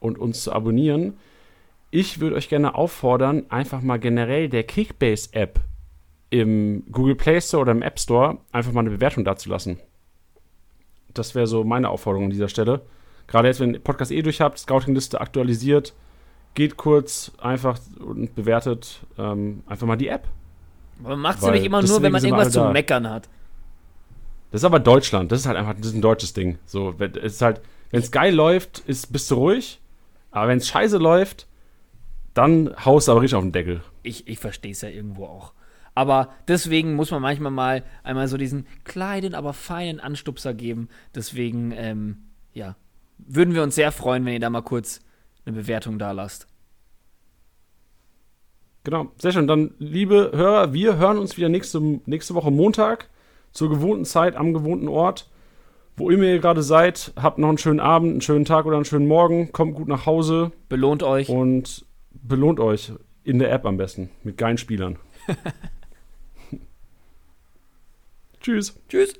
[0.00, 1.14] und uns zu abonnieren
[1.90, 5.60] ich würde euch gerne auffordern, einfach mal generell der Kickbase-App
[6.30, 9.78] im Google Play Store oder im App Store einfach mal eine Bewertung dazulassen.
[11.18, 12.82] Das wäre so meine Aufforderung an dieser Stelle.
[13.26, 15.94] Gerade jetzt, wenn ihr Podcast eh durch habt, Scouting-Liste aktualisiert,
[16.54, 20.28] geht kurz einfach und bewertet ähm, einfach mal die App.
[21.00, 23.28] Man macht sie nicht immer nur, wenn man irgendwas zu meckern hat.
[24.50, 25.30] Das ist aber Deutschland.
[25.32, 26.58] Das ist halt einfach das ist ein deutsches Ding.
[26.64, 27.60] So, es ist halt,
[27.90, 29.80] wenn es geil läuft, ist, bist du ruhig.
[30.30, 31.46] Aber wenn es scheiße läuft,
[32.32, 33.82] dann haust du aber richtig auf den Deckel.
[34.02, 35.52] Ich, ich verstehe es ja irgendwo auch.
[35.96, 40.88] Aber deswegen muss man manchmal mal einmal so diesen kleinen, aber feinen Anstupser geben.
[41.14, 42.18] Deswegen, ähm,
[42.52, 42.76] ja,
[43.16, 45.00] würden wir uns sehr freuen, wenn ihr da mal kurz
[45.46, 46.48] eine Bewertung da lasst.
[48.84, 49.46] Genau, sehr schön.
[49.46, 53.08] Dann, liebe Hörer, wir hören uns wieder nächste, nächste Woche Montag
[53.52, 55.30] zur gewohnten Zeit am gewohnten Ort.
[55.96, 58.84] Wo immer ihr gerade seid, habt noch einen schönen Abend, einen schönen Tag oder einen
[58.84, 59.50] schönen Morgen.
[59.50, 60.52] Kommt gut nach Hause.
[60.68, 61.30] Belohnt euch.
[61.30, 62.92] Und belohnt euch
[63.24, 64.98] in der App am besten mit geilen Spielern.
[68.46, 68.78] Tschüss.
[68.88, 69.12] Tschüss.